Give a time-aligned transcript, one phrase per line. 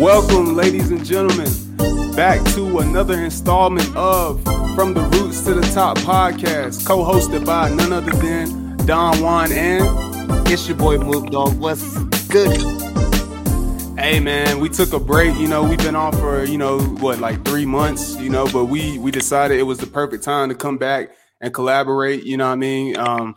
[0.00, 1.52] Welcome, ladies and gentlemen,
[2.16, 4.42] back to another installment of
[4.74, 9.52] From the Roots to the Top podcast, co hosted by none other than Don Juan
[9.52, 9.84] and
[10.48, 11.60] It's your boy Mook Dog.
[11.60, 12.56] What's good?
[13.98, 15.36] Hey man, we took a break.
[15.36, 18.16] You know, we've been off for you know what, like three months.
[18.16, 21.10] You know, but we we decided it was the perfect time to come back
[21.42, 22.24] and collaborate.
[22.24, 22.96] You know what I mean?
[22.96, 23.36] Um,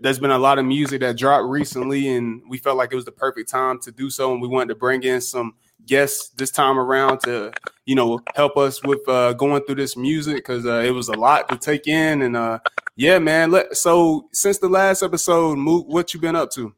[0.00, 3.04] there's been a lot of music that dropped recently, and we felt like it was
[3.04, 4.32] the perfect time to do so.
[4.32, 5.52] And we wanted to bring in some
[5.88, 7.52] guests this time around to
[7.86, 11.14] you know help us with uh, going through this music because uh, it was a
[11.14, 12.22] lot to take in.
[12.22, 12.60] And uh,
[12.96, 13.50] yeah, man.
[13.50, 16.72] Let, so since the last episode, Mook, what you been up to?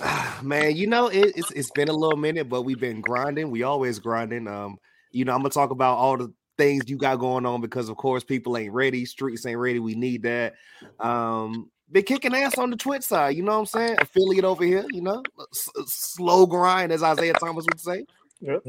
[0.42, 3.50] Man, you know, it, it's it's been a little minute, but we've been grinding.
[3.50, 4.48] We always grinding.
[4.48, 4.78] Um,
[5.10, 7.96] you know, I'm gonna talk about all the things you got going on because of
[7.96, 9.78] course people ain't ready, streets ain't ready.
[9.78, 10.54] We need that.
[11.00, 13.96] Um, been kicking ass on the Twitch side, you know what I'm saying?
[14.00, 18.04] Affiliate over here, you know, S- slow grind, as Isaiah Thomas would say.
[18.40, 18.62] Yep.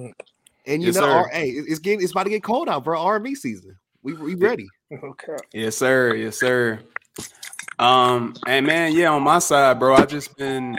[0.66, 1.12] And you Yes, know, sir.
[1.12, 3.78] our, hey, it's getting it's about to get cold out for R&B season.
[4.02, 4.70] We we ready.
[4.92, 5.38] Okay.
[5.54, 6.14] Yes, sir.
[6.16, 6.80] Yes, sir.
[7.80, 10.78] Um, and man, yeah, on my side, bro, I just been,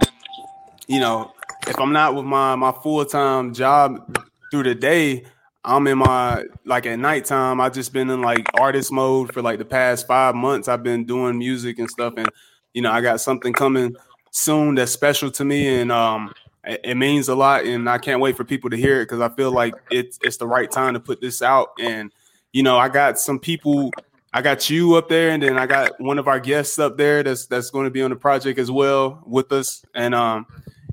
[0.87, 1.33] you know,
[1.67, 4.19] if I'm not with my my full time job
[4.51, 5.25] through the day,
[5.65, 7.61] I'm in my like at nighttime.
[7.61, 10.69] I've just been in like artist mode for like the past five months.
[10.69, 12.29] I've been doing music and stuff, and
[12.75, 13.97] you know, I got something coming
[14.31, 18.21] soon that's special to me, and um, it, it means a lot, and I can't
[18.21, 20.95] wait for people to hear it because I feel like it's it's the right time
[20.95, 22.13] to put this out, and
[22.53, 23.91] you know, I got some people
[24.35, 27.23] I got you up there, and then I got one of our guests up there
[27.23, 29.85] that's that's going to be on the project as well with us.
[29.95, 30.47] And um,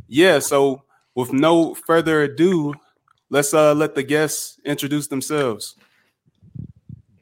[0.08, 0.84] yeah, so
[1.16, 2.76] with no further ado,
[3.32, 5.76] let's uh let the guests introduce themselves.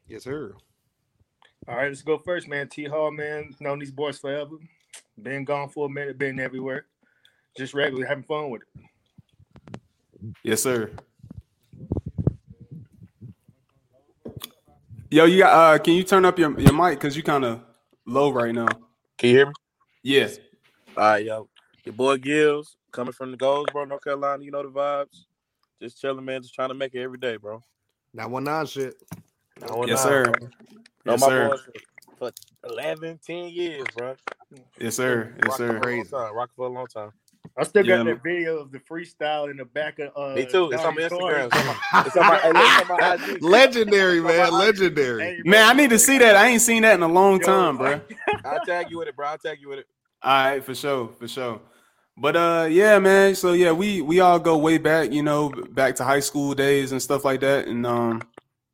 [0.07, 0.53] Yes, sir.
[1.67, 2.67] All right, let's go first, man.
[2.67, 3.55] T Hall, man.
[3.61, 4.57] Known these boys forever.
[5.21, 6.87] Been gone for a minute, been everywhere.
[7.55, 10.29] Just regularly having fun with it.
[10.43, 10.91] Yes, sir.
[15.11, 17.61] Yo, you got uh can you turn up your, your mic because you kind of
[18.05, 18.67] low right now?
[19.17, 19.53] Can you hear me?
[20.01, 20.39] Yes.
[20.97, 21.47] All right, yo.
[21.85, 24.43] Your boy Gills coming from the Goldsboro, North Carolina.
[24.43, 25.25] You know the vibes.
[25.81, 26.41] Just chilling, man.
[26.41, 27.61] Just trying to make it every day, bro.
[28.13, 28.95] That one nine shit.
[29.63, 30.23] I want Yes, nine, sir.
[30.23, 30.49] bro.
[31.05, 31.59] Know Yes, my sir.
[32.17, 32.31] for,
[32.63, 34.15] for 11, 10 years, bro.
[34.79, 35.33] Yes, sir.
[35.43, 35.67] Yes, sir.
[35.67, 36.09] For a long Crazy.
[36.09, 36.35] time.
[36.35, 37.11] Rocking for a long time.
[37.57, 40.45] I still got Yeah, that video of the freestyle in the back of uh Me
[40.45, 40.71] too.
[40.71, 41.47] It's on my Instagram.
[41.47, 41.75] It's on my,
[42.05, 43.41] it's on my, it's on my IG.
[43.41, 44.51] Legendary, man.
[44.51, 45.21] Legendary.
[45.23, 46.35] Hey, Man, I need to see that.
[46.35, 48.01] I ain't seen that in a long yo, time, bro.
[48.45, 49.27] I'll tag you with it, bro.
[49.27, 49.87] I'll tag you with it.
[50.21, 51.61] All right, for sure, for sure.
[52.19, 53.33] But uh, yeah, man.
[53.35, 56.91] So yeah, we we all go way back, you know, back to high school days
[56.91, 57.67] and stuff like that.
[57.67, 58.21] And um,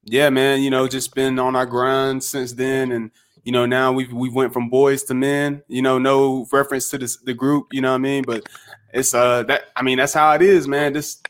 [0.03, 2.91] yeah, man, you know, just been on our grind since then.
[2.91, 3.11] And
[3.43, 5.61] you know, now we we went from boys to men.
[5.67, 7.67] You know, no reference to this the group.
[7.71, 8.23] You know what I mean?
[8.25, 8.47] But
[8.91, 10.93] it's uh that I mean that's how it is, man.
[10.93, 11.21] This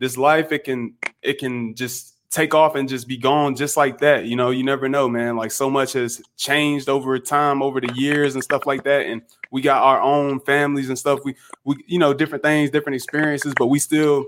[0.00, 3.98] this life it can it can just take off and just be gone just like
[3.98, 4.24] that.
[4.24, 5.36] You know, you never know, man.
[5.36, 9.06] Like so much has changed over time, over the years and stuff like that.
[9.06, 11.20] And we got our own families and stuff.
[11.24, 11.34] We
[11.64, 14.26] we you know different things, different experiences, but we still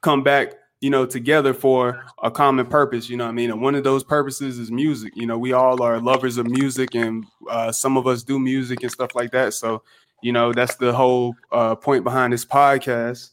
[0.00, 3.08] come back, you know, together for a common purpose.
[3.08, 3.50] You know I mean?
[3.50, 5.12] And one of those purposes is music.
[5.16, 8.82] You know, we all are lovers of music, and uh, some of us do music
[8.82, 9.54] and stuff like that.
[9.54, 9.82] So,
[10.22, 13.30] you know, that's the whole uh, point behind this podcast.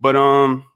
[0.00, 0.66] But um,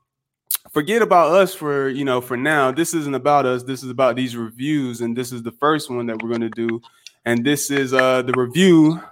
[0.70, 2.72] forget about us for you know for now.
[2.72, 3.62] This isn't about us.
[3.62, 6.80] This is about these reviews, and this is the first one that we're gonna do.
[7.24, 9.02] And this is uh the review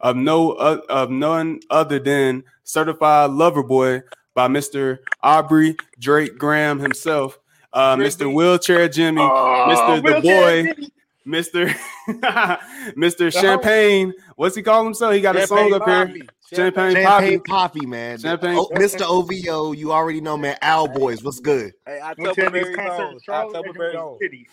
[0.00, 4.02] of no uh, of none other than Certified Lover Boy
[4.34, 4.98] by Mr.
[5.22, 7.38] Aubrey Drake Graham himself,
[7.72, 8.32] uh, Mr.
[8.32, 9.96] Wheelchair Jimmy, Mr.
[9.96, 10.74] The Wheelchair Boy,
[11.26, 11.74] Mr.
[12.96, 13.32] Mr.
[13.32, 14.12] Champagne.
[14.36, 15.14] What's he call himself?
[15.14, 16.06] He got a song up here.
[16.52, 17.72] Champagne Champagne Papi.
[17.74, 18.18] Papi, man.
[18.18, 19.02] Champagne- Oh, Mr.
[19.02, 20.56] OVO, you already know, man.
[20.62, 21.72] Owl Boys, what's good?
[21.86, 23.04] Hey, I Went tell to my his very concert.
[23.04, 24.10] I Charlotte, tell my and very it own.
[24.12, 24.48] was City.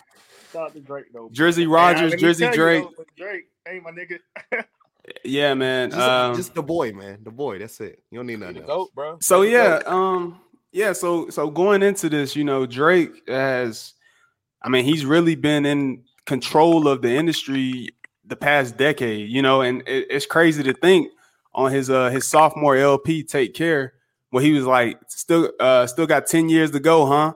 [0.52, 1.28] Shout out to Drake though.
[1.32, 2.84] Jersey Hey, Rogers, let me Jersey tell you, Drake.
[2.96, 4.18] though, Drake, hey my nigga.
[5.24, 5.90] Yeah, man.
[5.90, 7.18] Just, Um, just the boy, man.
[7.22, 7.58] The boy.
[7.58, 8.02] That's it.
[8.10, 8.66] You don't need nothing else.
[8.66, 9.18] goat, bro.
[9.20, 10.40] so He the yeah, um,
[10.72, 10.92] yeah.
[10.92, 13.94] So so going into this, you know, Drake has,
[14.62, 17.88] I mean, he's really been in control of the industry
[18.24, 21.10] the past decade, you know, and it, it's crazy to think
[21.54, 23.94] on his uh his sophomore LP, Take Care,
[24.30, 27.32] where he was like, still uh still got ten years to go, huh?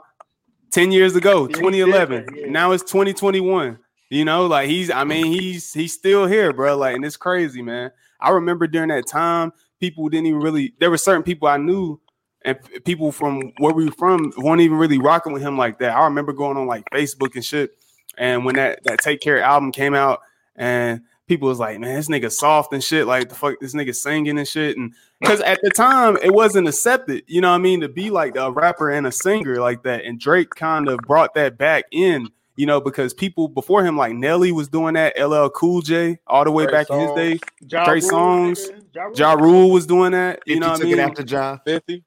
[0.70, 2.26] Ten years to go, Yeah, he said 2011.
[2.34, 2.46] yeah.
[2.48, 3.78] Now it's 2021.
[4.12, 6.76] You know, like he's, I mean, he's he's still here, bro.
[6.76, 7.90] Like, and it's crazy, man.
[8.20, 10.74] I remember during that time, people didn't even really.
[10.80, 11.98] There were certain people I knew,
[12.44, 15.96] and people from where we were from weren't even really rocking with him like that.
[15.96, 17.70] I remember going on like Facebook and shit,
[18.18, 20.20] and when that that Take Care album came out,
[20.56, 23.06] and people was like, man, this nigga soft and shit.
[23.06, 24.76] Like the fuck, this nigga singing and shit.
[24.76, 28.10] And because at the time it wasn't accepted, you know what I mean, to be
[28.10, 30.04] like a rapper and a singer like that.
[30.04, 34.12] And Drake kind of brought that back in, you know, because people before him, like
[34.14, 37.38] Nelly was doing that, LL Cool J, all the way Trey back in his day.
[37.68, 38.82] Ja Trey Rule, Songz, nigga.
[38.94, 39.14] Ja Rule.
[39.16, 40.92] Ja Rule was doing that, you know what I mean?
[40.94, 41.58] it after Ja.
[41.64, 42.04] 50.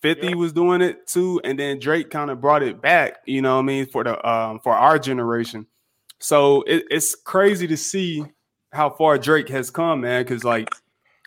[0.00, 0.34] 50 Yeah.
[0.34, 3.62] was doing it too and then drake kind of brought it back you know what
[3.62, 5.66] i mean for the um for our generation
[6.20, 8.24] so it, it's crazy to see
[8.72, 10.72] how far drake has come man because like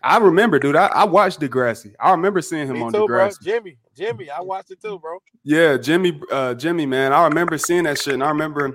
[0.04, 3.30] i remember dude I, I watched degrassi i remember seeing him Me on too, bro.
[3.44, 3.76] Jimmy.
[3.96, 4.30] Jimmy.
[4.30, 5.20] I watched it too, bro.
[5.44, 8.74] yeah jimmy uh jimmy man i remember seeing that shit and i remember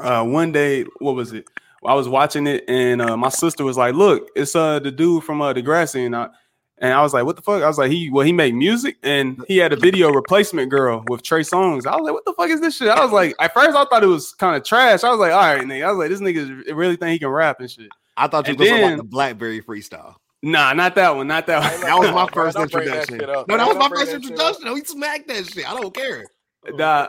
[0.00, 1.44] uh one day what was it
[1.86, 5.22] i was watching it and uh my sister was like look it's uh the dude
[5.24, 6.28] from uh degrassi and i
[6.78, 8.96] and I was like, "What the fuck?" I was like, "He well, he made music,
[9.04, 12.32] and he had a video replacement girl with Trey Songz." I was like, "What the
[12.32, 14.64] fuck is this shit?" I was like, at first I thought it was kind of
[14.64, 15.04] trash.
[15.04, 17.28] I was like, "All right, nigga." I was like, "This nigga really think he can
[17.28, 20.16] rap and shit." I thought you was were talking then- about the Blackberry freestyle.
[20.44, 21.80] Nah, not that one, not that one.
[21.88, 23.16] That was my first that introduction.
[23.16, 24.74] no, that was my first introduction.
[24.74, 25.66] We smacked that shit.
[25.66, 26.26] I don't care.
[26.68, 27.08] Nah,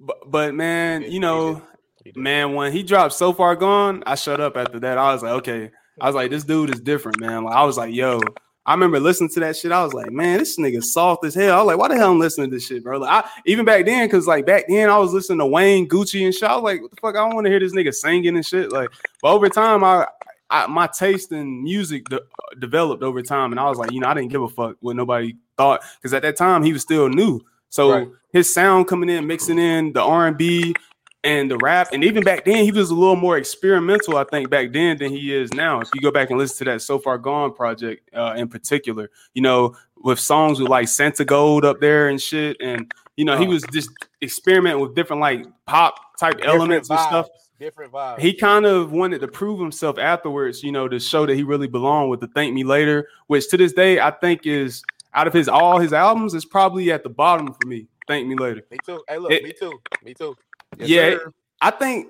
[0.00, 1.62] but, but man, you know, did.
[2.04, 2.20] He did.
[2.20, 4.96] man, when he dropped so far gone, I shut up after that.
[4.96, 5.70] I was like, okay.
[6.00, 7.44] I was like, this dude is different, man.
[7.44, 8.18] Like, I was like, yo,
[8.64, 9.72] I remember listening to that shit.
[9.72, 11.52] I was like, man, this nigga soft as hell.
[11.52, 12.98] I was like, why the hell I'm listening to this shit, bro?
[12.98, 16.24] Like, I, even back then, because like back then I was listening to Wayne, Gucci,
[16.24, 16.44] and shit.
[16.44, 17.14] I was like, what the fuck?
[17.14, 18.72] I don't want to hear this nigga singing and shit.
[18.72, 18.88] Like,
[19.20, 20.06] but over time, I,
[20.50, 22.20] I my taste in music de-
[22.58, 24.96] developed over time, and I was like, you know, I didn't give a fuck what
[24.96, 27.40] nobody thought because at that time he was still new.
[27.68, 28.08] So Right.
[28.32, 30.74] his sound coming in, mixing in the R and B
[31.22, 34.48] and the rap, and even back then he was a little more experimental, I think,
[34.50, 35.80] back then than he is now.
[35.80, 39.10] If you go back and listen to that "So Far Gone" project uh, in particular,
[39.34, 43.46] you know, with songs with like Santigold up there and shit, and you know, he
[43.46, 43.50] Oh.
[43.50, 43.90] was just
[44.22, 47.26] experimenting with different like pop type Different elements and stuff
[47.60, 48.18] Different vibes.
[48.20, 51.68] he kind of wanted to prove himself afterwards, you know, to show that he really
[51.68, 54.82] belonged with the Thank Me Later, which to this day I think is
[55.14, 57.86] out of his all his albums is probably at the bottom for me.
[58.08, 58.62] Thank Me Later.
[58.70, 59.04] Me too.
[59.06, 59.78] Hey, look, It- me too.
[60.02, 60.34] Me too.
[60.78, 61.32] Yes, yeah, sir.
[61.60, 62.08] I think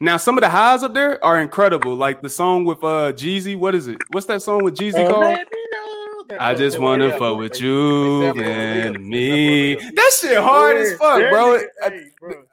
[0.00, 1.94] now some of the highs up there are incredible.
[1.94, 3.98] Like the song with uh Jeezy, what is it?
[4.10, 5.22] What's that song with Jeezy Uh, called?
[5.24, 7.18] let me know that- I just wanna yeah.
[7.18, 9.74] fuck with you they and me.
[9.76, 11.58] They sample That shit hard as fuck, bro.
[11.58, 12.44] nigga, hey, bro.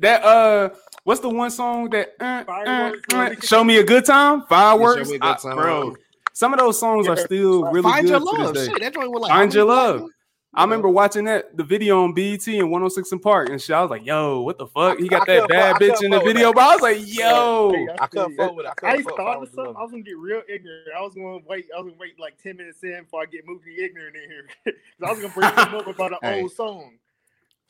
[0.00, 0.70] That uh,
[1.04, 4.42] what's the one song that uh, uh, uh, show me a good time?
[4.48, 5.96] Fireworks, Me a Good I- bro.
[6.32, 8.56] Some of those songs are still really Find good your love.
[8.56, 9.92] Shit, that joint was like Find your many love.
[9.98, 10.10] platinum?
[10.56, 13.74] I remember watching that the video on BET and 106 in Park and shit.
[13.74, 16.12] I was like, "Yo, what the fuck?" He I got that bad fuck- bitch in
[16.12, 16.54] the video, that.
[16.54, 18.68] but I was like, "Yo." Hey, I couldn't see fuck with it.
[18.68, 19.54] I I couldn't ain't fuck with it.
[19.56, 19.74] something.
[19.76, 20.88] I was gonna get real ignorant.
[20.96, 21.66] I was gonna wait.
[21.76, 24.46] I was gonna wait like ten minutes in before I get movie ignorant in here.
[24.64, 26.42] 'Cause I was gonna bring something up about an Hey.
[26.42, 26.98] old song.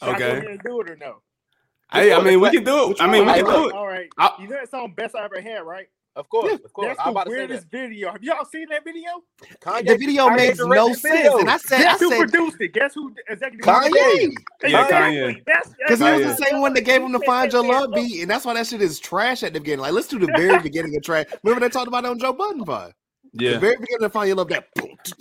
[0.02, 0.36] Should I go Okay.
[0.38, 1.16] ahead and do it or no?
[1.92, 3.00] Hey, I mean, we can do it.
[3.00, 3.74] I mean, we can do it.
[3.74, 4.08] All right.
[4.18, 5.86] I- you know that song "Best I Ever Had," right?
[6.16, 6.86] Of course, of course.
[6.88, 7.76] That's I'm the about to say weirdest that.
[7.76, 8.12] video.
[8.12, 9.10] Have y'all seen that video?
[9.60, 11.38] Kanye, The video Kanye makes no sense, video.
[11.38, 12.68] and I said, I Guess who produced it?
[12.72, 13.90] Guess who executive Kanye.
[13.90, 14.32] Kanye,
[14.62, 14.94] Yeah, Exactly.
[14.96, 15.42] Kanye.
[15.44, 18.22] That's because he was the same one that gave him the "Find Your Love" beat,
[18.22, 19.80] and that's why that shit is trash at the beginning.
[19.80, 21.26] Like, let's do the very beginning of trash.
[21.42, 22.92] Remember they talked about it on Joe Budden pod.
[23.34, 23.58] The Yeah.
[23.58, 24.68] very beginning of "Find Your Love" that.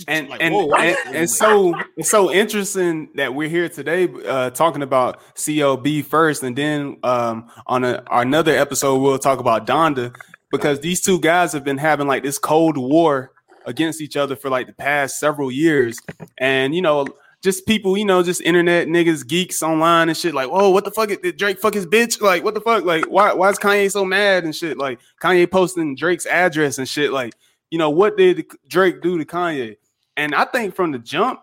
[0.08, 4.50] and like, and, whoa, and, and so it's so interesting that we're here today uh
[4.52, 10.16] talking about CLB first and then um on a, another episode we'll talk about Donda
[10.52, 13.32] because these two guys have been having like this cold war
[13.66, 16.00] against each other for like the past several years
[16.38, 17.08] and you know
[17.42, 20.34] just people, you know, just internet niggas, geeks online and shit.
[20.34, 21.10] Like, oh, what the fuck?
[21.10, 22.22] Did Drake fuck his bitch?
[22.22, 22.86] Like, what the fuck?
[22.86, 23.34] Like, why?
[23.34, 24.78] Why is Kanye so mad and shit?
[24.78, 27.12] Like, Kanye posting Drake's address and shit.
[27.12, 27.34] Like,
[27.74, 29.78] you know, what did Drake do to Kanye?
[30.16, 31.40] And I think from the jump,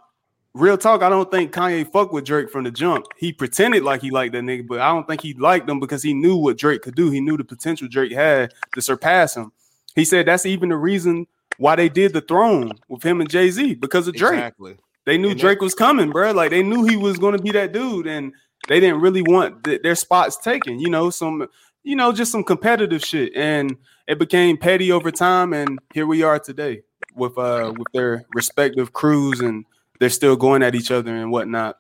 [0.54, 3.06] real talk, I don't think Kanye fucked with Drake from the jump.
[3.16, 6.04] He pretended like he liked that nigga, but I don't think he liked him because
[6.04, 7.10] he knew what Drake could do.
[7.10, 9.50] He knew the potential Drake had to surpass him.
[9.96, 11.26] He said that's even the reason
[11.58, 14.34] why they did the throne with him and Jay Z because of Drake.
[14.34, 14.76] Exactly.
[15.06, 16.30] They knew And Drake was coming, bro.
[16.30, 18.32] Like they knew he was going to be that dude, and
[18.68, 20.78] they didn't really want th- their spots taken.
[20.78, 21.49] You know, some,
[21.82, 23.76] you know, just some competitive shit, and
[24.11, 25.52] it became petty over time.
[25.52, 26.83] And here we are today
[27.14, 29.64] with uh with their respective crews, and
[30.00, 31.79] they're still going at each other and whatnot.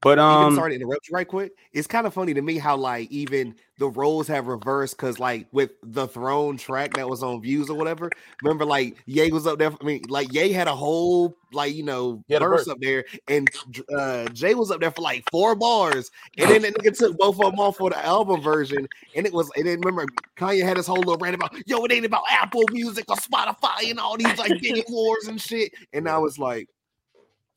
[0.00, 1.52] But even um, sorry to interrupt you right quick.
[1.72, 5.48] It's kind of funny to me how like even the roles have reversed because like
[5.50, 8.08] with the throne track that was on views or whatever.
[8.42, 9.72] Remember, like Ye was up there.
[9.72, 12.68] I mean, like Ye had a whole like you know He verse verse.
[12.68, 13.48] up there, and
[13.92, 17.34] uh Jay was up there for like four bars, and then the nigga took both
[17.40, 18.86] of them off for the album version,
[19.16, 19.50] and it was.
[19.56, 22.62] And then remember Kanye had his whole little rant about yo, it ain't about Apple
[22.70, 25.72] Music or Spotify and all these like bidding wars and shit.
[25.92, 26.68] And I was like,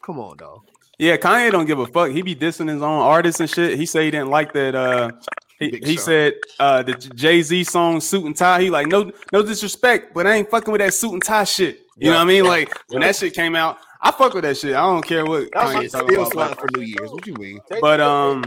[0.03, 0.61] come on, dog.
[1.01, 2.11] Yeah, Kanye don't give a fuck.
[2.11, 3.75] He be dissing his own artists and shit.
[3.77, 4.75] He say he didn't like that.
[4.75, 5.11] uh
[5.59, 9.41] He, he said uh, the Jay Z song "Suit and Tie." He like no no
[9.43, 11.81] disrespect, but I ain't fucking with that suit and tie shit.
[11.97, 12.43] You know what I mean?
[12.45, 14.75] yeah, Like when that shit came out, I fuck with that shit.
[14.75, 16.31] I don't care what That's Kanye like talking about.
[16.31, 17.11] slide for New Year's.
[17.11, 17.59] What you mean?
[17.81, 18.43] But, um,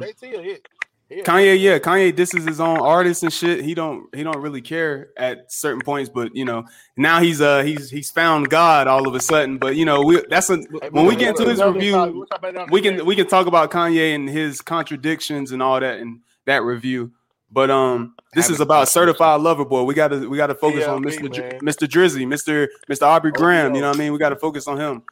[1.14, 1.20] JT a hit.
[1.20, 3.64] He a Kanye, yeah, Kanye disses his own artists and shit.
[3.64, 6.64] He don't he don't really care at certain points, but you know
[6.96, 9.58] now he's uh he's he's found God all of a sudden.
[9.58, 10.56] But you know we that's a
[10.90, 12.26] when we get into his review,
[12.70, 16.62] we can we can talk about Kanye and his contradictions and all that in that
[16.62, 17.12] review.
[17.50, 19.84] But um, this is about certified lover boy.
[19.84, 21.32] We gotta we gotta focus on Mr.
[21.32, 21.86] Dr- Mr.
[21.86, 22.66] Drizzy, Mr.
[22.90, 23.02] Mr.
[23.02, 23.74] Aubrey Graham.
[23.76, 24.12] You know what I mean?
[24.12, 25.02] We gotta focus on him.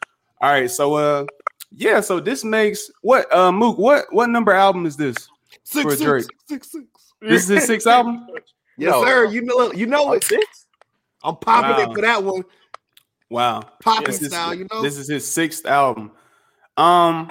[0.41, 1.27] All right, so uh,
[1.71, 5.29] yeah, so this makes what uh Mook, what what number album is this?
[5.65, 6.25] Six, For Drake.
[6.49, 6.85] six, six.
[7.21, 8.27] This is his sixth album.
[8.79, 9.05] Yes, No.
[9.05, 9.27] sir.
[9.27, 10.25] You know, you know Oh, it.
[10.25, 10.67] six?
[11.23, 11.91] I'm popping Wow.
[11.91, 12.43] it for that one.
[13.31, 13.61] Wow.
[13.83, 14.83] Popping This is, style, you know.
[14.83, 16.11] this is his sixth album.
[16.77, 17.31] Um,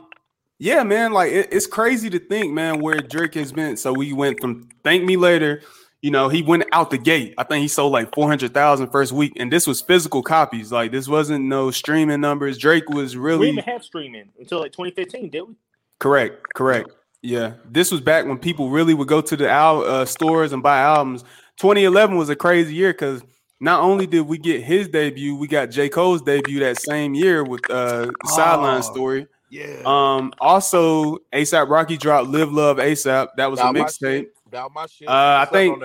[0.60, 3.76] yeah, man, like it- it's crazy to think, man, where Drake has been.
[3.78, 5.62] So we went from "Thank Me Later,"
[6.02, 7.34] you know, he went out the gate.
[7.38, 10.72] I think he sold like 400,000 first week, and this was physical copies.
[10.72, 12.58] Like this wasn't no streaming numbers.
[12.58, 13.40] Drake was really.
[13.40, 15.56] We really didn't even have streaming until like 2015, did we?
[16.00, 16.92] Correct, correct.
[17.22, 20.64] Yeah, this was back when people really would go to the al- uh, stores and
[20.64, 21.24] buy albums.
[21.58, 23.22] 2011 was a crazy year because
[23.60, 25.88] not only did we get his debut, we got J.
[25.88, 28.82] Cole's debut that same year with uh, Sideline Oh.
[28.82, 29.28] Story.
[29.52, 29.82] yeah.
[29.86, 33.28] Um, also ASAP Rocky dropped Live Love ASAP.
[33.38, 34.00] That was a mixtape.
[34.24, 34.34] shit.
[34.74, 35.08] My shit.
[35.08, 35.82] Uh, I think-?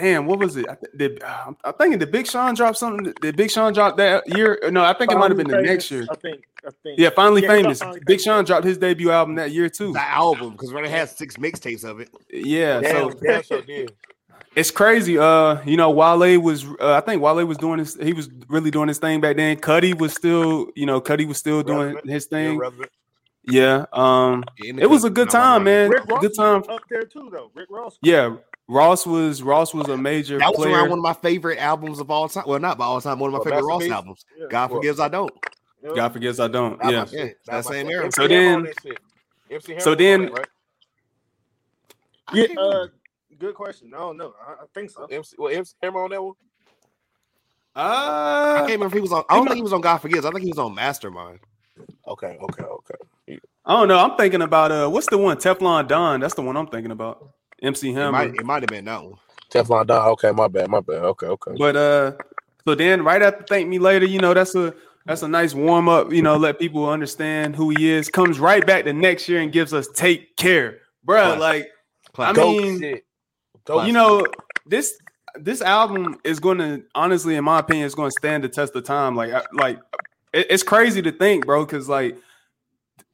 [0.00, 0.66] Damn, what was it?
[0.68, 3.12] I th- did, uh, I'm thinking the Big Sean dropped something?
[3.20, 4.58] Did Big Sean drop that year?
[4.70, 6.06] No, I think it might have been the Finally next year.
[6.10, 6.44] I think.
[6.66, 6.98] I think.
[6.98, 7.78] Yeah, finally Yeah, famous.
[7.80, 8.24] Finally Big Famous.
[8.24, 9.92] Sean dropped his debut album that year too.
[9.92, 12.08] the album because when it has six mixtapes of it.
[12.32, 13.92] Yeah, Damn, so damn sure did.
[14.56, 15.16] It's crazy.
[15.18, 16.64] Uh, you know, Wale was.
[16.64, 17.94] Uh, I think Wale was doing his.
[18.02, 19.56] He was really doing his thing back then.
[19.58, 20.68] Cudi was still.
[20.74, 22.08] You know, Cudi was still doing Relevant.
[22.10, 22.56] his thing.
[22.56, 22.90] Irrelevant.
[23.44, 23.86] Yeah.
[23.92, 25.88] Um, it was a good time, man.
[25.90, 26.62] Rick Ross Good time.
[26.68, 27.50] up there too, though.
[27.54, 27.96] Rick Ross.
[28.02, 28.36] Yeah.
[28.70, 29.42] Ross was.
[29.42, 30.74] Ross was a major That was player.
[30.76, 32.44] around one of my favorite albums of all time.
[32.46, 33.18] Well, not by all time.
[33.18, 33.92] One of my Well, favorite Ross Masterpiece?
[33.92, 34.24] albums.
[34.38, 34.46] Yeah.
[34.48, 35.32] God Well, forgives, I don't.
[35.96, 36.78] God forgives I don't.
[36.78, 37.06] That my Yeah.
[37.10, 38.10] Yeah, That that same era.
[38.12, 38.98] So then- on that shit.
[39.50, 40.46] MC Hammer so then- it, right?
[42.32, 42.46] Yeah.
[42.60, 42.86] Uh,
[43.38, 43.92] good question.
[43.94, 44.34] I don't know.
[44.46, 45.04] I, I think so.
[45.06, 46.34] MC, well, MC Hammer on that one.
[47.74, 49.24] I Uh, can't remember if he was on.
[49.28, 50.24] I don't think he was on God Forgives.
[50.24, 51.40] I think he was on Mastermind.
[52.06, 53.40] Okay, okay, okay.
[53.64, 53.98] I don't know.
[53.98, 55.36] I'm thinking about uh, what's the one?
[55.38, 56.20] Teflon Don.
[56.20, 57.30] That's the one I'm thinking about.
[57.62, 58.12] MC It Hammer.
[58.12, 59.14] might, it might have been that one.
[59.50, 60.08] Teflon Don.
[60.10, 61.02] Okay, my bad, my bad.
[61.02, 61.52] Okay, okay.
[61.58, 62.12] But uh,
[62.64, 64.74] so then right after thank me later, you know, that's a
[65.06, 66.12] that's a nice warm up.
[66.12, 68.08] You know, let people understand who he is.
[68.08, 71.36] Comes right back the next year and gives us take care, bro.
[71.36, 71.70] Classic.
[72.16, 73.04] Like I mean, shit.
[73.68, 74.24] You know,
[74.66, 74.96] this
[75.36, 78.74] this album is going to honestly, in my opinion, is going to stand the test
[78.76, 79.14] of time.
[79.16, 79.78] Like, I, like
[80.32, 82.16] it- it's crazy to think, bro, because like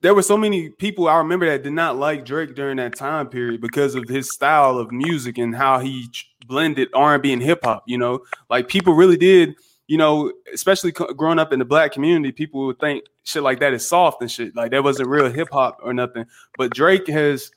[0.03, 3.29] there were so many people I remember that did not like Drake during that time
[3.29, 6.09] period because of his style of music and how he
[6.47, 7.85] blended R and hip hop.
[7.87, 9.55] You know, like people really did.
[9.89, 13.73] You know, especially growing up in the black community, people would think shit like that
[13.73, 14.57] is soft and shit.
[14.57, 16.27] Like that wasn't real hip hop or nothing.
[16.59, 17.53] But Drake has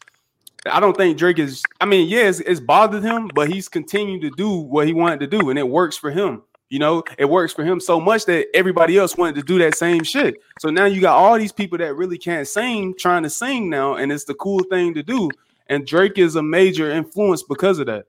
[0.66, 1.64] I don't think Drake is.
[1.80, 5.20] I mean, yeah, it's, it's bothered him, but he's continued to do what he wanted
[5.22, 6.44] to do, and it works for him.
[6.70, 9.76] You know, it works for him so much that everybody else wanted to do that
[9.76, 10.36] same shit.
[10.60, 13.96] So now you got all these people that really can't sing trying to sing now,
[13.96, 15.30] and it's the cool thing to do.
[15.68, 18.06] And Drake is a major influence because of that.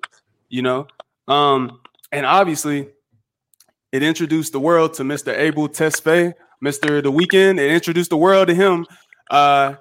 [0.51, 0.89] You know,
[1.29, 1.81] um,
[2.13, 2.89] and obviously,
[3.93, 5.37] it introduced the world to Mr.
[5.37, 7.03] Abel Tesfaye, Mr.
[7.03, 7.59] The Weeknd.
[7.59, 8.87] It introduced the world to him.
[9.31, 9.75] Uh,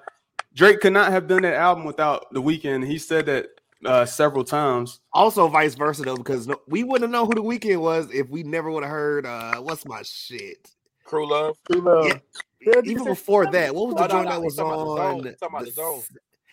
[0.54, 2.86] Drake could not have done that album without The Weeknd.
[2.86, 3.46] He said that
[3.84, 5.00] uh, several times.
[5.12, 8.28] Also, vice versa though, because no, we wouldn't have known who the Weeknd was if
[8.28, 9.26] we never would have heard.
[9.26, 10.70] uh What's my shit?
[11.04, 11.56] Crew love.
[11.64, 12.06] crew love.
[12.06, 12.18] Yeah.
[12.60, 14.84] Yeah, Even say- before that, what was the Oh, joint no, that was talking about
[14.84, 15.26] the zone.
[15.42, 15.50] on?
[15.50, 16.02] About the zone.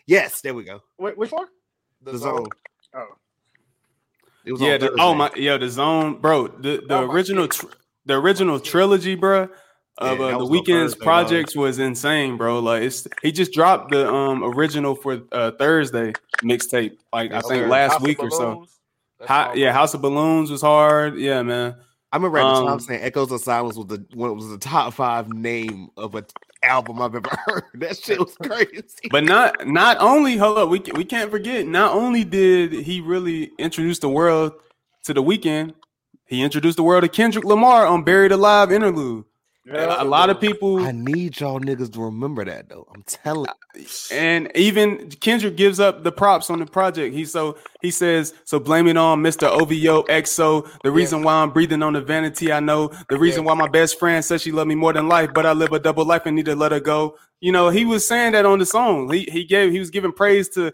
[0.05, 0.81] Yes, there we go.
[0.98, 1.48] Wait, which one?
[2.01, 2.36] The, The zone.
[2.38, 2.48] zone.
[2.96, 3.07] Oh,
[4.46, 4.74] It was Yeah.
[4.75, 5.31] on The, oh my.
[5.36, 5.57] Yeah.
[5.57, 6.48] The Zone, bro.
[6.48, 7.65] The the Oh, original tr-
[8.05, 9.50] the original trilogy, bro.
[10.00, 11.04] Of Yeah, uh, the Weeknd's dog.
[11.04, 12.60] projects was insane, bro.
[12.60, 16.13] Like it's he just dropped the um original for uh Thursday
[16.44, 18.54] mixtape, like Yes, I think last House week or so.
[18.54, 18.80] Balloons.
[19.20, 19.74] That's Ho- all yeah.
[19.74, 21.18] House of Balloons was hard.
[21.18, 21.75] Yeah, man.
[22.12, 24.58] I remember at the time Um, saying Echoes of Silence" was the one was the
[24.60, 26.25] top five name of an
[26.63, 27.63] album I've ever heard.
[27.74, 29.10] That shit was crazy.
[29.10, 31.66] But not not only hold up, we we can't forget.
[31.68, 34.54] Not only did he really introduce the world
[35.06, 35.74] to the Weeknd,
[36.27, 39.25] he introduced the world to Kendrick Lamar on "Buried Alive" interlude.
[39.68, 40.02] Yeah.
[40.02, 42.88] a lot of people, I need y'all niggas to remember that though.
[42.94, 43.48] I'm telling.
[44.12, 47.14] and even Kendrick gives up the props on the project.
[47.14, 48.60] He so he says so.
[48.60, 49.48] Blame it on Mr.
[49.48, 50.70] OVO XO.
[50.84, 52.92] The reason why I'm breathing on the vanity, I know.
[53.10, 55.54] The reason why my best friend says she loved me more than life, but I
[55.54, 57.18] live a double life and need to let her go.
[57.40, 59.12] You know, he was saying that on the song.
[59.12, 60.72] He he gave he was giving praise to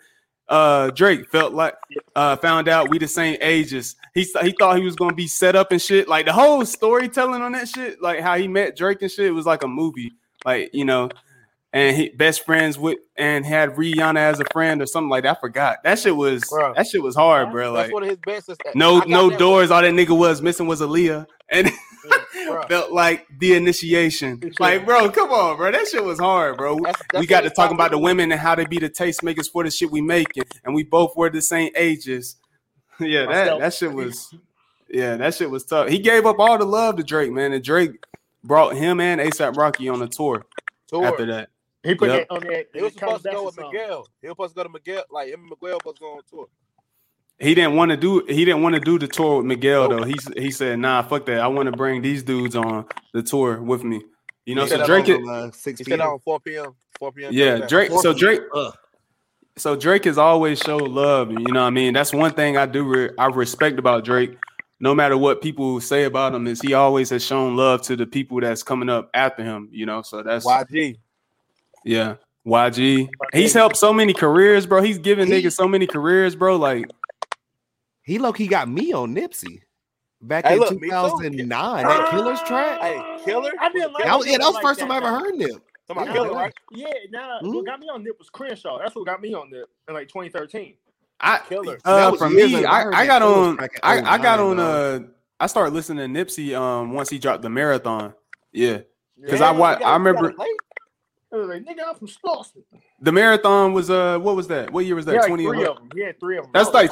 [0.50, 1.76] uh Drake felt like
[2.16, 3.96] uh found out we the same ages.
[4.14, 6.08] He he thought he was gonna be set up and shit.
[6.08, 9.46] Like the whole storytelling on that shit, like how he met Drake and shit, was
[9.46, 10.14] like a movie.
[10.46, 11.10] Like you know,
[11.72, 15.38] and he best friends with and had Rihanna as a friend or something like that.
[15.38, 15.84] I forgot.
[15.84, 16.76] That shit was Bruh.
[16.76, 17.72] that shit was hard, bro.
[17.72, 18.50] Like one of his best.
[18.76, 19.72] no no doors.
[19.72, 21.72] All that nigga was missing was Aaliyah, and.
[22.68, 24.42] felt like the initiation.
[24.60, 25.72] Like, bro, come on, bro.
[25.72, 26.78] That shit was hard, bro.
[26.80, 28.90] That's- we got to it's talk about about the women and how they be the
[28.90, 32.36] tastemakers for the shit we making, and we both were the same ages.
[33.00, 34.34] yeah, that that shit was.
[34.90, 35.90] Yeah, that shit was tough.
[35.90, 37.92] He gave up all the love to Drake, man, and Drake
[38.44, 40.46] brought him and ASAP Rocky on a tour
[40.88, 41.06] Tour.
[41.06, 41.50] after that.
[41.84, 42.28] He put Yep.
[42.30, 42.68] that on that.
[42.74, 44.08] He was supposed to go with Miguel.
[44.22, 45.04] He was supposed to go to Miguel.
[45.10, 46.48] Like him and Miguel was going on tour.
[47.44, 48.24] He didn't want to do.
[48.28, 50.04] He didn't want to do the tour with Miguel though.
[50.04, 51.40] He he said, "Nah, fuck that.
[51.42, 54.02] I want to bring these dudes on the tour with me."
[54.46, 55.06] You know, He so said Drake.
[55.06, 56.00] that It, uh, six He p.m.
[56.00, 56.74] said on 4 p.m.
[57.00, 57.34] 4 p.m.
[57.34, 57.92] yeah, Drake.
[58.02, 58.42] So Drake.
[58.56, 58.74] Ugh.
[59.56, 61.94] So Drake has always showed love, you know what I mean.
[61.94, 64.36] That's one thing I do re- I respect about Drake.
[64.80, 68.06] No matter what people say about him, is he always has shown love to the
[68.08, 69.70] people that's coming up after him.
[69.72, 70.98] You know, so that's YG.
[71.86, 72.16] yeah.
[72.46, 74.82] YG, he's helped so many careers, bro.
[74.82, 76.58] He's given He- niggas so many careers, bro.
[76.58, 76.86] Like,
[78.04, 79.62] He low key got me on Nipsey
[80.22, 81.84] back Hey, in look, 2009.
[81.86, 82.80] That Killer's track.
[82.82, 83.52] Hey, Killer.
[83.60, 85.36] I didn't like That was, yeah, that was the like first time I ever heard
[85.36, 85.50] Nip.
[85.88, 86.14] Talking about Yeah.
[86.14, 86.54] Killer, right?
[86.72, 87.54] Yeah, nah, Mhm.
[87.56, 88.80] what got me on Nip was Crenshaw.
[88.80, 90.76] That's what got me on Nip in like 2013.
[91.20, 91.78] I Killer.
[91.84, 92.66] That uh was for me.
[92.66, 95.00] I I, heard I that got on I, I got on uh.
[95.40, 98.14] I started listening to Nipsey um once he dropped the marathon.
[98.52, 98.80] Yeah.
[99.30, 100.34] 'Cause Yeah, I wa- you got- I remember-
[101.34, 102.64] it was like, nigga, I'm from Slauson.
[103.02, 104.72] The marathon was uh what was that?
[104.72, 105.14] What year was that?
[105.16, 105.72] had like three 2011.
[105.84, 105.90] of them.
[105.98, 106.52] He three of them.
[106.54, 106.92] That's like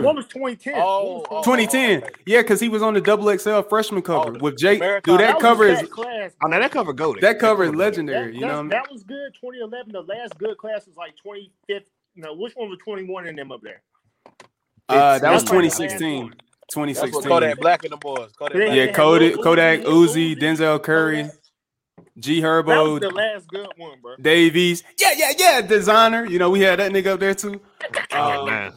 [0.00, 0.74] No, one was 2010.
[0.76, 2.02] Oh, One was oh, 2010.
[2.02, 2.10] okay.
[2.26, 4.80] Yeah, because he was on the double XL freshman cover Oh, with Jake.
[4.80, 5.14] Marathon.
[5.18, 6.32] Dude, that was cover is best class.
[6.42, 8.28] Oh, now that cover go that cover is legendary.
[8.28, 8.68] That, You know what I that, mean?
[8.70, 9.34] that was good.
[9.40, 9.92] 2011.
[9.92, 11.84] The last good class was like 25th.
[12.16, 13.82] No, which one was 21 in them up there?
[14.88, 16.28] Uh, that was That's like the last 2016.
[16.28, 17.22] That's what 2016.
[17.28, 18.30] Kodak Black and the boys.
[18.38, 18.76] Kodak Yeah, Black.
[18.76, 20.40] Yeah, had Kodak, Kodak, Uzi, Uzi, Uzi.
[20.40, 21.30] Denzel Curry,
[22.20, 24.16] G That was Herbo, the last good one, bro.
[24.20, 24.84] Dave East.
[24.98, 25.62] Yeah, yeah, yeah.
[25.62, 26.28] Desiigner.
[26.30, 27.60] You know, we had that nigga up there too.
[28.12, 28.72] Oh, Um, man.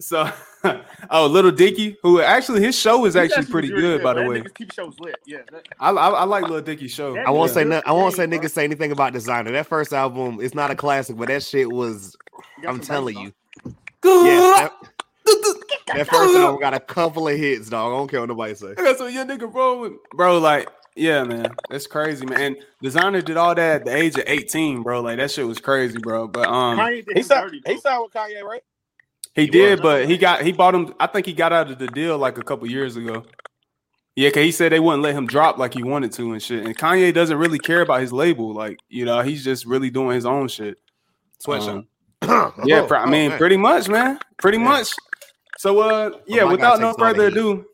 [0.00, 0.30] So,
[1.10, 4.22] oh, Lil Dicky, who actually his show is He actually pretty really good, by the
[4.24, 4.40] way.
[4.40, 5.16] nigga's TV show was lit.
[5.26, 5.40] Yeah.
[5.52, 7.18] That, I, I, I like Lil Dicky's show.
[7.18, 7.82] I won't say nothing.
[7.86, 9.52] I won't say Game, niggas say anything about Desiigner.
[9.52, 12.16] That first album, it's not a classic, but that shit was.
[12.66, 13.32] I'm telling you.
[13.66, 13.74] on.
[14.26, 14.72] Yeah, that,
[15.88, 17.92] that first album got a couple of hits, dog.
[17.92, 18.72] I don't care what nobody say.
[18.76, 19.96] That's what your nigga bro.
[20.14, 20.68] Bro, like,
[21.00, 21.46] yeah, man.
[21.70, 22.40] That's crazy, man.
[22.40, 25.00] And Desiigner did all that at the age of 18, bro.
[25.00, 26.28] Like that shit was crazy, bro.
[26.28, 27.76] But um Kanye He him signed, he bro.
[27.76, 28.62] signed with Kanye, right?
[29.34, 29.80] he, he did, was.
[29.80, 30.94] but he got he bought him.
[31.00, 33.24] I think he got out of the deal like a couple years ago.
[34.16, 36.64] Yeah, cause he said they wouldn't let him drop like he wanted to and shit.
[36.66, 38.52] And Kanye doesn't really care about his label.
[38.52, 40.78] Like, you know, he's just really doing his own shit.
[41.38, 41.76] Sweatshop.
[41.76, 41.86] Um,
[42.64, 43.38] yeah, Oh, I oh, mean, man.
[43.38, 44.18] pretty much, man.
[44.38, 44.64] Pretty Yeah.
[44.64, 44.88] much.
[45.58, 47.64] So uh yeah, my guy without no takes all the further ado,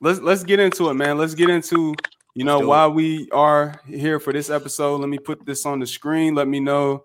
[0.00, 1.16] let's let's get into it, man.
[1.16, 1.94] Let's get into
[2.34, 2.68] you know do it.
[2.68, 5.00] why we are here for this episode.
[5.00, 6.34] Let me put this on the screen.
[6.34, 7.04] Let me know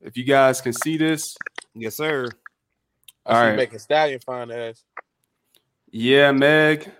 [0.00, 1.36] if you guys can see this.
[1.74, 2.28] Yes, sir.
[3.26, 3.56] I All see right.
[3.56, 4.82] Megan Stallion fine ass.
[5.90, 6.90] Yeah, Meg.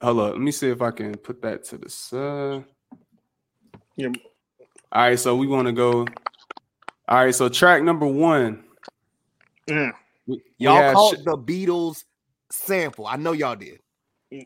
[0.00, 0.32] Hold up.
[0.32, 2.64] Let me see if I can put that to the side.
[3.96, 4.08] Yeah.
[4.92, 6.06] All right, so we want to go.
[7.08, 8.64] All right, so track number one.
[9.68, 9.92] Mm.
[10.26, 12.04] We- we Y'all had caught sh- the Beatles
[12.50, 13.06] sample.
[13.06, 13.80] I know y'all did.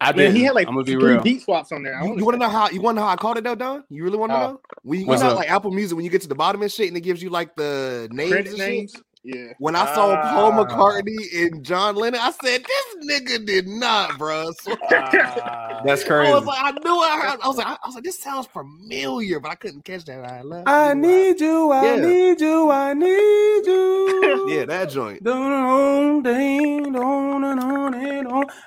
[0.00, 1.22] I Man, he had like I'm gonna be three real.
[1.22, 1.96] beat swaps on there.
[1.96, 2.70] I You, wanna you want to know how?
[2.70, 3.84] You want to know how I called it though, Don?
[3.90, 4.38] You really want to How?
[4.38, 4.60] know?
[4.84, 5.36] We, you What's know, up?
[5.36, 7.30] like Apple Music when you get to the bottom and shit, and it gives you
[7.30, 8.58] like the names credit and shit?
[8.58, 9.02] names?
[9.30, 9.52] Yeah.
[9.58, 10.64] When I saw Paul Ah.
[10.64, 16.32] McCartney and John Lennon, I said, "This nigga did not, bro." So, Ah, That's crazy.
[16.32, 17.38] I was like, I knew I heard.
[17.42, 20.24] I was like, I was like, this sounds familiar, but I couldn't catch that.
[20.24, 20.62] I love.
[20.66, 20.94] I you.
[20.94, 21.70] need you.
[21.70, 21.96] I Yeah.
[22.06, 22.70] need you.
[22.70, 24.46] I need you.
[24.48, 25.20] Yeah, that joint.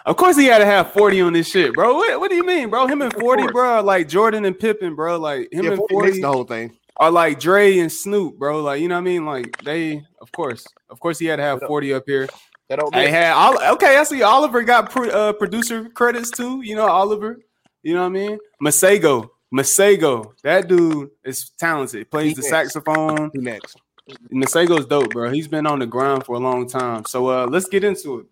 [0.06, 1.96] Of course, he had to have 40 on this shit, bro.
[1.96, 2.88] What, what do you mean, bro?
[2.88, 5.18] Him and 40, bro, like Jordan and Pippen, bro.
[5.20, 6.78] Like him Yeah, and 40 40 the whole thing.
[6.98, 8.62] are like Dre and Snoop, bro.
[8.62, 9.26] Like, you know what I mean?
[9.26, 12.28] Like they, of course, of course, he had to have 40 up here.
[12.70, 13.10] That don't miss.
[13.10, 13.98] had all okay.
[13.98, 16.62] I see Oliver got pro, uh, producer credits too.
[16.62, 17.40] You know Oliver.
[17.84, 18.38] You know what I mean?
[18.64, 20.34] Masego, Masego.
[20.44, 22.10] That dude is talented.
[22.10, 22.50] Plays the He is.
[22.50, 23.32] saxophone.
[23.34, 23.78] Who next?
[24.32, 25.30] Masego's dope, bro.
[25.32, 27.06] He's been on the ground for a long time.
[27.06, 28.26] So uh, let's get into it.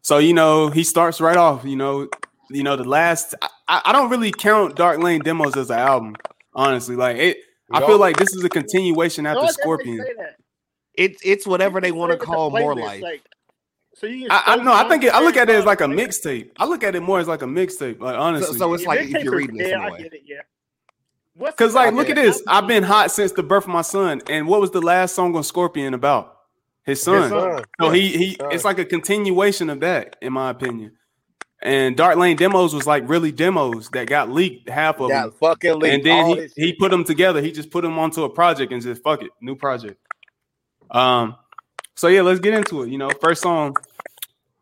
[0.00, 1.64] So you know he starts right off.
[1.64, 2.08] You know,
[2.50, 3.34] you know the last.
[3.68, 6.16] I, I don't really count Dark Lane demos as an album,
[6.54, 6.96] honestly.
[6.96, 7.36] Like it,
[7.72, 10.06] I feel like this is a continuation after that's why they Scorpion.
[10.94, 13.02] It's it's whatever they want to call more playlist, like.
[13.02, 13.22] like.
[13.94, 15.86] So you I, I no, I think it, I look at it as like a
[15.86, 16.50] mixtape.
[16.58, 18.58] I look at it more as like a mixtape, like honestly.
[18.58, 20.02] so it's like if you're reading this yeah, in way.
[20.02, 20.22] get it.
[20.24, 20.40] Yeah.
[21.34, 22.42] What's Cause like, look at this.
[22.46, 24.20] I've been hot since the birth of my son.
[24.28, 26.36] And what was the last song on Scorpion about?
[26.84, 27.30] His son.
[27.30, 27.64] son.
[27.80, 30.92] So he he it's like a continuation of that, in my opinion.
[31.64, 35.30] And Dark Lane demos was like really demos that got leaked, half of them.
[35.32, 35.94] Fucking leaked.
[35.94, 37.40] and then he, he put them together.
[37.40, 39.96] He just put them onto a project and just fuck it, new project.
[40.90, 41.36] Um,
[41.94, 42.90] so yeah, let's get into it.
[42.90, 43.76] You know, first song.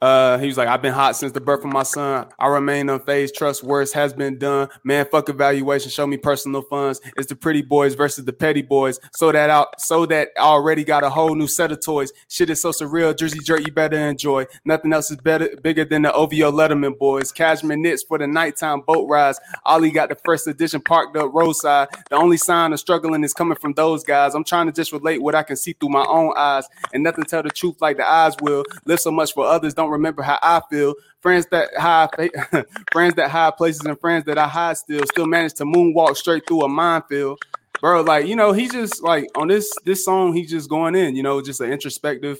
[0.00, 2.26] Uh, he was like, "I've been hot since the birth of my son.
[2.38, 3.34] I remain unfazed.
[3.34, 4.68] Trust worse has been done.
[4.82, 5.90] Man, fuck evaluation.
[5.90, 7.00] Show me personal funds.
[7.16, 8.98] It's the pretty boys versus the petty boys.
[9.12, 12.12] So that out, so that I already got a whole new set of toys.
[12.28, 13.16] Shit is so surreal.
[13.16, 14.46] Jersey jerk, you better enjoy.
[14.64, 17.30] Nothing else is better, bigger than the OVO Letterman boys.
[17.30, 19.38] Cashmere knits for the nighttime boat rides.
[19.66, 21.88] Ollie got the first edition parked up roadside.
[22.08, 24.34] The only sign of struggling is coming from those guys.
[24.34, 27.24] I'm trying to just relate what I can see through my own eyes, and nothing
[27.24, 28.64] tell the truth like the eyes will.
[28.86, 30.94] Live so much for others, don't remember how I feel.
[31.20, 32.09] Friends that high,
[32.92, 36.46] friends that high places, and friends that I hide still, still manage to moonwalk straight
[36.46, 37.38] through a minefield.
[37.81, 41.16] Bro, like you know, he just like on this this song, he's just going in.
[41.16, 42.38] You know, just an introspective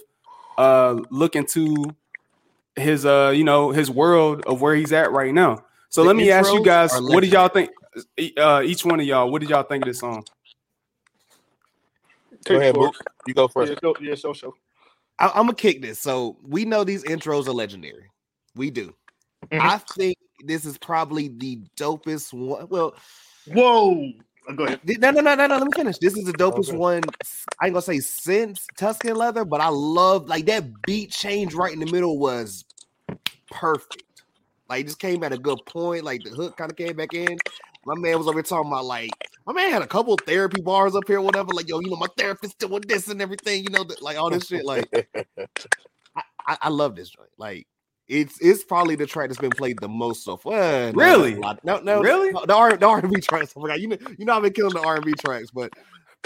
[0.57, 1.85] uh look into
[2.75, 5.63] his uh you know his world of where he's at right now.
[5.89, 7.69] So The let me ask you guys, what did y'all think?
[8.37, 10.23] Uh, each one of y'all, what did y'all think of this song?
[12.45, 12.83] Go ahead, Book.
[12.83, 12.95] Mook.
[13.27, 13.71] You go first.
[13.71, 14.55] Yeah, go, yeah, show, show.
[15.21, 15.99] I, I'm gonna kick this.
[15.99, 18.09] So we know these intros are legendary.
[18.55, 18.93] We do.
[19.51, 19.61] Mhm.
[19.61, 22.67] I think this is probably the dopest one.
[22.69, 22.95] Well,
[23.47, 24.11] Whoa.
[24.55, 24.81] Go ahead.
[24.99, 25.57] no, no, no, no, no.
[25.57, 25.97] Let me finish.
[25.99, 26.77] This is the dopest Okay.
[26.77, 27.03] one.
[27.61, 31.71] I ain't gonna say since Tuscan Leather, but I love like that beat change right
[31.71, 32.65] in the middle was
[33.51, 34.03] perfect.
[34.67, 36.03] Like it just came at a good point.
[36.03, 37.37] Like the hook kind of came back in.
[37.85, 39.11] My man was over here talking about like
[39.45, 41.49] my man had a couple therapy bars up here, whatever.
[41.53, 43.63] Like yo, you know, my therapist doing this and everything.
[43.63, 44.65] You know, that, like all this shit.
[44.65, 44.87] Like
[46.15, 47.29] I, I, I love this joint.
[47.37, 47.67] Like
[48.07, 50.91] it's it's probably the track that's been played the most so far.
[50.91, 51.35] Really?
[51.35, 52.31] no, no, no, Really?
[52.31, 53.53] no, the R the R and B tracks.
[53.55, 53.79] I forgot.
[53.79, 55.71] You know, you know, I've been killing the R and B tracks, but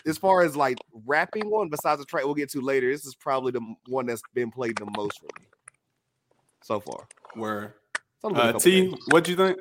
[0.06, 3.16] as far as like rapping one, besides the track we'll get to later, this is
[3.16, 5.48] probably the one that's been played the most for me
[6.62, 7.08] so far.
[7.36, 9.00] Where It's only been a uh, T, days.
[9.10, 9.60] what'd you think?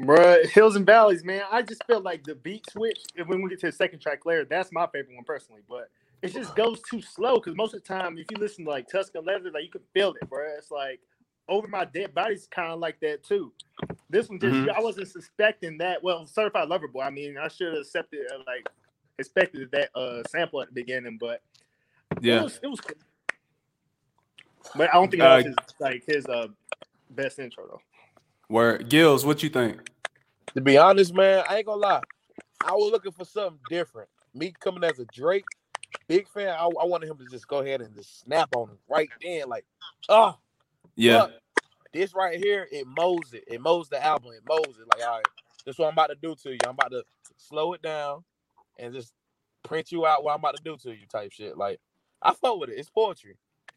[0.00, 1.42] Bruh, Hills and Valleys, man.
[1.50, 4.26] I just feel like the beat switch, and when we get to the second track
[4.26, 5.62] later, that's my favorite one personally.
[5.68, 5.90] But
[6.22, 8.88] it just goes too slow because most of the time, if you listen to like
[8.88, 10.44] Tuscan Leather, like you can feel it, bro.
[10.58, 11.00] It's like
[11.48, 13.52] over my dead body's kind of like that too.
[14.10, 14.70] This one just, Mhm.
[14.76, 16.02] I wasn't suspecting that.
[16.02, 18.68] Well, Certified Lover Boy, I mean, I should have accepted, uh, like,
[19.18, 21.42] expected that uh sample at the beginning, but
[22.10, 22.96] it Yeah, was, it was cool.
[24.76, 26.48] But I don't think Uh, that was his, like his uh
[27.10, 27.82] best intro though.
[28.52, 29.78] Where Gills, what you think?
[30.54, 32.02] To be honest, man, I ain't gonna lie.
[32.62, 34.08] I was looking for something different.
[34.34, 35.44] Me coming as a Drake
[36.06, 38.78] big fan, I, I wanted him to just go ahead and just snap on him
[38.88, 39.64] right then, like,
[40.08, 40.36] oh,
[40.96, 41.28] Yeah,
[41.94, 43.44] this right here, it mows it.
[43.46, 44.32] It mows the album.
[44.32, 44.86] It mows it.
[44.92, 45.24] Like, all right,
[45.64, 46.58] this is what I'm about to do to you.
[46.64, 47.04] I'm about to
[47.38, 48.22] slow it down
[48.78, 49.12] and just
[49.62, 51.56] print you out what I'm about to do to you, type shit.
[51.56, 51.80] Like,
[52.20, 52.78] I fuck with it.
[52.78, 53.36] It's poetry.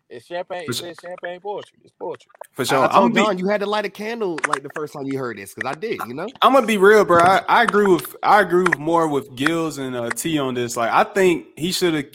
[0.09, 0.65] It's champagne.
[0.67, 0.93] It's sure.
[1.01, 1.79] champagne poetry.
[1.83, 2.29] It's poetry.
[2.51, 2.85] for sure.
[2.85, 5.17] I gonna John be, you had to light a candle like the first time you
[5.17, 5.99] heard this because I did.
[6.07, 7.19] You know, I'm gonna be real, bro.
[7.19, 10.77] I, I agree with I agree with more with Gills and uh, T on this.
[10.77, 12.05] Like, I think he should have,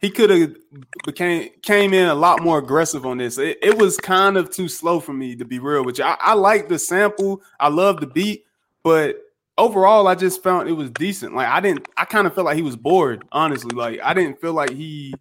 [0.00, 0.56] he could have
[1.04, 3.38] became came in a lot more aggressive on this.
[3.38, 6.04] It, it was kind of too slow for me to be real with you.
[6.04, 7.42] I, I like the sample.
[7.60, 8.44] I love the beat,
[8.82, 9.16] but
[9.56, 11.36] overall, I just found it was decent.
[11.36, 11.86] Like, I didn't.
[11.96, 13.24] I kind of felt like he was bored.
[13.30, 15.14] Honestly, like I didn't feel like he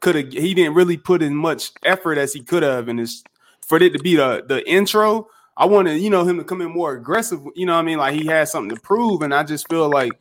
[0.00, 0.32] could have.
[0.32, 3.22] He didn't really put in much effort as he could have, and it's
[3.66, 5.28] for it to be the the intro.
[5.56, 7.40] I wanted, you know, him to come in more aggressive.
[7.56, 7.98] You know what I mean?
[7.98, 10.12] Like he had something to prove, and I just feel like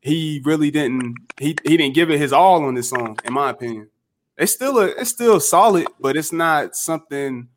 [0.00, 1.16] he really didn't.
[1.38, 3.90] He he didn't give it his all on this song, in my opinion.
[4.36, 7.48] It's still a it's still solid, but it's not something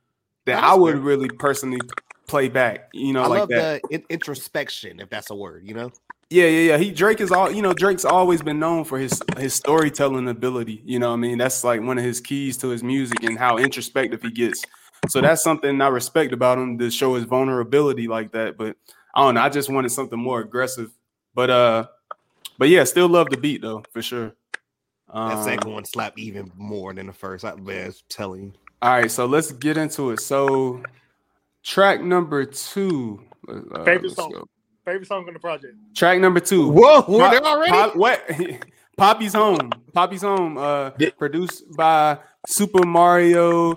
[0.45, 1.79] that I would really personally
[2.27, 2.89] play back.
[2.93, 3.81] You know, I like love that.
[3.89, 5.67] the introspection, if that's a word.
[5.67, 5.91] You know,
[6.31, 6.77] Yeah, yeah, yeah.
[6.77, 7.73] He Drake is all you know.
[7.73, 10.81] Drake's always been known for his his storytelling ability.
[10.85, 13.37] You know, what I mean, that's like one of his keys to his music and
[13.37, 14.63] how introspective he gets.
[15.09, 18.57] So that's something I respect about him to show his vulnerability like that.
[18.57, 18.77] But
[19.13, 19.41] I don't know.
[19.41, 20.91] I just wanted something more aggressive.
[21.35, 21.87] But uh,
[22.57, 24.31] but yeah, still love the beat though for sure.
[25.13, 27.43] that Um, second one slapped even more than the first.
[27.43, 28.53] I, man, I'm telling you.
[28.81, 30.21] all right, so let's get into it.
[30.21, 30.81] So
[31.61, 33.21] track number two.
[33.49, 34.31] uh, Favorite song.
[34.31, 34.47] go.
[34.85, 35.75] Favorite song on the project.
[35.95, 36.69] Track number two.
[36.69, 37.71] Whoa, we're Pop- there already.
[37.71, 38.23] Pop- what?
[38.97, 39.69] Papi's Home.
[39.93, 40.57] Papi's Home.
[40.57, 42.17] Uh, Did- produced by
[42.49, 43.75] Supah Mario,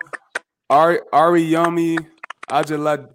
[0.70, 1.98] Ari Ariyami,
[2.48, 3.06] Ajalade,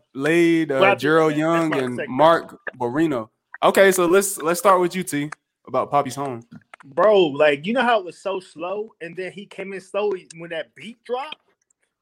[0.71, 3.30] uh, Well, I- Gerald Young, and second Mark Borino.
[3.63, 5.30] Okay, so let's let's start with you, T,
[5.67, 6.43] about Papi's Home.
[6.86, 10.28] Bro, like you know how it was so slow, and then he came in slowly
[10.38, 11.36] when that beat dropped.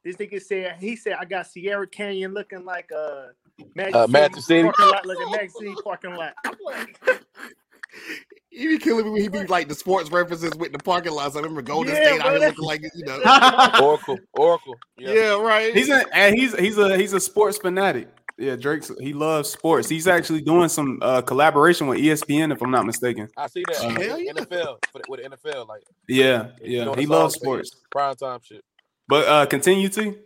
[0.04, 3.30] This nigga said he said I got Sierra Canyon looking like a
[3.76, 4.64] Magic, Uh, Magic City.
[4.64, 6.34] parking lot, like a Magic City parking lot.
[6.46, 7.00] I'm like,
[8.50, 11.36] He be killing me when he be like the sports references with the parking lots.
[11.36, 13.20] I remember Golden Yeah, State out bro, here looking like you know.
[13.84, 14.76] Oracle, Oracle.
[14.98, 15.12] yeah.
[15.14, 15.42] Yeah.
[15.42, 15.74] right.
[15.76, 18.08] He's a and he's he's a he's a sports fanatic.
[18.40, 19.88] Yeah, Drake's he loves sports.
[19.90, 23.28] He's actually doing some uh, collaboration with ESPN, if I'm not mistaken.
[23.38, 23.80] I see that.
[23.84, 24.32] Uh, Hell yeah.
[24.34, 27.72] NFL for the, with the NFL, like Yeah, you yeah, know, he loves sports.
[27.92, 28.64] prime time shit.
[29.08, 30.18] But uh, continue to.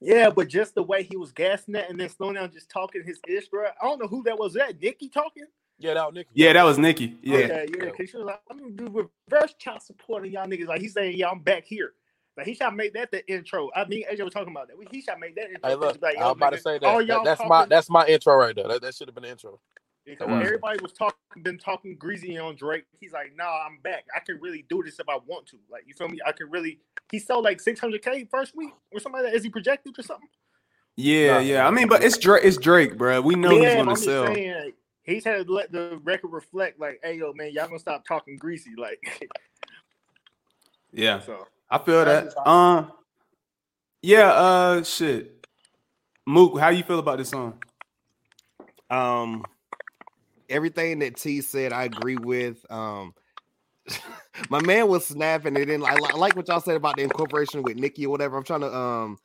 [0.00, 3.02] Yeah, but just the way he was gassing that and then slowing down, just talking
[3.04, 3.66] his ish, bro.
[3.66, 4.52] I don't know who that was.
[4.54, 5.46] That Nicki talking?
[5.78, 6.30] Yeah, that was Nicki.
[6.34, 7.16] Yeah, that was Nicki.
[7.22, 7.90] Yeah, Okay, yeah.
[7.90, 10.66] Cause she was like, I'm gonna do reverse child support on y'all niggas.
[10.66, 11.92] Like he's saying, yeah, I'm back here.
[12.36, 13.70] Like he should make that the intro.
[13.74, 14.76] I mean, AJ was talking about that.
[14.90, 15.70] He should make that intro.
[15.70, 17.06] Hey, look, like, I'm about to say that.
[17.06, 18.68] that that's my that's my intro right there.
[18.68, 19.58] That, that should have been the intro.
[20.06, 20.44] Because Mm.
[20.44, 22.84] everybody was talking, been talking greasy on Drake.
[23.00, 24.06] He's like, nah, I'm back.
[24.14, 25.58] I can really do this if I want to.
[25.68, 26.20] Like, you feel me?
[26.24, 26.78] I can really.
[27.10, 29.36] He sold like 600k first week or something like that.
[29.36, 30.28] Is he projected or something?
[30.94, 31.38] yeah, Nah.
[31.40, 31.66] yeah.
[31.66, 32.44] I mean, but it's Drake.
[32.44, 33.20] It's Drake, bro.
[33.20, 34.26] We know he's going I'm to just sell.
[34.28, 34.72] saying.
[35.02, 38.36] He's had to let the record reflect, like, hey, yo, man, y'all gonna stop talking
[38.36, 39.28] greasy, like.
[40.92, 42.24] Yeah, so I feel that.
[42.26, 42.92] just- Um,
[44.02, 44.30] yeah.
[44.32, 45.46] Uh, shit.
[46.26, 47.62] Mook, how you feel about this song?
[48.88, 49.44] Um,
[50.48, 52.64] everything that T said, I agree with.
[52.70, 53.14] Um,
[54.50, 55.84] my man was snapping it in.
[55.84, 58.36] I, I like what y'all said about the incorporation with Nicki or whatever.
[58.36, 59.18] I'm trying to um.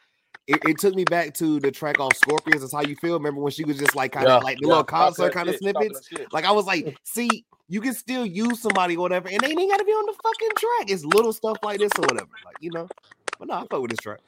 [0.48, 2.62] It, it took me back to the track off Scorpions.
[2.62, 3.14] That's how you feel.
[3.14, 6.10] Remember when she was just like kind of like the little concert kind of snippets.
[6.32, 9.72] Like I was like, see, you can still use somebody or whatever, and they ain't
[9.72, 10.90] gotta be on the fucking track.
[10.90, 12.30] It's little stuff like this or whatever.
[12.44, 12.88] Like you know.
[13.40, 14.20] But no, I fuck with this track.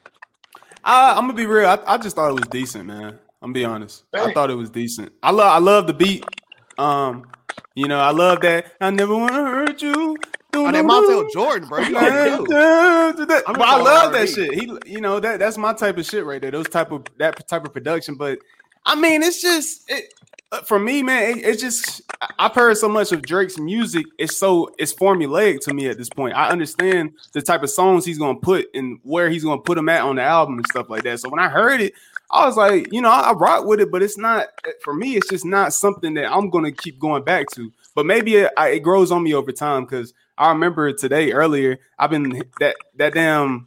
[0.84, 1.67] I, I'm gonna be real.
[1.67, 3.19] I, I just thought it was decent, man.
[3.41, 4.06] I'm gonna be honest.
[4.13, 5.12] I thought it was decent.
[5.21, 6.23] I love I love the beat.
[6.77, 7.27] Um,
[7.75, 8.73] you know, I love that.
[8.79, 10.17] I never want to hurt you.
[10.55, 11.79] Oh, that Montel Jordan, bro.
[11.79, 11.93] You
[12.47, 14.53] but I love that shit.
[14.53, 16.51] He, you know, that that's my type of shit right there.
[16.51, 18.15] Those type of that type of production.
[18.15, 18.39] But
[18.86, 20.13] I mean, it's just it,
[20.54, 21.32] Uh, for me, man.
[21.32, 22.04] It, it's just
[22.38, 24.06] I've heard so much of Drake's music.
[24.20, 26.36] It's so it's formulaic to me at this point.
[26.36, 29.89] I understand the type of songs he's gonna put and where he's gonna put them
[29.89, 31.20] at on the album and stuff like that.
[31.20, 31.94] So when I heard it,
[32.30, 34.46] I was like, you know, I, I rock with it, but it's not
[34.84, 35.16] for me.
[35.16, 37.72] It's just not something that I'm gonna keep going back to.
[37.96, 41.80] But maybe it, it grows on me over time because I remember today earlier.
[41.98, 43.66] I've been that that damn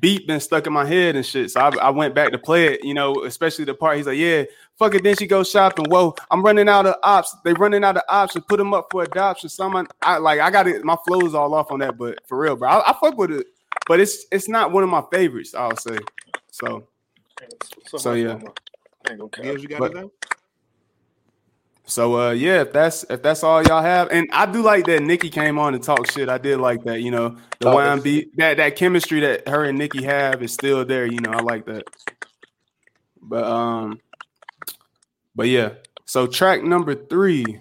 [0.00, 1.50] beat been stuck in my head and shit.
[1.50, 2.84] So I, I went back to play it.
[2.84, 4.44] You know, especially the part he's like, yeah,
[4.78, 5.02] fuck it.
[5.02, 5.86] Then she goes shopping.
[5.88, 7.36] Whoa, I'm running out of ops.
[7.44, 8.44] They running out of options.
[8.48, 9.48] Put them up for adoption.
[9.48, 10.84] Someone, I like, I got it.
[10.84, 13.30] My flow is all off on that, but for real, bro, I, I fuck with
[13.32, 13.46] it.
[13.86, 15.54] But it's it's not one of my favorites.
[15.54, 15.98] I'll say.
[16.50, 16.88] So
[17.86, 18.24] So, much yeah.
[18.34, 18.52] drama.
[19.06, 19.44] I ain't gonna care.
[19.44, 20.10] Gibbs, you got But-
[21.86, 25.02] So uh yeah, if that's if that's all y'all have, and I do like that
[25.02, 26.28] Nicki came on and talked shit.
[26.28, 29.78] I did like that, you know, the Oh, YMB that that chemistry that her and
[29.78, 31.30] Nicki have is still there, you know.
[31.30, 31.84] I like that.
[33.22, 34.00] But um,
[35.38, 35.70] but yeah.
[36.04, 37.60] So track number three,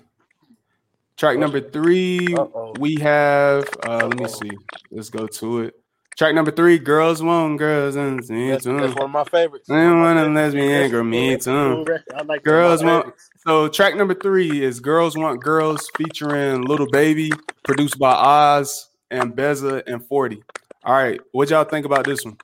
[1.16, 2.74] track number 3 Uh-oh.
[2.80, 3.70] we have.
[3.86, 4.50] Uh, let me see.
[4.92, 5.76] Let's go to it.
[6.18, 8.76] Track number three, girls want girls and me That's, too.
[8.80, 9.70] that's one of my favorites.
[9.70, 11.52] I want a lesbian girl, me too.
[11.52, 12.14] Cool record.
[12.16, 12.44] I like.
[12.44, 13.30] Girls want favorites.
[13.46, 17.32] so track number three is Girls Want Girls featuring Lil Baby,
[17.64, 20.42] produced by Oz and Beza and 40.
[20.86, 22.38] All right, what y'all think about this one?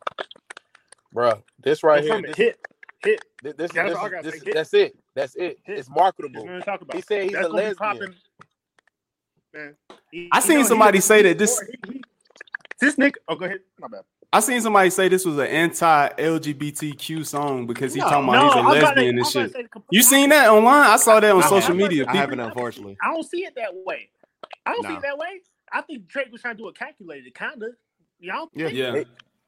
[1.11, 1.41] bro.
[1.63, 2.59] This right That's here, this, hit.
[3.03, 3.25] Hit.
[3.41, 4.53] this, this, That's this, all I gotta this- Hit.
[4.53, 4.95] that's it.
[5.15, 5.59] That's it.
[5.63, 5.79] Hit.
[5.79, 6.43] It's marketable.
[6.45, 6.95] what I'm about.
[6.95, 8.15] He said he's That's a lesbian.
[9.53, 9.75] Man.
[10.11, 12.03] He- I seen know, he- somebody say that this- he- he-
[12.79, 13.15] This nigga.
[13.27, 13.59] Oh, go ahead.
[13.79, 14.01] My bad.
[14.33, 18.55] I seen somebody say this was an anti-LGBTQ song because he No, talking about he's
[18.55, 19.51] a I'm to- lesbian I'm and shit.
[19.53, 20.89] say the complete You seen that online?
[20.89, 21.77] I saw that on I social haven't.
[21.77, 22.05] media.
[22.07, 22.97] I haven't, unfortunately.
[23.01, 24.09] I don't see it that way.
[24.65, 25.41] I don't see it that way.
[25.71, 27.75] I think Drake was trying to do it calculated, kind of.
[28.19, 28.65] Y'all, Yeah.
[28.67, 28.77] think?
[28.77, 29.03] yeah.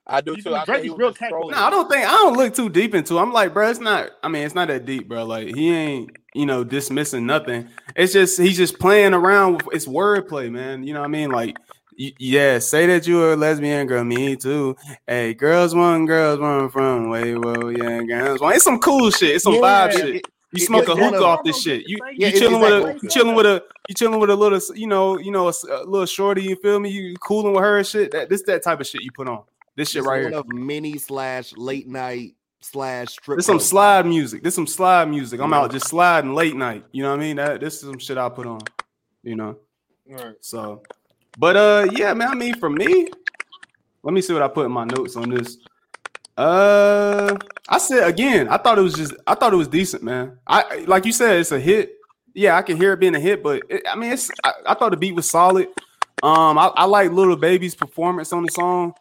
[0.07, 0.55] I do too.
[0.55, 3.17] I Drake is real No, I don't think I don't look too deep into.
[3.17, 3.21] it.
[3.21, 4.11] I'm like, bro, it's not.
[4.23, 5.25] I mean, it's not that deep, bro.
[5.25, 7.69] Like he ain't, you know, dismissing nothing.
[7.95, 10.83] It's just he's just playing around with it's wordplay, man.
[10.83, 11.31] You know what I mean?
[11.31, 11.57] Like,
[11.97, 14.75] y- yeah, say that you're a lesbian girl, me too.
[15.07, 18.55] Hey, girls want girls want from way, whoa, yeah, girls want.
[18.57, 19.35] It's some cool shit.
[19.35, 20.15] It's some Yeah, vibe It- shit.
[20.17, 21.83] it- You it- smoke a it's hookah off this shit.
[21.87, 24.29] You Yeah, you it's chilling with a exactly- you chilling with a you chilling with
[24.29, 26.43] a little, you know, you know, a little shorty.
[26.43, 26.89] You feel me?
[26.91, 28.11] You cooling with her and shit.
[28.11, 29.41] That this that type of shit you put on.
[29.75, 30.39] This shit it's right one here.
[30.39, 33.37] of mini slash late night slash strip.
[33.37, 34.43] This some slide music.
[34.43, 35.39] This some slide music.
[35.41, 35.59] I'm Yeah.
[35.59, 36.85] out just sliding late night.
[36.91, 37.35] You know what I mean?
[37.37, 38.61] That this is some shit I put on.
[39.23, 39.57] You know.
[40.07, 40.35] Right.
[40.41, 40.83] So,
[41.37, 42.29] but uh, yeah, man.
[42.29, 43.07] I mean, for me,
[44.03, 45.57] let me see what I put in my notes on this.
[46.37, 47.35] Uh,
[47.69, 48.47] I said again.
[48.49, 49.13] I thought it was just.
[49.25, 50.37] I thought it was decent, man.
[50.47, 51.93] I like you said, it's a hit.
[52.33, 54.29] Yeah, I can hear it being a hit, but it, I mean, it's.
[54.43, 55.67] I, I thought the beat was solid.
[56.23, 58.93] Um, I, I like Lil Baby's performance on the song,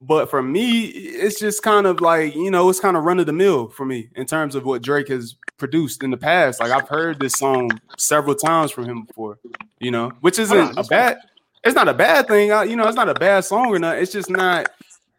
[0.00, 3.26] but for me, it's just kind of like you know, it's kind of run of
[3.26, 6.60] the mill for me in terms of what Drake has produced in the past.
[6.60, 9.38] Like I've heard this song several times from him before.
[9.78, 11.18] You know, which isn't a bad.
[11.62, 12.50] It's not a bad thing.
[12.52, 13.98] uh, You know, it's not a bad song or not.
[13.98, 14.70] It's just not.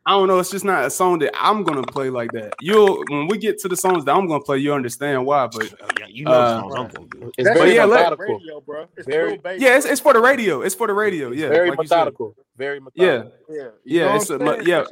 [0.06, 0.40] I don't know.
[0.40, 2.54] It's just not a song that I'm gonna play like that.
[2.60, 5.46] You'll when we get to the songs that I'm gonna play, you understand why.
[5.48, 7.32] But Oh, yeah, you know Uh, songs I'm gonna do.
[7.38, 8.40] It's very yeah, let- methodical.
[8.40, 8.86] radio, bro.
[8.98, 10.62] It's Very- real yeah, it's, it's for the radio.
[10.62, 11.32] It's for the radio.
[11.32, 11.96] Yeah, very like you said.
[11.98, 12.36] methodical.
[12.58, 13.32] Very Yeah, methodical.
[13.50, 14.84] yeah, you yeah, know it's what a I'm yeah.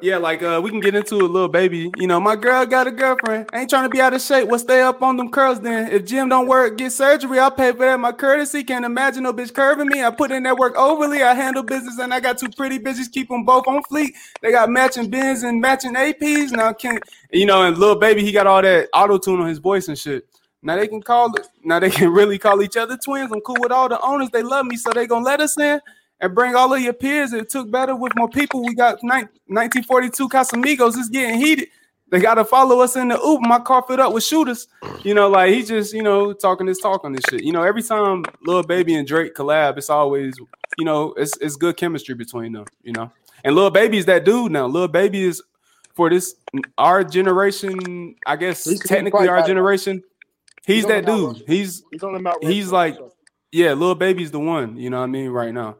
[0.00, 0.18] Yeah.
[0.18, 1.90] Like uh, we can get into a Lil Baby.
[1.96, 3.48] You know, my girl got a girlfriend.
[3.52, 4.48] Ain't trying to be out of shape.
[4.48, 5.60] Well, stay up on them curls.
[5.60, 7.38] Then if gym don't work, get surgery.
[7.40, 7.98] I'll pay for that.
[7.98, 10.04] My courtesy can't imagine no bitch curving me.
[10.04, 11.22] I put in that work overly.
[11.22, 13.10] I handle business and I got two pretty bitches.
[13.10, 14.14] Keep them both on fleet.
[14.40, 16.52] They got matching Benz and matching APs.
[16.52, 17.00] Now can
[17.32, 17.62] you know?
[17.62, 20.26] And Lil Baby, he got all that auto tune on his voice and shit.
[20.62, 21.46] Now they can call it.
[21.64, 23.32] Now they can really call each other twins.
[23.32, 24.30] I'm cool with all the owners.
[24.30, 25.80] They love me, so they gonna let us in
[26.22, 27.32] and bring all of your peers.
[27.34, 28.64] It took better with more people.
[28.64, 30.96] We got nine- 1942 Casamigos.
[30.96, 31.68] It's getting heated.
[32.10, 33.40] They gotta follow us in the Uber.
[33.48, 34.68] My car filled up with shooters.
[35.02, 37.42] You know, like he just, you know, talking this talk on this shit.
[37.42, 40.34] You know, every time Lil Baby and Drake collab, it's always,
[40.78, 42.66] you know, it's it's good chemistry between them.
[42.82, 43.10] You know,
[43.44, 44.66] and Lil Baby is that dude now.
[44.66, 45.42] Lil Baby is
[45.94, 46.34] for this
[46.76, 48.14] our generation.
[48.26, 50.02] I guess He's- technically our generation.
[50.66, 51.42] He's he's that dude.
[51.46, 52.96] He's He's on the He's like-
[53.52, 54.76] yeah, Lil Baby's the one.
[54.76, 55.76] You know what I mean right now.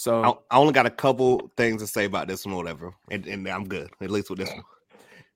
[0.00, 2.94] So I, I only got a couple things to say about this one, or whatever,
[3.10, 4.64] and, and I'm good at least with this one.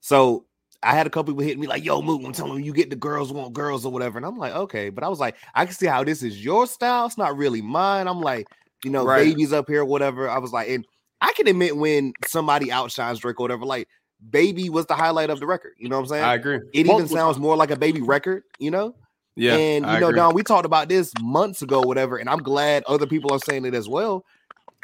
[0.01, 0.47] So
[0.83, 2.89] I had a couple people hitting me like, "Yo, Mook, I'm telling you, you get
[2.89, 5.67] the girls want girls or whatever," and I'm like, "Okay," but I was like, I
[5.67, 7.05] can see how this is your style.
[7.05, 8.09] It's not really mine.
[8.09, 8.49] I'm like,
[8.83, 9.27] you know, Right.
[9.27, 10.31] babies up here, whatever.
[10.31, 10.87] I was like, and
[11.21, 13.87] I can admit when somebody outshines Drake or whatever, like.
[14.31, 15.75] Baby was the highlight of the record.
[15.77, 16.25] You know what I'm saying?
[16.25, 16.61] I agree.
[16.73, 18.95] it even sounds more like a baby record, you know?
[19.37, 20.21] Yeah, and I you know, agree.
[20.21, 23.67] Don, we talked about this months ago, whatever, and I'm glad other people are saying
[23.67, 24.25] it as well.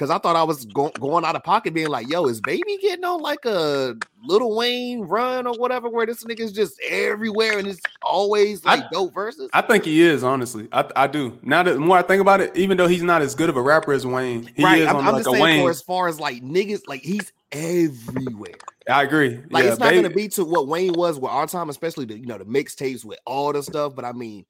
[0.01, 2.79] Because I thought I was go- going out of pocket, being like, "Yo, is Baby
[2.81, 7.69] getting on like a Lil Wayne run or whatever, where this nigga's just everywhere and
[7.69, 10.69] it's always I- like dope verses?" I think he is honestly.
[10.73, 11.39] I, I do.
[11.43, 13.59] Now that the more I think about it, even though he's not as good of
[13.59, 15.65] a rapper as Wayne, he right, is I'm, on I'm like just a saying Wayne.
[15.65, 18.55] for as far as like niggas, like he's everywhere.
[18.89, 19.39] I agree.
[19.51, 22.07] Like yeah, it's not Baby- gonna be to what Wayne was with our time, especially
[22.07, 23.95] the you know the mixtapes with all the stuff.
[23.95, 24.47] But I mean,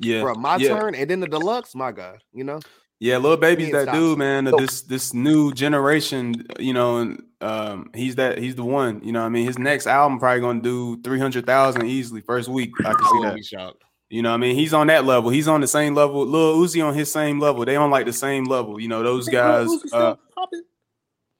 [0.00, 0.78] yeah, bro, my yeah.
[0.78, 2.60] turn and then the deluxe, my god, you know.
[3.00, 4.46] Yeah, Lil Baby's that dude, man.
[4.46, 9.00] of this this new generation, you know, and um, he's that he's the one.
[9.02, 12.20] You know, what I mean, his next album probably gonna do three hundred thousand easily
[12.20, 12.70] first week.
[12.80, 13.34] I can see that.
[13.36, 13.82] be shocked.
[14.10, 15.30] You know, what I mean, he's on that level.
[15.30, 16.26] He's on the same level.
[16.26, 17.64] Lil Uzi on his same level.
[17.64, 18.78] They on like the same level.
[18.78, 19.68] You know, those guys.
[19.92, 20.16] Uh,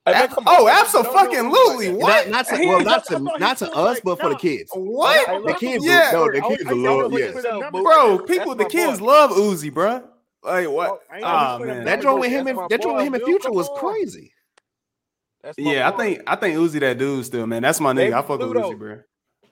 [0.06, 0.74] ab- oh, man.
[0.76, 1.12] absolutely!
[1.12, 2.28] Don't do What?
[2.28, 4.70] Not, not to well, not to not to us, but for the kids.
[4.74, 5.44] What?
[5.46, 6.10] The kids, Yeah.
[6.14, 7.12] no, the kids I- are I- love.
[7.12, 7.70] I- Yes.
[7.70, 10.02] Bro, people, the kids love Uzi, bro.
[10.42, 10.90] Like what?
[10.90, 11.84] Oh, I ain't Ah gonna put him man.
[11.84, 14.32] That joint with him That's and that joint with him and Future was crazy.
[15.42, 17.62] That's my Yeah, I think I think Uzi that dude still, man.
[17.62, 17.96] That's my nigga.
[17.96, 18.98] Baby I fuck with Uzi, bro.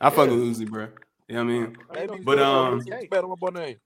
[0.00, 0.34] I fuck Yeah.
[0.36, 0.88] with Uzi, bro.
[1.28, 1.76] You know what I mean?
[1.92, 3.76] Maybe But, um, respect on my boy name.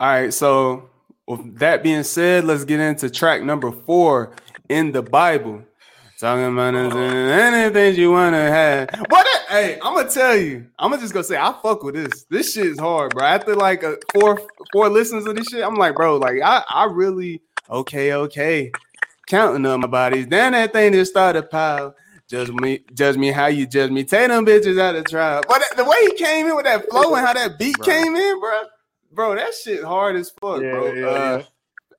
[0.00, 0.88] All right, so
[1.26, 4.32] with that being said, let's get into track number four
[4.68, 5.62] in the Bible.
[6.18, 8.88] Talking about anything you wanna have.
[9.10, 9.26] What?
[9.26, 10.66] a- hey, I'm gonna tell you.
[10.78, 12.24] I'm gonna just gonna say I fuck with this.
[12.30, 13.24] This shit is hard, bro.
[13.24, 14.40] After like a four
[14.72, 18.72] four listens of this shit, I'm like, bro, like I I really okay okay
[19.26, 20.26] counting on my bodies.
[20.28, 21.94] Then that thing just started pile.
[22.28, 24.02] Judge me, judge me how you judge me.
[24.02, 25.42] Take them bitches out of trial.
[25.46, 27.86] But the way he came in with that flow and how that beat Bro.
[27.86, 28.62] came in, bro,
[29.12, 30.92] bro, that shit hard as fuck, Yeah, bro.
[30.92, 31.42] yeah, uh, yeah.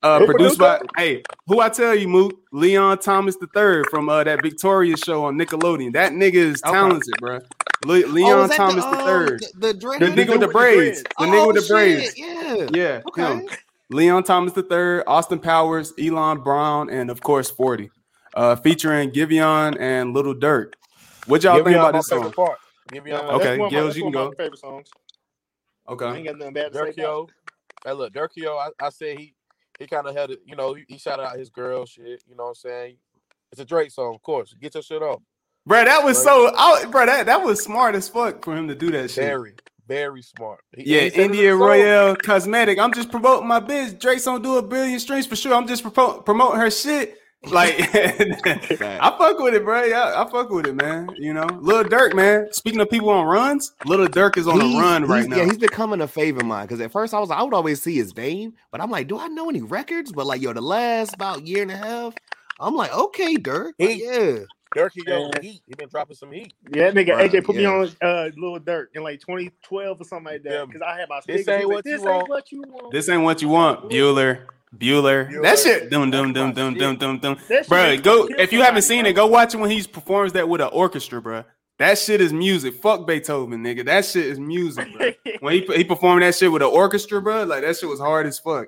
[0.07, 4.23] Uh, produced by produced hey, who I tell you, Mook, Leon Thomas III from uh,
[4.23, 5.93] that Victoria show on Nickelodeon.
[5.93, 6.71] That nigga is Okay.
[6.73, 7.39] talented, bro.
[7.85, 10.29] Le- Oh, Leon was that Thomas the, the um, third, the, the, dread- the nigga
[10.31, 12.17] with the braids, the nigga Oh, with the shit, braids.
[12.17, 12.67] Yeah.
[12.73, 13.33] Yeah, Okay.
[13.35, 13.47] him.
[13.89, 17.89] Leon Thomas III, Austin Powers, Elon Brown, and of course Forty,
[18.33, 20.73] uh, featuring Giveon and Lil Durk.
[21.27, 22.45] What y'all Give me think about my this favorite song?
[22.47, 22.59] part.
[22.91, 24.31] Give me Yeah, all that's Okay, one of my- Gills, you can go.
[24.31, 24.89] Favorite songs.
[25.87, 26.79] I Okay, ain't got nothing bad to say.
[26.79, 26.95] about.
[26.95, 27.29] Durkio.
[27.85, 28.57] Hey, look, Durkio.
[28.57, 29.33] I, I said he
[29.79, 30.39] he kind of had it.
[30.45, 32.23] You know, he, he shouted out his girl shit.
[32.27, 32.97] You know what I'm saying?
[33.51, 34.53] It's a Drake song, of course.
[34.59, 35.21] Get your shit off.
[35.65, 36.23] bro, that was Right.
[36.25, 39.23] so, I, bro, that that was smart as fuck for him to do that shit.
[39.23, 39.53] Very,
[39.87, 40.59] very smart.
[40.75, 41.55] He- Yeah, he said it in the India.
[41.55, 42.77] Royale Cosmetic.
[42.79, 43.93] I'm just promoting my biz.
[43.93, 45.53] Drake's don't do a billion streams for sure.
[45.53, 47.16] I'm just promoting her shit.
[47.51, 49.83] Like, I fuck with it, bro.
[49.85, 51.09] Yeah, I fuck with it, man.
[51.17, 52.51] You know, Lil Durk, man.
[52.51, 55.37] Speaking of people on runs, Lil Durk is on a run right now.
[55.37, 57.81] Yeah, he's becoming a favorite of mine because at first I was I would always
[57.81, 60.11] see his name, but I'm like, do I know any records?
[60.11, 62.15] But like, yo, the last about year and a half,
[62.59, 64.39] I'm like, okay, Durk, like, He- yeah,
[64.75, 65.41] Durkio, Yeah.
[65.41, 65.61] heat.
[65.67, 66.53] He been dropping some heat.
[66.69, 70.25] Yeah, nigga Bruh, AJ put me on uh Lil Durk in like 2012 or something
[70.25, 70.51] like Yeah.
[70.57, 70.67] that.
[70.67, 72.15] Because I had my This ain't He what you this want.
[72.17, 72.91] ain't what you want.
[72.91, 74.46] this ain't what you want, Bueller.
[74.75, 75.29] Bueller.
[75.29, 75.41] Bueller.
[75.43, 77.39] That shit, dum dum dum dum dum dum dum.
[77.67, 80.61] Bro, go if you haven't seen it, go watch it when he performs that with
[80.61, 81.43] an orchestra, bro.
[81.79, 82.75] That shit is music.
[82.75, 83.85] Fuck Beethoven, nigga.
[83.85, 85.11] That shit is music, bro.
[85.39, 88.27] when he he performed that shit with an orchestra, bro, like that shit was hard
[88.27, 88.67] as fuck.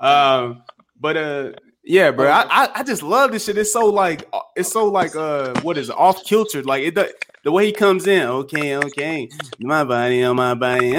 [0.00, 0.64] Um,
[0.98, 1.52] but uh,
[1.84, 3.58] yeah, bro, I, I I just love this shit.
[3.58, 6.62] It's so like it's so like uh, what is it, off kilter?
[6.62, 7.12] Like it, does-
[7.44, 8.22] the way he comes in.
[8.22, 9.28] Okay, okay,
[9.58, 10.92] my body on my body,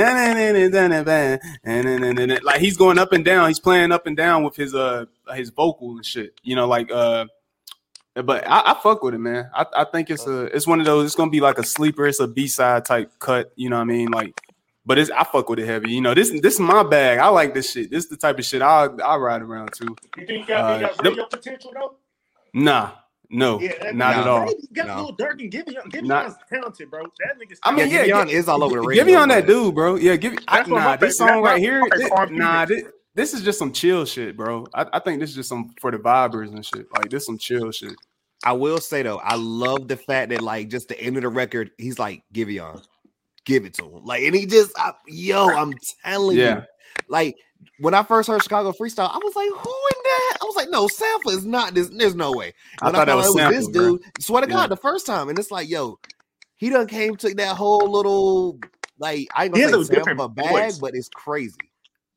[2.44, 3.48] like he's going up and down.
[3.48, 6.34] He's playing up and down with his uh his vocal and shit.
[6.44, 7.26] You know, like uh.
[8.16, 9.50] But I, I fuck with it, man.
[9.56, 11.06] I, I think it's a it's one of those.
[11.08, 12.06] It's gonna be like a sleeper.
[12.06, 13.52] It's a B side type cut.
[13.56, 14.12] You know what I mean?
[14.12, 14.40] Like,
[14.86, 15.92] but it's I fuck with it heavy.
[15.92, 17.20] You know this this is my bag.
[17.20, 17.90] I like this shit.
[17.92, 19.96] This is the type of shit I I ride around to.
[20.18, 21.96] You think you got, you Uh, got the- potential though?
[22.54, 22.92] Nah,
[23.30, 24.46] no, Yeah, that- not at all.
[24.48, 25.04] You got No.
[25.06, 25.90] Lil Durk and Giveon.
[25.92, 27.04] Giveon's Not- talented, bro.
[27.20, 27.60] That nigga's.
[27.64, 29.74] I mean, Yeah, yeah, Giveon is all over the Give radio, me on that dude,
[29.74, 29.96] bro.
[29.96, 30.34] Yeah, give.
[30.48, 31.82] I, That's what nah, this song right here.
[31.96, 32.84] This, nah, this,
[33.16, 34.68] this is just some chill shit, bro.
[34.74, 36.88] I, I think this is just some for the vibers and shit.
[36.96, 37.94] Like this some chill shit.
[38.46, 41.30] I will say though, I love the fact that like just the end of the
[41.30, 42.82] record, he's like, give it on,
[43.46, 44.04] give it to him.
[44.06, 45.74] Like, and he just, I, yo, I'm
[46.04, 46.56] telling Yeah.
[46.58, 46.64] you,
[47.08, 47.36] like
[47.80, 50.38] when I first heard Chicago freestyle, I was like, who in that?
[50.42, 51.90] I was like, no, Sample is not this.
[51.90, 52.54] There's no way.
[52.82, 53.98] I When thought that was out it sample, this bro.
[53.98, 54.02] dude.
[54.24, 54.68] Swear to God, Yeah.
[54.68, 55.98] the first time, and it's like, yo,
[56.56, 58.60] he done came to that whole little
[59.00, 60.78] like I ain't He gonna say a different bag, voice.
[60.80, 61.56] but it's crazy.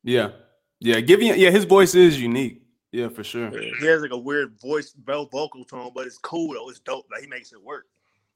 [0.05, 0.31] Yeah,
[0.79, 1.01] yeah.
[1.01, 1.35] Give me.
[1.35, 2.63] Yeah, his voice is unique.
[2.93, 3.51] Yeah, for sure.
[3.51, 6.69] He has like a weird voice, vo- vocal tone, but it's cool though.
[6.71, 7.07] It's dope.
[7.11, 7.87] Like he makes it work.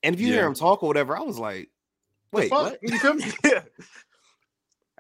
[0.03, 0.35] And if you Yeah.
[0.35, 1.69] hear him talk or whatever, I was like,
[2.33, 2.79] wait, Fuck, what?
[2.83, 3.25] You feel me?
[3.45, 3.63] Yeah.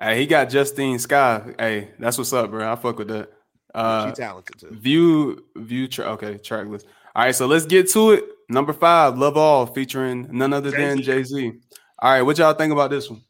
[0.00, 1.54] Hey, he got Justine Skye.
[1.58, 2.72] Hey, that's what's up, bro.
[2.72, 3.30] I fuck with that.
[3.74, 4.70] Uh, she talented too.
[4.70, 5.86] view, view.
[5.88, 6.86] Tra- okay, track list.
[7.14, 8.24] All right, so let's get to it.
[8.48, 11.52] Number five, Love All, featuring none other than Jay Z.
[11.98, 13.22] All right, what y'all think about this one?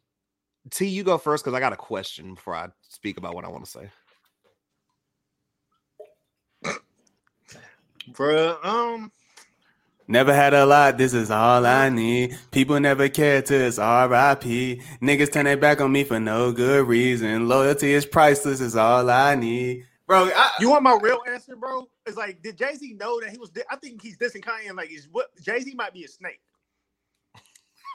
[0.70, 3.48] T, you go first because I got a question before I speak about what I
[3.48, 3.90] want to say.
[8.12, 9.10] Bruh, um,
[10.10, 12.36] Never had a lot, this is all I need.
[12.50, 14.80] People never care till it's RIP.
[15.00, 17.48] Niggas turn their back on me for no good reason.
[17.48, 19.86] Loyalty is priceless, is all I need.
[20.08, 21.88] Bro, I, you want my real answer, bro?
[22.06, 23.50] It's like, did Jay Z know that he was?
[23.50, 24.66] Di- I think he's dissing Kanye.
[24.66, 26.40] and, Like, is what Jay Z might be a snake.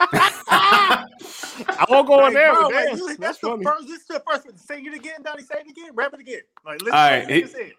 [0.00, 1.04] I
[1.90, 2.52] won't go Like, in there.
[2.54, 3.64] bro, but like, that's that's the funny.
[3.64, 3.88] first.
[3.88, 4.56] This is the first one.
[4.56, 5.42] Sing it again, Donnie.
[5.42, 5.90] Say it again.
[5.94, 6.40] Rap it again.
[6.64, 6.94] Like, listen.
[6.94, 7.72] All to it- he said.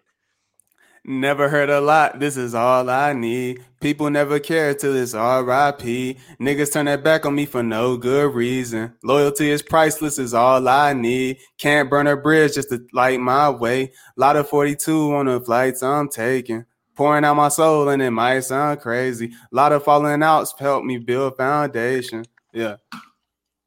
[1.10, 3.64] Never heard a lot, this is all I need.
[3.80, 6.18] People never care till it's RIP.
[6.38, 8.92] Niggas turn their back on me for no good reason.
[9.02, 11.38] Loyalty is priceless, is all I need.
[11.56, 13.90] Can't burn a bridge just to light my way.
[14.18, 16.66] Lot of 42 on the flights I'm taking.
[16.94, 19.32] Pouring out my soul and it might sound crazy.
[19.50, 22.26] Lot of falling outs helped me build foundation.
[22.52, 22.76] Yeah.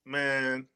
[0.05, 0.67] man.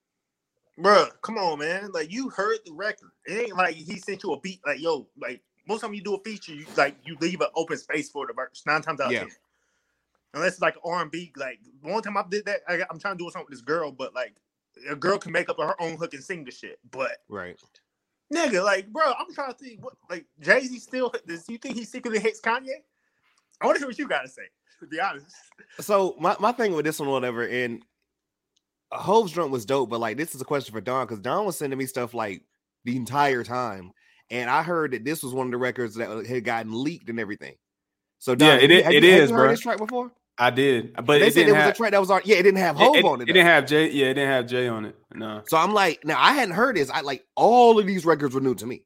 [0.79, 1.91] Bruh, come on, man.
[1.91, 3.11] Like you heard the record.
[3.27, 4.61] It ain't like he sent you a beat.
[4.65, 7.77] Like yo, like most time you do a feature, you like you leave an open
[7.77, 8.63] space for the verse.
[8.65, 9.19] Nine times out of Yeah.
[9.19, 9.31] ten,
[10.33, 11.31] unless it's like R and B.
[11.35, 13.91] Like one time I did that, I, I'm trying to do something with this girl,
[13.91, 14.35] but like
[14.89, 16.79] a girl can make up her own hook and sing the shit.
[16.91, 17.59] But Right.
[18.33, 19.83] nigga, like bro, I'm trying to think.
[19.83, 21.13] What like Jay Z still?
[21.27, 22.83] Does you think he secretly hates Kanye?
[23.61, 24.43] I want to hear what you gotta say.
[24.81, 25.27] To be honest,
[25.79, 27.81] So my, my thing with this one, whatever, and
[28.91, 31.57] Hove's drunk was dope, but like this is a question for Don because Don was
[31.57, 32.43] sending me stuff like
[32.83, 33.91] the entire time,
[34.29, 37.19] and I heard that this was one of the records that had gotten leaked and
[37.19, 37.55] everything.
[38.19, 39.53] So Don, Yeah, it you- i- have it you- have is, you heard bruh.
[39.53, 40.11] this track before?
[40.37, 40.93] I did.
[40.95, 42.21] But they it said it didn't was have a track that was on.
[42.25, 43.29] Yeah, it didn't have it, Hove it- on it.
[43.29, 43.89] it didn't have Jay.
[43.91, 44.95] Yeah, it didn't have Jay on it.
[45.13, 45.43] No.
[45.47, 46.89] So I'm like, now I hadn't heard this.
[46.89, 48.85] I like all of these records were new to me.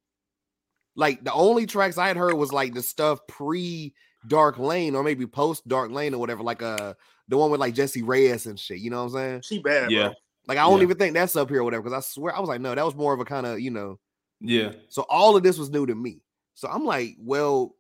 [0.96, 3.94] Like the only tracks I had heard was like the stuff pre
[4.28, 6.94] Dark Lane or maybe post Dark Lane or whatever, like uh
[7.30, 8.80] the one with like Jessie Reyez and shit.
[8.80, 9.42] You know what I'm saying?
[9.44, 9.92] she bad.
[9.92, 10.08] Yeah.
[10.08, 10.14] bro.
[10.48, 10.84] Like I don't Yeah.
[10.84, 11.84] even think that's up here or whatever.
[11.84, 13.72] Because I swear I was like, no, that was more of a kind of, you
[13.72, 13.98] know.
[14.42, 14.72] Yeah.
[14.88, 16.22] So all of this was new to me.
[16.54, 17.76] So I'm like, well,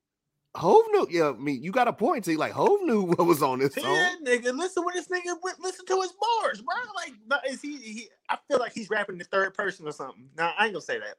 [0.55, 1.07] Hove knew.
[1.10, 2.26] Yeah, I mean, you got a point.
[2.26, 3.84] See, like Hove knew what was on this song.
[3.86, 6.76] Yeah, nigga, listen when this nigga went- listen to his bars, bro.
[6.95, 8.07] Like, is he, he?
[8.30, 10.30] I feel like he's rapping in the third person or something.
[10.38, 11.16] Now I ain't gonna say that.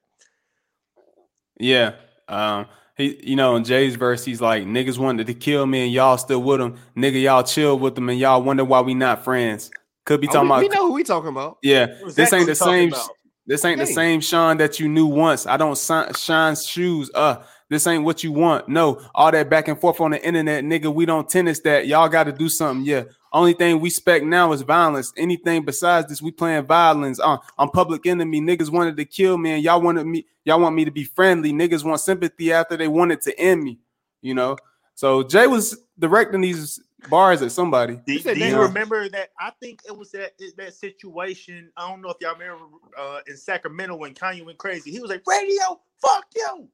[1.58, 1.92] Yeah.
[2.28, 2.66] Um,
[2.96, 6.18] he, you know, in Jay's verse, he's like, niggas wanted to kill me and y'all
[6.18, 6.76] still with him.
[6.96, 9.70] Nigga, y'all chill with them and y'all wonder why we not friends.
[10.04, 11.58] Could be Oh, talking we, about, we know who we talking about.
[11.62, 11.84] yeah.
[11.84, 12.88] Exactly This ain't the same.
[12.88, 13.08] about.
[13.50, 15.44] This ain't the same Sean that you knew once.
[15.44, 17.10] I don't si- shine shoes.
[17.12, 18.68] Uh, this ain't what you want.
[18.68, 20.94] No, all that back and forth on the internet, nigga.
[20.94, 21.88] We don't tennis that.
[21.88, 22.86] Y'all got to do something.
[22.86, 23.06] Yeah.
[23.32, 25.12] Only thing we spec now is violence.
[25.16, 27.18] Anything besides this, we playing violence.
[27.18, 28.40] Uh, I'm public enemy.
[28.40, 30.26] Niggas wanted to kill me, and y'all wanted me.
[30.44, 31.52] Y'all want me to be friendly.
[31.52, 33.80] Niggas want sympathy after they wanted to end me.
[34.22, 34.58] You know.
[34.94, 36.78] So Jay was directing these
[37.08, 38.00] bars at somebody.
[38.06, 38.58] Do, said do you Yeah.
[38.62, 39.30] remember that?
[39.38, 41.70] I think it was that that situation.
[41.76, 42.64] I don't know if y'all remember
[42.98, 44.90] uh, in Sacramento when Kanye went crazy.
[44.90, 46.68] He was like, "Radio, fuck you."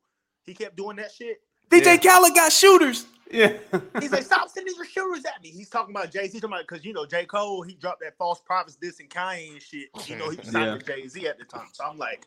[0.45, 1.39] He kept doing that shit.
[1.70, 3.07] DJ Khaled got shooters.
[3.31, 3.55] Yeah.
[4.01, 5.49] He's like, stop sending your shooters at me.
[5.51, 6.39] He's talking about Jay Z.
[6.39, 9.51] Talking about because you know J Cole, he dropped that false prophets, this and Kanye
[9.53, 9.89] and shit.
[10.07, 10.74] You know he was signed Yeah.
[10.74, 11.66] with Jay Z at the time.
[11.72, 12.24] So I'm like,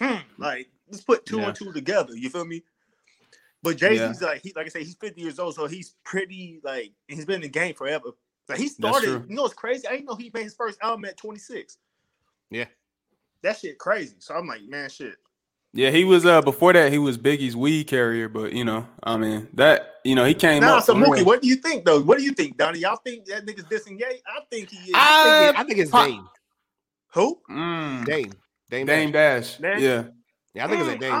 [0.00, 1.48] hmm, like let's put two Yeah.
[1.48, 2.16] and two together.
[2.16, 2.64] You feel me?
[3.62, 6.60] But Jay Z's like he like I say he's 50 years old, so he's pretty
[6.64, 8.10] like he's been in the game forever.
[8.48, 9.86] Like he started, you know, it's crazy.
[9.86, 11.78] I didn't know he made his first album at 26.
[12.50, 12.64] Yeah.
[13.42, 14.16] That shit crazy.
[14.18, 15.14] So I'm like, man, shit.
[15.74, 19.16] Yeah, he was uh before that he was Biggie's weed carrier, but you know, I
[19.16, 20.84] mean that you know he came Now, up.
[20.84, 22.00] so for Mookie, what do you think though?
[22.02, 22.80] What do you think, Donnie?
[22.80, 24.04] Y'all think that nigga's dissing Ye?
[24.26, 24.94] I think he is.
[24.94, 26.28] I- I think it's Pop- Dame.
[27.14, 27.40] Who?
[27.50, 28.32] Mm, Dame.
[28.70, 28.86] Dame.
[28.86, 29.56] Dame Dash.
[29.56, 29.60] Dash.
[29.60, 29.80] Dash?
[29.80, 30.04] Yeah,
[30.54, 31.12] Yeah, I think it's Mm, a Dame.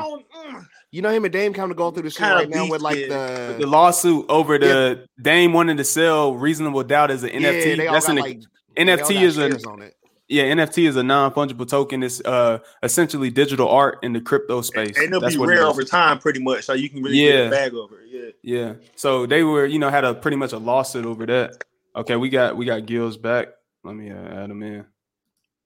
[0.92, 0.96] I don't-.
[0.96, 2.82] You know him and Dame kind of going through the shit Kinda right now with
[2.82, 3.10] like kid.
[3.10, 7.76] the the lawsuit over the Dame wanting to sell reasonable doubt as an yeah, NFT.
[7.76, 8.40] they all got an like
[8.76, 9.94] they all NFT got is a on it.
[10.28, 12.02] yeah NFT is a non fungible token.
[12.02, 14.96] It's uh essentially digital art in the crypto space.
[14.96, 16.64] And it'll That's be what it rare over time, pretty much.
[16.64, 17.40] So you can really get Yeah.
[17.46, 18.08] a bag over it.
[18.10, 18.30] Yeah.
[18.42, 18.74] Yeah.
[18.96, 21.64] So they were, you know, had a pretty much a lawsuit over that.
[21.96, 23.48] Okay, we got we got Gills back.
[23.84, 24.14] Let me uh,
[24.44, 24.84] add him in.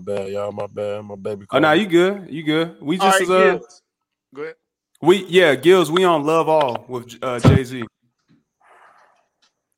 [0.01, 0.53] Bad, y'all.
[0.53, 1.05] My bad.
[1.05, 1.47] My baby.
[1.51, 1.81] Oh no, calling.
[1.81, 2.27] you good?
[2.31, 2.77] You good?
[2.81, 3.83] We just right, uh Gibbs.
[4.35, 4.55] Go ahead.
[5.03, 7.85] We yeah, Gills, we on Love All with uh Jay Z.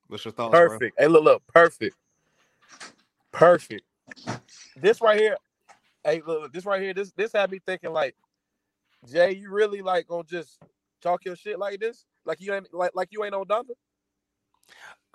[0.09, 0.69] What's your thoughts, bro?
[0.69, 0.97] Perfect.
[0.99, 1.97] Hey, look, look, perfect.
[3.33, 3.83] Perfect.
[4.77, 5.37] This right here,
[6.05, 8.15] hey, look, look, this right here, this this had me thinking like,
[9.11, 10.59] Jay, you really like gonna just
[11.03, 12.05] talk your shit like this?
[12.25, 13.71] Like you ain't like like you ain't on Donda?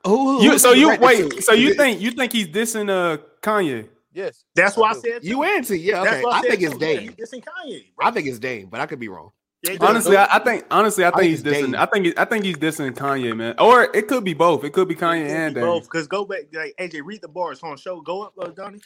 [0.06, 1.42] Who, who- You so you directed wait, to?
[1.42, 3.88] so you think you think he's dissing uh Kanye?
[4.14, 4.44] Yes.
[4.54, 5.80] That's why I said you anti?
[5.80, 6.24] Yeah, That's okay.
[6.24, 6.86] what I said think it's too.
[6.86, 7.02] Yeah, Dame.
[7.02, 7.86] he dissing Kanye.
[7.96, 8.08] bro.
[8.08, 9.32] I think it's Dame, but I could be wrong.
[9.64, 9.78] Yeah.
[9.80, 11.72] Honestly, I, I think honestly I think think he's it's dissing.
[11.72, 11.76] Dame.
[11.76, 13.56] I think he- I think he's dissing Kanye, man.
[13.60, 14.64] Or it could be both.
[14.66, 15.64] It could be Kanye and Dame.
[15.64, 15.84] both.
[15.84, 18.02] Because go back, like AJ, read the bars on show.
[18.02, 18.82] Go up, uh, Donnie.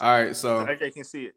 [0.00, 1.34] All right, so AJ can see it.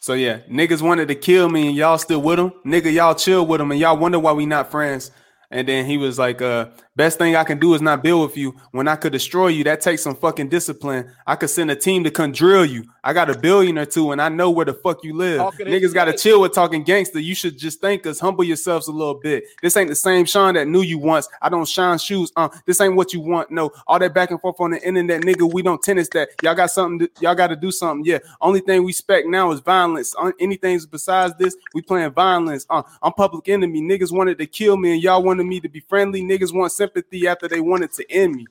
[0.00, 2.52] So yeah, niggas wanted to kill me and y'all still with him.
[2.66, 5.10] Nigga, y'all chill with him and y'all wonder why we not friends.
[5.50, 6.66] And then he was like, uh,
[6.96, 8.54] best thing I can do is not build with you.
[8.70, 11.12] When I could destroy you, that takes some fucking discipline.
[11.26, 12.84] I could send a team to come drill you.
[13.02, 15.38] I got a billion or two and I know where the fuck you live.
[15.38, 16.20] Talking Niggas gotta shit.
[16.20, 17.20] chill with talking gangster.
[17.20, 19.44] You should just thank us, humble yourselves a little bit.
[19.62, 21.28] This ain't the same Sean that knew you once.
[21.42, 22.32] I don't shine shoes.
[22.36, 23.50] Uh, this ain't what you want.
[23.50, 25.52] No, all that back and forth on the internet, nigga.
[25.52, 26.30] We don't tennis that.
[26.42, 27.00] Y'all got something.
[27.00, 28.04] To, y'all got to do something.
[28.06, 28.18] Yeah.
[28.40, 30.14] Only thing we expect now is violence.
[30.14, 32.66] On anything besides this, we playing violence.
[32.70, 33.82] Uh, I'm public enemy.
[33.82, 36.22] Niggas wanted to kill me, and y'all wanted me to be friendly.
[36.22, 38.46] Niggas want sympathy after they wanted to end me.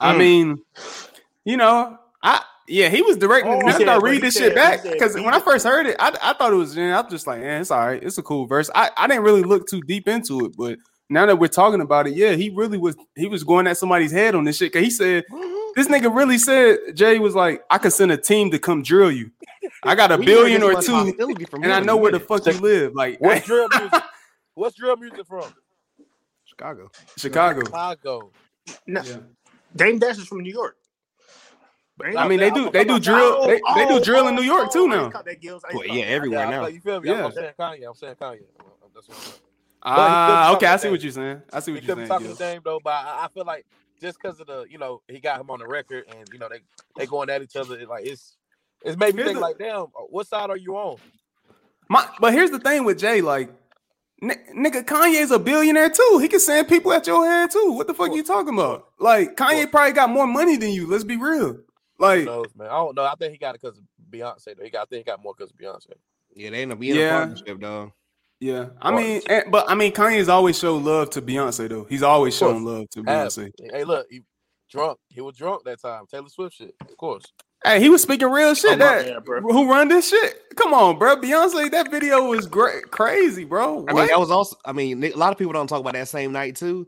[0.00, 0.18] I Mm.
[0.18, 0.62] mean,
[1.44, 3.50] you know, I yeah, he was directing.
[3.52, 3.60] Oh, it.
[3.60, 5.64] he Now said- that I but read this said- shit back because when I first
[5.64, 6.76] heard it, I, I thought it was.
[6.76, 8.02] Yeah, I'm just like, yeah, it's all right.
[8.02, 8.68] It's a cool verse.
[8.74, 10.78] I, I didn't really look too deep into it, but
[11.08, 12.94] now that we're talking about it, yeah, he really was.
[13.16, 14.72] He was going at somebody's head on this shit.
[14.72, 15.24] Cause he said
[15.76, 19.10] this nigga really said Jay was like, I could send a team to come drill
[19.10, 19.30] you.
[19.82, 20.94] I got a billion or two,
[21.54, 22.94] and I know where the fuck you live.
[22.94, 24.02] Like What's drill music?
[24.54, 25.44] What's drill music from?
[26.58, 26.90] Chicago.
[27.16, 27.60] Chicago.
[27.64, 28.32] Chicago.
[28.86, 29.16] No, Yeah.
[29.76, 30.76] Dame Dash is from New York.
[32.16, 34.86] I mean, they do they do drill they, they do drill in New York too
[34.88, 35.04] now.
[35.04, 35.64] ain't caught that, Gills.
[35.64, 36.66] I ain't Well, yeah, everywhere now.
[36.66, 37.08] you feel me?
[37.10, 37.24] Yeah.
[37.26, 37.86] I'm saying Kanye.
[37.88, 38.40] I'm saying Kanye.
[38.94, 39.36] That's what I'm saying.
[39.82, 41.42] Ah, couldn't okay, I see what you're saying.
[41.52, 42.08] I see what you're could be saying.
[42.08, 42.38] talking Gills.
[42.38, 43.64] to Dame though, but I, I feel like
[44.00, 46.48] just because of the, you know, he got him on the record, and you know
[46.48, 46.60] they
[46.96, 47.78] they going at each other.
[47.78, 48.36] It, like it's
[48.84, 50.98] it's made me Here's think the- like, damn, what side are you on?
[51.88, 53.50] My, but here's the thing with Jay, like,
[54.22, 56.18] n- nigga, Kanye's a billionaire too.
[56.20, 57.72] He can send people at your head too.
[57.72, 58.88] What the fuck you talking about?
[58.98, 60.86] Like, Kanye probably got more money than you.
[60.86, 61.48] Let's be real.
[61.54, 61.64] Who
[61.98, 62.68] Like, knows, man?
[62.68, 63.04] I don't know.
[63.04, 64.56] I think he got it because of Beyonce.
[64.56, 65.92] Though he got, I think he got more because of Beyonce.
[66.34, 67.16] Yeah, they end up being Yeah.
[67.16, 67.90] a partnership, dog.
[68.40, 68.66] yeah.
[68.80, 71.84] I Well- mean, and, but I mean, Kanye's always showed love to Beyonce though.
[71.84, 73.50] He's always shown love to Beyonce.
[73.72, 74.22] Hey, look, he
[74.70, 74.98] drunk.
[75.08, 76.04] He was drunk that time.
[76.10, 77.24] Taylor Swift shit, of course.
[77.64, 78.72] Hey, he was speaking real shit.
[78.72, 79.40] Oh, that bad, bro.
[79.42, 80.42] who run this shit?
[80.56, 81.16] Come on, bro.
[81.16, 83.78] Beyonce, that video was great, crazy, bro.
[83.78, 84.08] I mean, What?
[84.08, 84.56] that was also.
[84.64, 86.86] I mean, a lot of people don't talk about that same night too.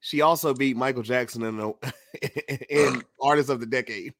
[0.00, 1.72] She also beat Michael Jackson in the
[2.70, 4.12] in Artist of the Decade.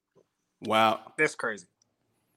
[0.63, 1.01] wow.
[1.17, 1.67] That's crazy.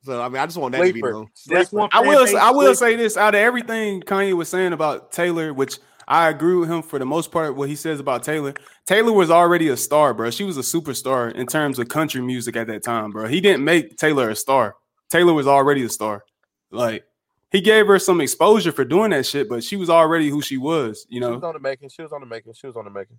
[0.03, 1.11] So I mean, I just want that to be Sleeper.
[1.11, 1.27] known.
[1.45, 1.89] That's one.
[1.91, 2.25] I will.
[2.39, 5.77] I will say this: out of everything Kanye was saying about Taylor, which
[6.11, 8.53] I agree with him for the most part, what he says about Taylor.
[8.85, 10.29] Taylor was already a star, bro.
[10.29, 13.27] She was a superstar in terms of country music at that time, bro.
[13.27, 14.75] He didn't make Taylor a star.
[15.09, 16.25] Taylor was already a star.
[16.69, 17.05] Like
[17.49, 20.57] he gave her some exposure for doing that shit, but she was already who she
[20.57, 21.07] was.
[21.07, 21.87] You know, She was on the making.
[21.87, 22.53] She was on the making.
[22.55, 23.17] She was on the making.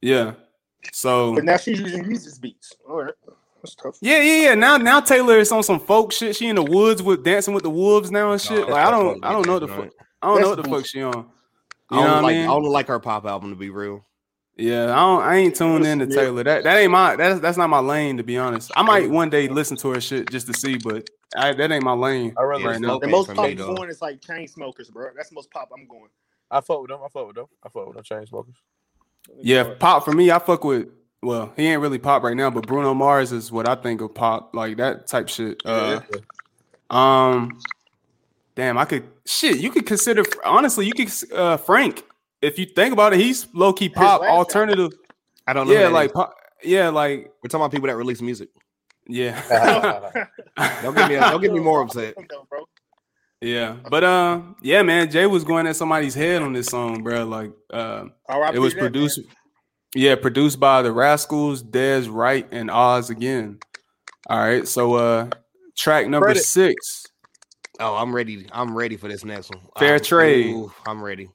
[0.00, 0.34] Yeah.
[0.92, 2.72] So But now she's using Yeezus beats.
[2.88, 3.14] All right,
[3.60, 3.98] that's tough.
[4.00, 4.54] Yeah, yeah, yeah.
[4.54, 6.36] Now, now Taylor is on some folk shit.
[6.36, 8.60] She in the woods with dancing with the wolves now and shit.
[8.60, 9.90] No, like I don't, I don't know what the fuck.
[10.22, 11.26] I don't know what That's the fuck she on.
[11.90, 12.36] You I know don't what I like.
[12.36, 12.44] mean?
[12.44, 14.04] I don't like her pop album to be real.
[14.56, 15.22] Yeah, I don't.
[15.22, 16.42] I ain't tuned in to Taylor.
[16.42, 17.14] That that ain't my.
[17.14, 18.72] That's that's not my lane to be honest.
[18.74, 21.84] I might one day listen to her shit just to see, but I, that ain't
[21.84, 22.34] my lane.
[22.36, 22.98] I rather Yeah, right now.
[22.98, 25.10] The most pop me, I'm going is like Chainsmokers, bro.
[25.14, 26.08] That's the most pop I'm going.
[26.50, 27.00] I fuck with them.
[27.04, 27.46] I fuck with them.
[27.62, 28.54] I fuck with them Chainsmokers.
[29.40, 30.30] Yeah, pop for me.
[30.30, 30.88] I fuck with.
[31.22, 34.14] Well, he ain't really pop right now, but Bruno Mars is what I think of
[34.14, 35.60] pop, like that type shit.
[35.64, 36.00] Uh,
[36.90, 37.58] um,
[38.58, 39.58] damn, I could shit.
[39.60, 40.84] You could consider honestly.
[40.84, 42.02] You could uh Frank
[42.42, 43.20] if you think about it.
[43.20, 44.38] He's low key pop last album.
[44.38, 44.92] alternative.
[45.46, 45.72] I don't know.
[45.72, 48.50] Yeah, like pop, yeah, like we're talking about people that release music.
[49.06, 49.40] yeah,
[50.82, 52.14] Don't get me don't get me more upset.
[52.50, 52.64] bro.
[53.40, 53.76] yeah.
[53.88, 57.24] But uh, yeah, man, Jay was going at somebody's head on this song, bro.
[57.24, 58.56] Like uh, R.I.P.
[58.56, 58.92] it was that, man.
[58.92, 59.20] produced.
[59.94, 63.58] Yeah, produced by the Rascals, Dez Wright, and Oz again.
[64.28, 65.30] All right, so uh,
[65.78, 66.42] track number Credit.
[66.42, 67.06] six.
[67.80, 68.46] Oh, I'm ready.
[68.52, 69.62] I'm ready for this next one.
[69.78, 70.46] Fair I'm- trade.
[70.54, 71.28] ooh, I'm ready.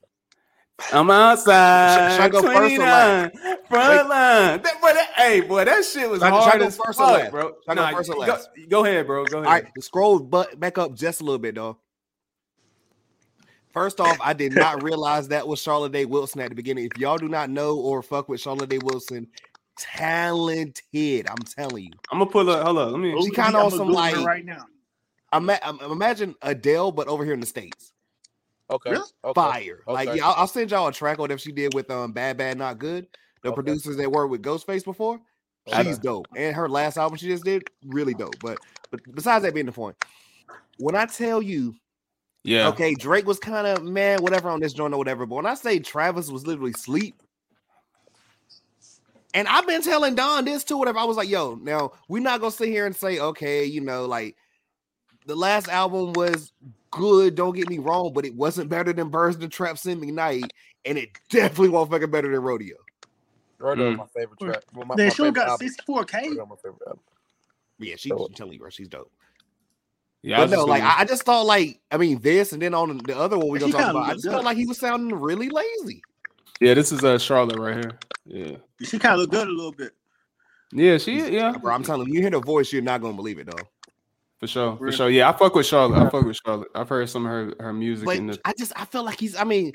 [0.91, 2.09] I'm outside.
[2.09, 3.35] Should- should I go first or last?
[3.69, 4.61] Front line.
[4.61, 6.77] That, boy, that, hey, boy, that shit was Should I- should I hard go as
[6.77, 7.31] first or last?
[7.31, 7.43] bro.
[7.67, 8.49] Should I go first or last?
[8.69, 9.23] Go, ahead, bro.
[9.25, 9.47] Go ahead.
[9.47, 11.77] All right, scroll but back up just a little bit, though.
[13.71, 16.85] First off, I did not realize that was Charlotte Day Wilson at the beginning.
[16.91, 19.27] If y'all do not know or fuck with Charlotte Day Wilson,
[19.77, 21.27] talented.
[21.27, 21.91] I'm telling you.
[22.11, 22.63] I'm gonna pull up.
[22.65, 22.91] Hold up.
[22.91, 23.19] Let me.
[23.23, 24.65] She kinda on some, Googling like- right now.
[25.33, 25.59] Ima-
[25.91, 27.93] imagine Adele, but over here in the states.
[28.69, 28.91] Okay.
[28.91, 29.09] Really?
[29.23, 29.33] okay.
[29.33, 29.79] Fire.
[29.87, 32.37] Like, yeah, I'll, I'll send y'all a track on whatever she did with um Bad
[32.37, 33.07] Bad Not Good.
[33.41, 33.55] The Okay.
[33.55, 35.19] producers that worked with Ghostface before.
[35.81, 36.27] She's dope.
[36.35, 38.35] And her last album she just did, really dope.
[38.41, 38.57] But
[38.91, 39.95] but besides that being the point,
[40.77, 41.75] when I tell you,
[42.43, 42.67] Yeah.
[42.69, 45.25] okay, Drake was kind of man, whatever on this joint or whatever.
[45.25, 47.15] But when I say Travis was literally sleep,
[49.33, 50.99] and I've been telling Don this too, whatever.
[50.99, 54.05] I was like, yo, now we're not gonna sit here and say, okay, you know,
[54.05, 54.35] like
[55.25, 56.51] the last album was
[56.91, 60.49] good, don't get me wrong, but it wasn't better than Birds the Trap Sing McKnight,
[60.85, 62.75] and it definitely wasn't fucking better than Rodeo.
[63.59, 63.97] Rodeo is Mm.
[63.99, 64.63] my favorite track.
[64.73, 65.67] Well, my, Then my she only favorite got album.
[65.67, 66.13] 64k.
[66.35, 66.99] My album.
[67.79, 69.11] Yeah, she, So- I'm telling you, bro, she's dope.
[70.21, 70.37] Yeah.
[70.37, 72.53] I but was no, just like gonna- I, I just thought like I mean this
[72.53, 74.03] and then on the other one we're She gonna talk about.
[74.03, 76.01] I look just felt like he was sounding really lazy.
[76.61, 77.91] yeah, this is uh Charlotte right here.
[78.25, 78.55] Yeah.
[78.81, 79.91] She kind of look good a little bit.
[80.71, 81.29] Yeah, she.
[81.29, 83.67] Yeah, Bro, I'm telling you, you hear the voice, you're not gonna believe it though.
[84.43, 84.75] For sure.
[84.77, 85.09] For sure.
[85.09, 86.05] Yeah, I fuck with Charlotte.
[86.05, 86.67] I fuck with Charlotte.
[86.75, 88.39] I've heard some of her her music But in the.
[88.43, 89.37] I just I feel like he's.
[89.37, 89.71] I mean,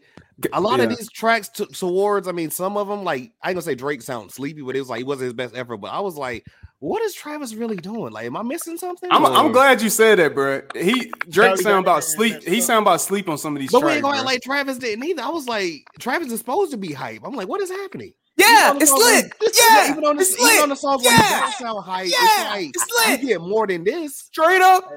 [0.53, 2.29] a lot of these tracks to, towards.
[2.29, 4.81] I mean, some of them like I ain't gonna say Drake sounds sleepy, but it
[4.81, 5.79] was like it wasn't his best effort.
[5.79, 6.45] But I was like,
[6.81, 8.13] what is Travis really doing?
[8.13, 9.09] Like, am I missing something?
[9.11, 10.61] I'm, I'm glad you said that, bro.
[10.75, 12.43] He Drake Charlie sound about sleep.
[12.43, 12.67] He stuff.
[12.67, 13.95] sound about sleep on some of these But we tracks.
[13.97, 14.25] ain't going bro.
[14.27, 15.23] like Travis didn't either.
[15.23, 17.23] I was like, Travis is supposed to be hype.
[17.25, 18.13] I'm like, what is happening?
[18.39, 19.33] Yeah, Even on it's songs lit.
[19.41, 21.41] when- Yeah, even on the, it's even on the songs when he Yeah.
[21.41, 23.21] don't sound hype, Yeah, it's like it's lit.
[23.23, 24.17] you get more than this.
[24.17, 24.93] Straight up,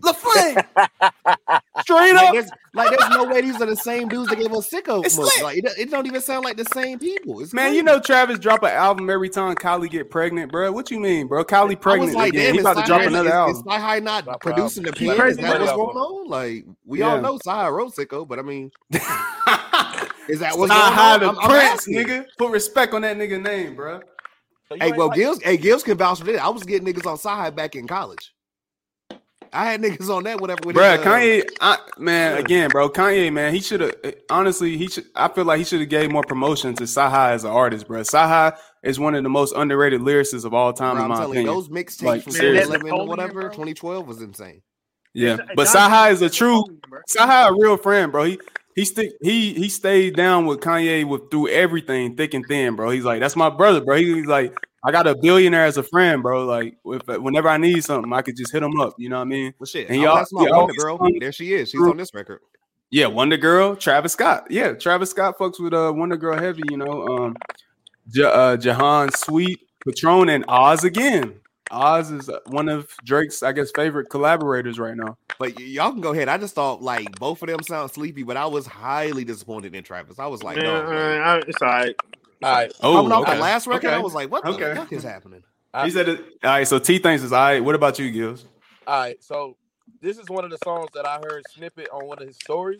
[0.00, 0.64] LaFlame.
[1.82, 2.32] straight Like up.
[2.32, 5.18] there's, like there's no way these are the same dudes that gave us sicko It's
[5.18, 5.30] lit.
[5.42, 7.40] Like it, it don't even sound like the same people.
[7.40, 7.76] It's Man, crazy.
[7.76, 10.72] you know Travis drop an album every time Kylie get pregnant, bro.
[10.72, 11.44] What you mean, bro?
[11.44, 12.46] Kylie pregnant like, again.
[12.46, 13.56] damn, He about to drop High- another is, album.
[13.56, 15.16] Is CyHi not Drop producing the album.
[15.18, 15.26] pen?
[15.28, 16.28] Is that what's going on?
[16.28, 17.10] Like we Yeah.
[17.16, 18.70] all know CyHi wrote sicko, but I mean,
[20.28, 21.20] is that what's Nah, going high on?
[21.20, 22.24] the I'm- I'm Prince, nigga.
[22.38, 24.00] Put respect on that nigga name, bro.
[24.68, 26.40] So Hey, well, like- Gills, hey, Gills can vouch for this.
[26.40, 28.32] I was getting niggas on CyHi back in college.
[29.52, 30.60] I had niggas on that, whatever.
[30.66, 33.94] With Bruh, his, uh, Kanye, I, man, again, bro, Kanye, man, he should have
[34.28, 35.06] honestly, he should.
[35.14, 38.00] I feel like he should have gave more promotion to CyHi as an artist, bro.
[38.00, 41.16] CyHi is one of the most underrated lyricists of all time, bro, in I'm my
[41.22, 41.54] telling you, opinion.
[41.54, 42.78] those mixtapes Like, from seriously.
[42.78, 43.48] 2011 or whatever, bro.
[43.50, 44.62] 2012 was insane.
[45.14, 47.00] yeah, but Don CyHi is a true bro.
[47.08, 48.24] CyHi, a real friend, bro.
[48.24, 48.40] He
[48.76, 52.90] he stick he he stayed down with Kanye with through everything, thick and thin, bro.
[52.90, 53.96] He's like, that's my brother, bro.
[53.96, 54.54] He's like,
[54.84, 56.44] I got a billionaire as a friend, bro.
[56.46, 58.94] Like, if, whenever I need something, I could just hit him up.
[58.98, 59.54] You know what I mean?
[59.58, 59.88] Well, shit.
[59.88, 61.18] And y'all- that's my y'all Wondagurl.
[61.18, 61.70] There she is.
[61.70, 62.40] She's on this record.
[62.90, 64.46] Yeah, Wondagurl, Travis Scott.
[64.48, 67.06] Yeah, Travis Scott fucks with uh Wondagurl heavy, you know.
[67.08, 67.36] Um
[68.08, 71.40] J- uh, Jahaan Sweet, Patron, and Oz again.
[71.70, 75.16] Oz is uh, one of Drake's, I guess, favorite collaborators right now.
[75.38, 76.28] But y- y'all can go ahead.
[76.28, 79.82] I just thought like both of them sound sleepy, but I was highly disappointed in
[79.82, 80.18] Travis.
[80.18, 80.74] I was like, Man, no.
[80.74, 80.92] like, uh,
[81.22, 81.96] I- it's all right.
[82.42, 82.72] All right.
[82.82, 83.34] Oh, coming off okay.
[83.34, 83.94] the last record, Okay.
[83.94, 84.74] I was like, what the Okay.
[84.74, 85.42] fuck is happening?
[85.84, 86.20] He said it.
[86.42, 87.62] All right, so T thinks it's all right.
[87.62, 88.46] What about you, Gills?
[88.86, 89.56] All right, so
[90.00, 92.78] this is one of the songs that I heard snippet on one of his stories,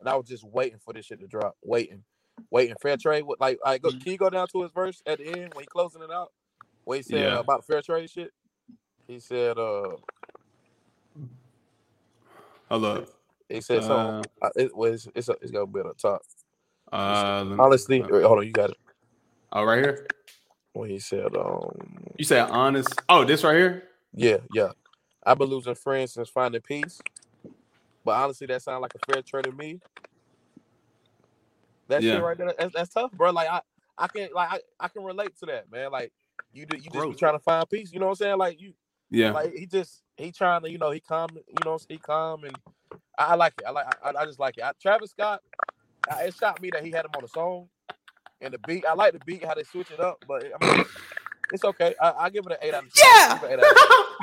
[0.00, 2.02] and I was just waiting for this shit to drop, waiting,
[2.50, 2.74] waiting.
[2.82, 5.26] Fair trade, what like, I go, can you go down to his verse at the
[5.26, 6.32] end when he closing it out?
[6.84, 7.34] What he said Yeah.
[7.34, 8.32] about fair trade shit?
[9.08, 9.96] He said, uh,
[12.70, 13.08] up.
[13.48, 14.14] he said something.
[14.42, 16.22] Uh, it was it's it's, it's gonna be on the top.
[16.92, 18.78] Uh, me- Honestly, uh, wait, hold on, you got it.
[19.52, 20.06] oh, right here.
[20.74, 21.70] When he said, um,
[22.18, 23.00] You said honest.
[23.08, 23.84] Oh, this right here.
[24.14, 24.70] yeah, yeah,
[25.24, 27.04] I've been losing friends since finding peace,
[28.04, 29.80] but honestly, that sounds like a fair trade to me.
[31.88, 32.12] That Yeah.
[32.12, 33.30] shit right there, that's, that's tough, bro.
[33.32, 33.60] Like I,
[33.98, 35.90] I can like I, I can relate to that, man.
[35.92, 36.12] Like
[36.52, 37.92] you do, you just be trying to find peace.
[37.92, 38.38] You know what I'm saying?
[38.38, 38.74] Like you,
[39.10, 39.32] Yeah.
[39.32, 42.56] like he just he trying to, you know, he calm, you know, he calm, and
[43.18, 43.64] I, I like it.
[43.66, 44.64] I like, I, I just like it.
[44.64, 45.40] I, Travis Scott,
[46.10, 47.68] I, it shocked me that he had him on the song
[48.40, 48.84] and the beat.
[48.86, 50.84] I like the beat how they switch it up, but I mean,
[51.52, 51.94] it's okay.
[52.00, 53.08] I, I give it an eight out of ten.
[53.12, 53.26] Yeah!
[53.28, 53.70] I give it an eight out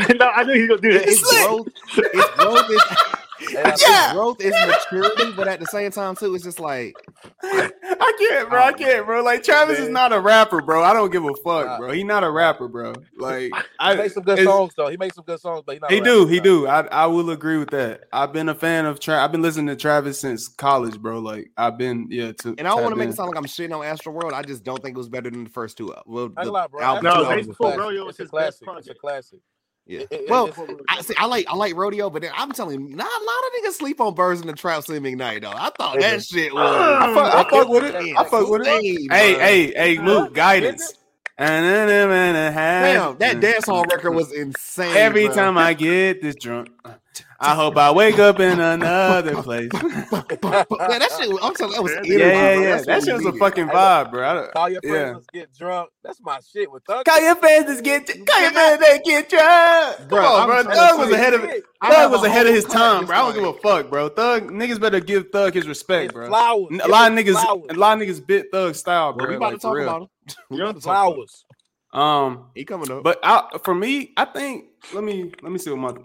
[0.02, 0.18] of 10.
[0.20, 1.08] no, I knew he was gonna do that.
[1.08, 1.40] It's Slick.
[1.40, 1.68] growth.
[2.14, 2.70] It's growth.
[3.50, 3.92] Is, Eight out of it's 10.
[3.92, 4.14] Yeah.
[4.14, 6.96] growth is maturity, but at the same time too, it's just like
[7.44, 8.62] I can't, bro.
[8.64, 9.24] I can't, bro.
[9.24, 10.84] Like Travis is not a rapper, bro.
[10.84, 11.92] I don't give a fuck, bro.
[11.92, 12.94] He not a rapper, bro.
[13.18, 14.88] Like He I makes some good songs though.
[14.88, 15.92] He makes some good songs, but he not.
[15.92, 16.44] a He rapper, do, he nah.
[16.44, 16.68] do.
[16.68, 18.02] I I will agree with that.
[18.14, 21.20] I've been a fan of Tra- I've been listening to Travis since college, bro.
[21.20, 22.32] Like I've been, yeah.
[22.42, 24.34] To, And I don't want to make it sound like I'm shitting on Astroworld.
[24.34, 25.94] I just don't think it was better than the first two.
[25.94, 26.82] Uh, well, the lie, bro.
[26.82, 27.84] album- No, two Thanks albums Before before.
[27.84, 28.80] Rodeo it's is a his best classic.
[28.80, 29.40] It's a classic.
[29.90, 30.02] Yeah.
[30.02, 30.54] It- it- well,
[30.88, 31.16] I see.
[31.18, 33.74] I like I like rodeo, but then I'm telling you, not a lot of niggas
[33.76, 35.50] sleep on birds in the trap Sing McKnight though.
[35.52, 36.64] I thought that shit was.
[36.64, 37.96] I fuck, I fuck with it.
[37.96, 38.68] I fuck with it.
[38.68, 40.94] Hey, Hey, hey, hey, Luke, guidance.
[41.40, 44.96] Damn, Damn, that dance hall record was insane.
[44.96, 45.36] Every bro.
[45.36, 46.70] time I get this drunk,
[47.42, 49.70] I hope I wake up in another place.
[49.74, 49.82] Man,
[50.44, 51.30] that shit.
[51.30, 52.76] was- I'm telling that was Yeah, Yeah, energy, yeah, yeah.
[52.76, 54.30] That's That shit we was a fucking vibe, bro.
[54.30, 55.14] I don't- Call your friends, Yeah.
[55.14, 55.90] let's get drunk.
[56.04, 57.06] That's my shit with Thug.
[57.06, 59.98] Call your fans to get call your fans to get drunk.
[60.00, 60.64] Come Bro, on, bro.
[60.76, 61.64] Thug was ahead of it.
[61.84, 63.16] Thug was ahead of his time, bro.
[63.16, 64.10] I don't give a fuck, bro.
[64.10, 66.28] Thug niggas better give Thug his respect, bro.
[66.28, 66.68] flowers.
[66.72, 69.28] N- A lot of niggas, a lot of niggas bit Thug style, bro.
[69.30, 70.08] we about to talk about him.
[70.50, 71.14] We Give about it to talk about him.
[71.14, 71.46] flowers.
[71.92, 73.02] Um, He coming up.
[73.04, 76.02] but I, for me, I think let me let me see what my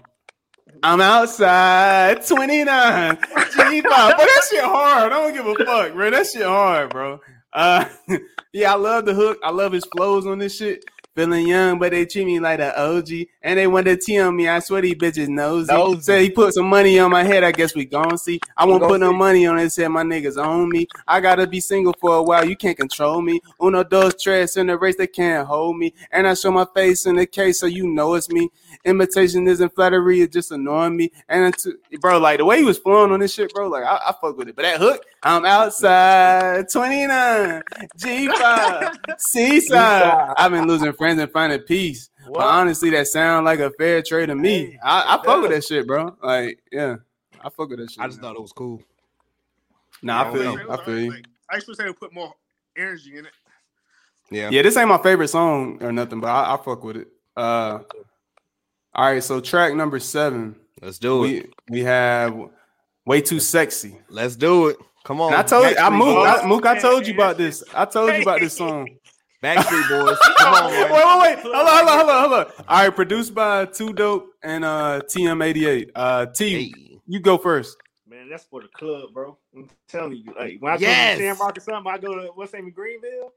[0.83, 3.83] I'm outside 29 G5.
[3.83, 5.13] But that shit hard.
[5.13, 6.11] I don't give a fuck, bro.
[6.11, 7.21] That shit hard, bro.
[7.53, 7.87] Uh
[8.53, 9.39] yeah, I love the hook.
[9.43, 10.85] I love his flows on this shit.
[11.15, 13.09] Feeling young, but they treat me like an OG.
[13.41, 14.49] And they want to tell me.
[14.49, 15.73] I swear these bitches nosy.
[15.73, 16.01] Nosy.
[16.01, 17.45] Say he put some money on my head.
[17.45, 18.41] I guess we gon' see.
[18.57, 19.17] I won't put no see.
[19.17, 19.89] money on his head.
[19.89, 20.89] My niggas own me.
[21.07, 22.45] I gotta be single for a while.
[22.45, 23.41] You can't control me.
[23.63, 24.97] Uno, dos, tres in the race.
[24.97, 25.95] They can't hold me.
[26.11, 28.51] And I show my face in the case so you know it's me.
[28.85, 30.21] Imitation isn't flattery.
[30.21, 31.13] It's just annoying me.
[31.29, 31.67] And it's,
[32.01, 34.37] bro, like the way he was flowing on this shit, bro, like I, I fuck
[34.37, 34.57] with it.
[34.57, 37.63] But that hook, I'm outside 29
[37.99, 40.35] G5 Seaside.
[40.37, 42.11] I've been losing friends and finding peace.
[42.33, 44.67] But honestly, that sound like a fair trade to me.
[44.67, 46.17] Hey, I, I fuck with that shit, bro.
[46.23, 46.97] Like, yeah,
[47.41, 48.01] I fuck with that shit.
[48.01, 48.31] I just man.
[48.31, 48.83] thought it was cool.
[50.03, 50.71] Nah, I feel you.
[50.71, 51.11] I feel you.
[51.11, 52.33] Like, I used to say put more
[52.77, 53.33] energy in it.
[54.31, 54.51] Yeah.
[54.51, 57.09] Yeah, this ain't my favorite song or nothing, but I, I fuck with it.
[57.37, 57.81] Uh,
[58.95, 61.29] all right, so track number seven, Let's do it.
[61.69, 62.37] we we have
[63.07, 64.77] "Way Too Sexy." Let's do it.
[65.05, 65.33] Come on.
[65.33, 66.19] And I told you, I Backstreet moved.
[66.29, 67.63] I, Mook, I told you about this.
[67.75, 68.89] I told you about this song.
[69.43, 70.19] Backstreet Boys.
[70.39, 70.93] Come on, wait, man.
[70.93, 71.39] wait, wait.
[71.43, 72.65] Hold on, hold on, hold on, hold on.
[72.69, 75.91] All right, produced by Two Dope and uh TM88.
[75.95, 76.99] Uh, T, Hey.
[77.07, 77.77] you go first.
[78.09, 79.37] Man, that's for the club, bro.
[79.55, 80.33] I'm telling you.
[80.39, 81.19] Like when I Yes.
[81.19, 83.33] go to Shamrock or something, I go to what's name in Greenville.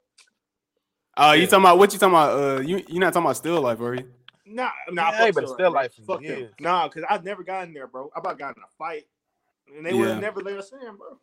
[1.18, 2.40] Uh, you talking about what you talking about?
[2.40, 4.08] Uh, you you not talking about Still Life, are you?
[4.50, 5.82] Nah, nah, Yeah, fuck but Still Still bro.
[5.82, 6.50] Life for Fuck them.
[6.60, 8.10] Nah, because I've never gotten there, bro.
[8.16, 9.06] I about got in a fight,
[9.76, 10.14] and they would Yeah.
[10.14, 11.20] have never let us in, bro.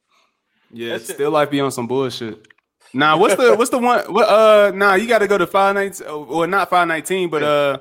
[0.70, 2.46] Yeah, That shit- Still Life be on some bullshit.
[2.92, 4.00] Nah, what's the what's the one?
[4.12, 7.42] What uh, nah, you got to go to five nineteen, or not five nineteen, but
[7.42, 7.78] uh,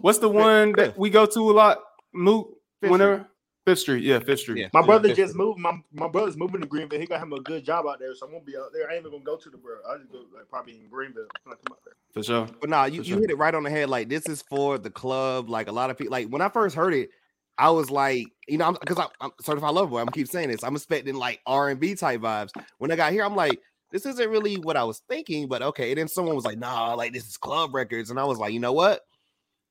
[0.00, 1.78] what's the one that we go to a lot?
[2.12, 2.46] Moot,
[2.80, 3.28] Fifth whenever
[3.66, 4.58] Fifth Street, yeah, Fifth Street.
[4.60, 4.68] Yeah.
[4.74, 5.44] My Yeah, brother Fifth just Street.
[5.44, 5.58] moved.
[5.58, 7.00] My my brother's moving to Greenville.
[7.00, 8.90] He got him a good job out there, so I'm gonna be out there.
[8.90, 9.76] I ain't even gonna go to the bro.
[9.88, 11.94] I just go like probably in Greenville when I come out there.
[12.12, 12.46] for sure.
[12.60, 13.20] But nah, you, For you sure.
[13.20, 13.88] hit it right on the head.
[13.88, 15.48] Like this is for the club.
[15.48, 16.12] Like a lot of people.
[16.12, 17.08] Like when I first heard it,
[17.56, 20.00] I was like, you know, because I'm, I'm certified lover boy.
[20.00, 20.62] I'm keep saying this.
[20.62, 22.50] I'm expecting like R and B type vibes.
[22.78, 23.60] When I got here, I'm like,
[23.92, 25.48] this isn't really what I was thinking.
[25.48, 25.90] But okay.
[25.90, 28.52] And then someone was like, nah, like this is club records, and I was like,
[28.52, 29.00] you know what?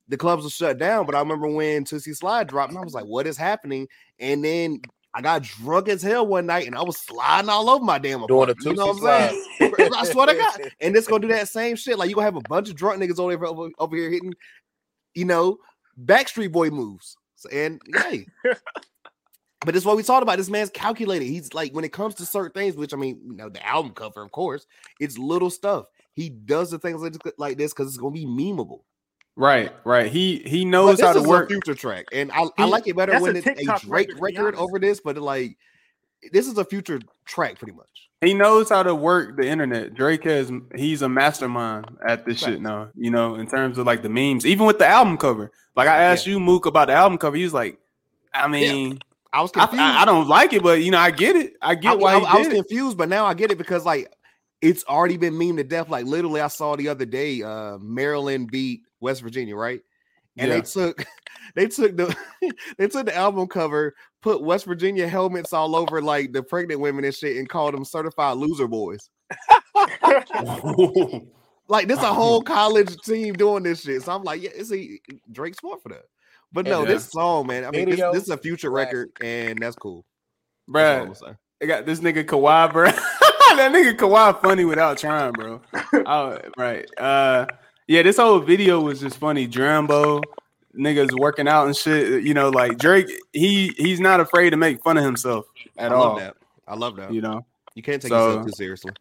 [0.10, 1.06] The clubs were shut down.
[1.06, 3.88] But I remember when Toosie Slide dropped, and I was like, what is happening?
[4.20, 4.82] And then
[5.14, 8.24] I got drunk as hell one night, and I was sliding all over my damn
[8.24, 8.58] apartment.
[8.66, 9.94] You know what I'm saying?
[9.96, 10.72] I swear to God.
[10.82, 12.00] And it's gonna do that same shit.
[12.00, 14.34] Like you gonna have a bunch of drunk niggas over, over, over here hitting,
[15.14, 15.58] you know,
[16.04, 17.16] Backstreet Boy moves.
[17.52, 18.26] And hey,
[19.66, 20.38] but it's what we talked about.
[20.38, 21.26] This man's calculated.
[21.26, 23.94] He's like when it comes to certain things, which I mean, you know, the album
[23.94, 24.66] cover, of course,
[25.00, 25.86] it's little stuff.
[26.14, 28.82] He does the things like, like this because it's gonna be memeable.
[29.36, 30.12] Right, right.
[30.12, 31.46] He he knows how to is work.
[31.50, 34.10] a future track, and I, I like it better that's when a it's a Drake
[34.10, 35.00] record, record over this.
[35.00, 35.58] But like,
[36.32, 37.88] this is a future track, pretty much.
[38.22, 39.96] He knows how to work the internet.
[39.96, 42.52] Drake has he's a mastermind at this Right.
[42.54, 42.90] shit now.
[42.96, 45.52] You know, in terms of like the memes, even with the album cover.
[45.76, 47.36] Like I asked you, Mook, about the album cover.
[47.36, 47.80] He was like,
[48.36, 49.00] I mean,
[49.34, 49.82] I was confused.
[49.82, 51.54] I, I don't like it, but you know, I get it.
[51.60, 52.54] I get I, why I- I was it.
[52.54, 54.14] confused, but now I get it because like
[54.62, 55.90] it's already been memed to death.
[55.90, 59.82] Like literally, I saw the other day, uh Maryland beat West Virginia, right?
[60.38, 60.56] And Yeah.
[60.56, 61.06] they took
[61.56, 62.16] they took the
[62.80, 67.06] they took the album cover, put West Virginia helmets all over like the pregnant women
[67.06, 69.10] and shit, and called them certified loser boys.
[71.70, 74.02] Like this a whole college team doing this shit.
[74.04, 75.00] So I'm like, yeah, it's a
[75.32, 76.04] Drake smart for that.
[76.52, 76.90] But no, Yeah.
[76.90, 77.64] this song, man.
[77.64, 80.06] I mean, this, this is a future record, and that's cool.
[80.68, 81.38] That's all I'm Bruh, saying.
[81.64, 82.92] I got this nigga Kawhi, bro.
[82.92, 85.62] that nigga Kawhi funny without trying, bro.
[86.06, 86.86] Oh, right.
[87.00, 87.46] Uh,
[87.88, 89.48] yeah, this whole video was just funny.
[89.48, 90.22] Drambo,
[90.78, 92.24] niggas working out and shit.
[92.24, 95.46] You know, like Drake, he he's not afraid to make fun of himself
[95.78, 96.04] at I all.
[96.14, 96.36] love that.
[96.68, 97.14] I love that.
[97.14, 98.92] You know, You can't take So- yourself too seriously,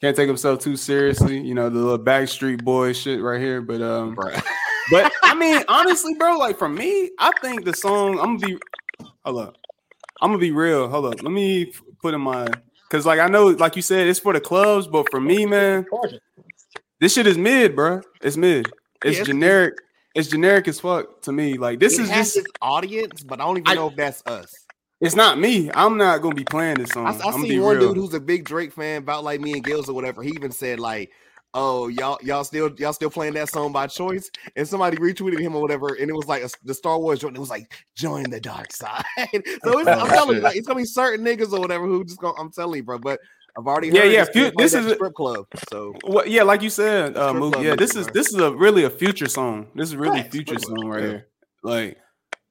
[0.00, 1.40] can't take himself too seriously.
[1.40, 3.60] You know, the little Backstreet Boy shit right here.
[3.62, 4.14] But um,
[4.90, 8.18] but I mean, honestly, bro, like for me, I think the song.
[8.18, 8.58] I'm gonna be.
[9.24, 9.56] Hold up.
[10.20, 10.88] I'm gonna be real.
[10.88, 11.22] Hold up.
[11.22, 12.46] Let me put in my.
[12.90, 15.86] Cause like I know, like you said, it's for the clubs, but for me, man,
[17.02, 18.00] this shit is mid, bro.
[18.22, 18.66] It's mid.
[19.04, 19.74] It's it's- generic.
[20.14, 21.56] It's generic as fuck to me.
[21.58, 22.36] Like this It is has just.
[22.46, 24.54] its audience, but I don't even I- know if that's us.
[25.00, 25.68] It's not me.
[25.74, 27.06] I'm not gonna be playing this song.
[27.06, 27.88] I, I, I am gonna be one real.
[27.88, 30.22] dude who's a big Drake fan, about like me and Gills or whatever.
[30.22, 31.10] He even said like,
[31.54, 35.56] "Oh, y'all, y'all still, y'all still playing that song by choice." And somebody retweeted him
[35.56, 37.34] or whatever, and it was like a, the Star Wars joint.
[37.36, 40.78] It was like, "Join the dark side." so it's, I'm telling you, like, it's gonna
[40.78, 42.38] be certain niggas or whatever who just gonna.
[42.38, 42.98] I'm telling you, bro.
[43.00, 43.18] But
[43.58, 45.46] I've already Yeah, heard yeah, this, few- this is the a- strip club.
[45.70, 48.50] So Well, yeah, like you said, uh, Strip Mook, yeah, this is this is a
[48.50, 49.68] really a future song.
[49.74, 51.08] This is really Facts, future song right yeah.
[51.10, 51.26] here.
[51.62, 51.98] Like,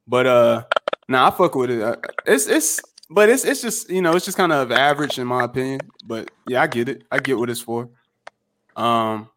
[0.07, 0.63] but uh,
[1.07, 1.81] nah, I fuck with it.
[1.81, 1.95] Uh,
[2.25, 2.79] It's it's,
[3.09, 5.81] but it's it's just you know it's just kind of average in my opinion.
[6.05, 7.03] But yeah, I get it.
[7.11, 7.89] I get what it's for.
[8.75, 9.29] Um,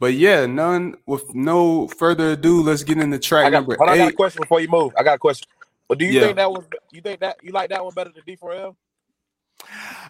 [0.00, 3.88] but yeah, none with no further ado, let's get into track I got, number hold
[3.88, 4.16] on, I got a eight.
[4.16, 4.92] question before you move.
[4.98, 5.46] I got a question.
[5.88, 6.20] But do you Yeah.
[6.22, 8.74] think that was you think that you like that one better than D4L?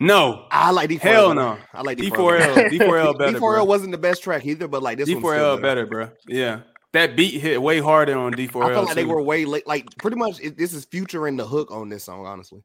[0.00, 1.00] No, I like D4L.
[1.00, 1.40] hell better.
[1.40, 1.58] no.
[1.74, 2.10] I like D4L.
[2.10, 3.38] D4L, D4L better.
[3.38, 3.64] D4L bro.
[3.64, 6.10] wasn't the best track either, but like this one's D4L better, bro.
[6.26, 6.60] Yeah,
[6.92, 8.64] that beat hit way harder on D4L.
[8.64, 9.66] I felt like they were way late.
[9.66, 12.26] Like pretty much, it, this is future in the hook on this song.
[12.26, 12.62] Honestly,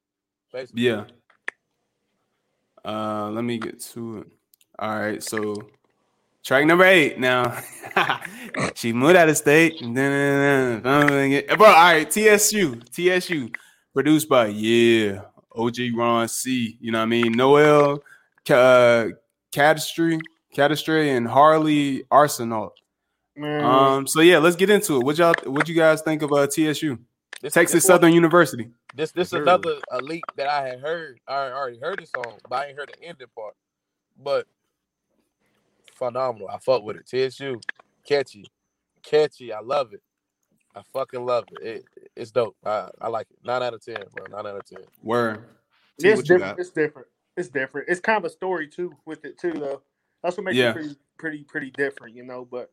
[0.51, 0.83] Basically.
[0.83, 1.05] Yeah.
[2.83, 4.27] Uh, let me get to it.
[4.79, 5.55] All right, so
[6.43, 7.19] track number eight.
[7.19, 7.61] Now,
[8.75, 9.79] she moved out of state.
[9.81, 13.49] Bro, all right, TSU, TSU,
[13.93, 15.21] produced by yeah,
[15.57, 16.77] OG Ron C.
[16.79, 17.31] You know what I mean?
[17.33, 18.03] Noel,
[18.45, 19.07] Ca- uh,
[19.53, 20.19] Cadastre,
[20.55, 22.71] Cadastre, and Harley Arsenault.
[23.35, 25.03] Man, Um, so yeah, let's get into it.
[25.03, 26.97] What y'all, what you guys think of uh, TSU,
[27.41, 28.69] This, Texas this one- Southern University?
[28.95, 29.41] This this Sure.
[29.43, 31.19] another a leak that I had heard.
[31.27, 33.53] I already heard the song, but I ain't heard the ending part.
[34.23, 34.47] But
[35.95, 36.47] phenomenal.
[36.49, 37.05] I fuck with it.
[37.07, 37.59] TSU,
[38.07, 38.45] catchy,
[39.03, 39.53] catchy.
[39.53, 40.01] I love it.
[40.77, 41.65] I fucking love it.
[41.65, 42.55] it it's dope.
[42.65, 43.37] I, I like it.
[43.43, 44.25] Nine out of ten, bro.
[44.29, 44.79] Nine out of ten.
[45.03, 45.43] Word.
[45.99, 46.59] T, it's different.
[46.59, 47.07] It's different.
[47.35, 47.89] It's different.
[47.89, 49.81] It's kind of a story too with it too, though.
[50.23, 50.69] That's what makes Yeah.
[50.69, 52.45] it pretty, pretty, pretty different, you know.
[52.49, 52.71] But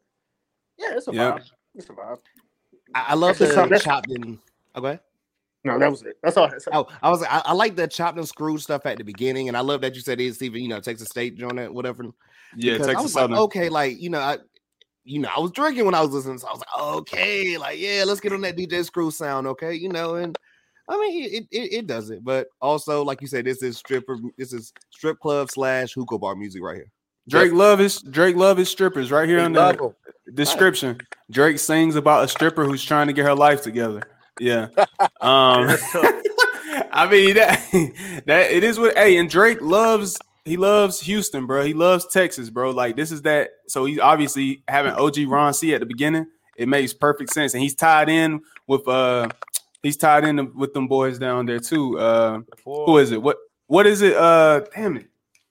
[0.78, 1.32] yeah, it's a Yeah.
[1.32, 1.50] vibe.
[1.74, 2.18] It's a vibe.
[2.94, 4.38] I, I love That's just the something- that's- chopped in.
[4.74, 5.00] Oh, go ahead.
[5.66, 6.18] No, that was it.
[6.22, 6.44] That's all.
[6.44, 6.70] I had to say.
[6.74, 9.56] Oh, I was I, I like the chopped and screwed stuff at the beginning, and
[9.56, 12.04] I love that you said it's even you know Texas State joint it whatever.
[12.54, 14.38] Yeah, because I Texas was like, okay, like you know, I
[15.04, 17.78] you know I was drinking when I was listening, so I was like, okay, like
[17.78, 20.36] yeah, let's get on that DJ Screw sound, okay, you know, and
[20.88, 24.18] I mean it it, it does it, but also like you said, this is stripper,
[24.38, 26.90] this is strip club slash hookah bar music right here.
[27.28, 30.34] Drake love his Drake love his strippers right here We on love the 'em.
[30.34, 30.98] description.
[31.30, 34.02] Drake sings about a stripper who's trying to get her life together.
[34.40, 34.68] Yeah.
[35.20, 35.68] Um
[36.92, 37.60] I mean that
[38.26, 41.64] that it is what hey and Drake loves he loves Houston, bro.
[41.64, 42.70] He loves Texas, bro.
[42.70, 46.26] Like this is that so he's obviously having OG Ron C at the beginning.
[46.56, 47.54] It makes perfect sense.
[47.54, 49.28] And he's tied in with uh
[49.82, 51.98] he's tied in with them boys down there too.
[51.98, 53.20] Uh who is it?
[53.22, 54.14] What what is it?
[54.16, 55.06] Uh damn it.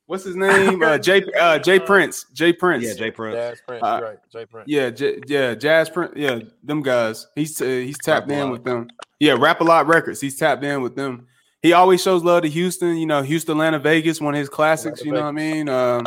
[0.05, 0.83] What's his name?
[0.83, 2.25] Uh Jay uh Jay Prince.
[2.33, 2.85] Jay Prince.
[2.85, 3.35] Yeah, Jay Prince.
[3.35, 4.17] Jas Prince, Uh, right?
[4.31, 4.67] Jay Prince.
[4.69, 6.13] Yeah, J- yeah, Jas Prince.
[6.15, 7.27] Yeah, them guys.
[7.35, 8.89] He's uh, he's tapped Rap a in with them.
[9.19, 10.21] Yeah, Rap a Lot Records.
[10.21, 11.27] He's tapped in with them.
[11.63, 12.97] He always shows love to Houston.
[12.97, 15.01] You know, Houston, Atlanta, Vegas, one of his classics.
[15.01, 15.69] Atlanta, you know what I mean?
[15.69, 16.05] Um,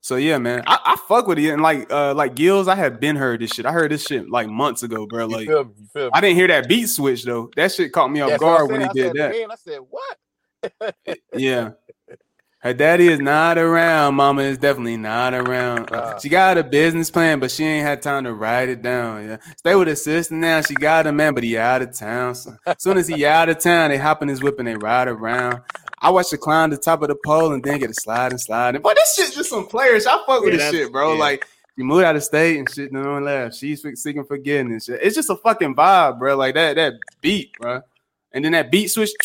[0.00, 1.50] so yeah, man, I, I fuck with it.
[1.50, 3.66] And like uh like Gills, I had been heard this shit.
[3.66, 5.28] I heard this shit like months ago, bro.
[5.28, 5.70] You Like feel me?
[5.76, 6.10] You feel me?
[6.14, 7.50] I didn't hear that beat switch though.
[7.56, 8.86] That shit caught me off That's guard when he.
[8.86, 9.50] I did said that.
[9.50, 11.16] I said what?
[11.36, 11.72] Yeah.
[12.60, 14.16] Her daddy is not around.
[14.16, 15.90] Mama is definitely not around.
[15.90, 16.18] Uh, Uh.
[16.18, 19.26] she got a business plan, but she ain't had time to write it down.
[19.26, 19.36] Yeah.
[19.56, 20.60] Stay with her sister now.
[20.60, 22.34] She got a man, but he out of town.
[22.34, 25.08] So soon as he out of town, they hop in his whip and they ride
[25.08, 25.60] around.
[26.02, 28.40] I watch her climb the top of the pole and then get a slide and
[28.40, 28.82] slide.
[28.82, 30.06] But this shit just some players.
[30.06, 31.14] I fuck with Yeah, this shit, bro.
[31.14, 31.18] yeah.
[31.18, 31.46] Like
[31.76, 32.92] she moved out of state and shit.
[32.92, 33.54] No one left.
[33.54, 34.88] She's seeking forgiveness.
[34.90, 36.36] It's just a fucking vibe, bro.
[36.36, 36.92] Like that that
[37.22, 37.80] beat, bro.
[38.32, 39.12] And then that beat switch.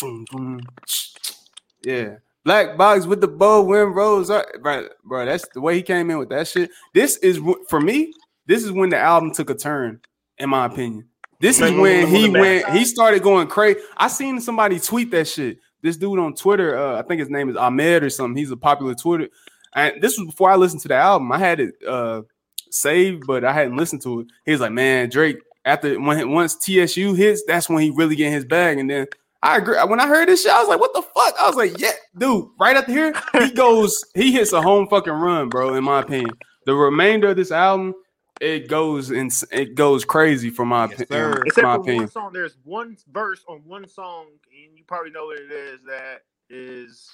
[1.82, 2.16] Yeah.
[2.46, 4.30] Black box with the bow, win rose.
[4.30, 6.70] Right, bro, bro, that's the way he came in with that shit.
[6.94, 8.12] This is for me.
[8.46, 10.00] This is when the album took a turn,
[10.38, 11.08] in my opinion.
[11.40, 12.68] This is when he went.
[12.70, 13.80] He started going crazy.
[13.96, 15.58] I seen somebody tweet that shit.
[15.82, 18.36] This dude on Twitter, uh, I think his name is Ahmed or something.
[18.36, 19.28] He's a popular Twitter.
[19.74, 21.32] and this was before I listened to the album.
[21.32, 22.22] I had it uh
[22.70, 24.28] saved, but I hadn't listened to it.
[24.44, 28.30] He was like, "Man, Drake." After when once TSU hits, that's when he really get
[28.30, 28.78] his bag.
[28.78, 29.08] And then
[29.46, 29.76] I agree.
[29.84, 31.92] When I heard this shit, I was like, "What the fuck?" I was like, "Yeah,
[32.18, 35.74] dude." Right up here, he goes, he hits a home fucking run, bro.
[35.74, 36.30] In my opinion,
[36.64, 37.94] the remainder of this album,
[38.40, 41.42] it goes and it goes crazy for my, Yes, opi- sir.
[41.46, 42.08] Except my for one opinion.
[42.10, 44.26] song, there's one verse on one song,
[44.66, 45.78] and you probably know what it is.
[45.86, 47.08] That is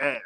[0.00, 0.20] ass.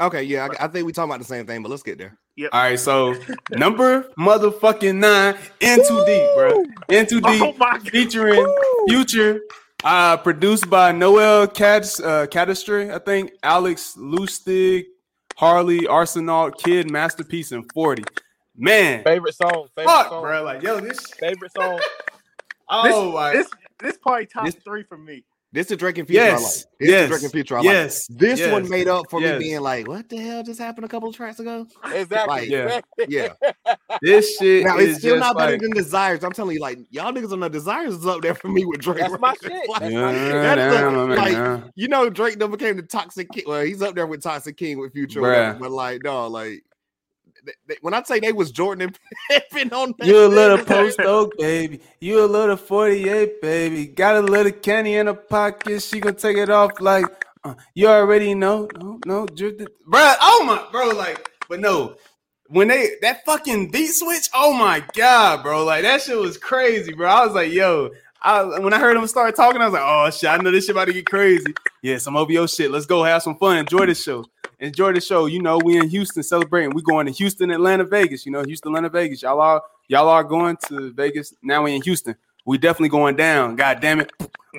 [0.00, 2.18] Okay, yeah, I, I think we talking about the same thing, but let's get there.
[2.36, 2.50] Yep.
[2.52, 3.14] All right, so
[3.50, 6.64] number motherfucking nine, in too deep, bro.
[6.88, 7.88] In too oh deep, Oh my god!
[7.90, 8.56] featuring
[8.88, 9.40] Future,
[9.84, 14.84] uh, produced by Noel Cats, uh, Cadastre, I think, Alex Lustig,
[15.36, 18.04] Harley, Arsenault, Kid, Masterpiece, and 40.
[18.56, 19.66] Man, Favorite song.
[19.74, 20.22] Favorite fuck, song.
[20.22, 20.42] bro.
[20.42, 21.80] Like, yo, this, Favorite song.
[22.68, 23.32] oh, my.
[23.32, 23.48] This
[23.80, 25.24] this probably top This- three for me.
[25.54, 26.22] This is Drake and Future.
[26.22, 26.40] I like.
[26.40, 27.54] yes, This yes, is Drake and Future.
[27.56, 27.64] I like.
[27.66, 28.06] yes.
[28.08, 28.52] This yes.
[28.52, 29.38] one made up for yes.
[29.38, 31.66] me being like, what the hell just happened a couple of tracks ago?
[31.92, 32.26] Exactly.
[32.26, 32.80] Like, yeah.
[33.06, 33.34] Yeah.
[34.00, 36.24] This shit Now is it's still just not better like, than Desires.
[36.24, 38.80] I'm telling you, like y'all niggas on the Desires is up there for me with
[38.80, 38.98] Drake.
[39.00, 39.52] That's my shit.
[39.68, 40.32] Like, That's yeah, my shit.
[40.32, 41.60] That's the- damn, man, like, yeah.
[41.74, 43.44] you know, Drake never became the Toxic King.
[43.46, 46.64] Well, he's up there with Toxic King with Future, whatever, but like, no, like
[47.44, 48.98] th- th- when I say they was Jordan and
[49.30, 51.80] Pippen on that, You a little post oak, baby.
[52.00, 53.86] You a little 48, baby.
[53.86, 55.82] Got a little candy in her pocket.
[55.82, 57.06] She gonna take it off like
[57.44, 58.68] uh, you already know.
[58.78, 59.26] No, no.
[59.26, 59.66] Bruh,
[60.20, 61.96] oh my bro, like, but no.
[62.48, 65.64] When they that fucking beat switch, oh my god, bro.
[65.64, 67.08] Like that shit was crazy, bro.
[67.08, 67.90] I was like, yo.
[68.22, 70.66] I, when I heard them start talking, I was like, oh shit, I know this
[70.66, 71.54] shit about to get crazy.
[71.82, 72.70] Yeah, some OVO shit.
[72.70, 73.58] Let's go have some fun.
[73.58, 74.24] Enjoy the show.
[74.60, 75.26] Enjoy the show.
[75.26, 76.70] You know, we in Houston celebrating.
[76.70, 78.24] We going to Houston, Atlanta, Vegas.
[78.24, 79.22] You know, Houston, Atlanta, Vegas.
[79.22, 81.34] Y'all are y'all are going to Vegas.
[81.42, 82.14] Now we in Houston.
[82.46, 83.56] We definitely going down.
[83.56, 84.12] God damn it.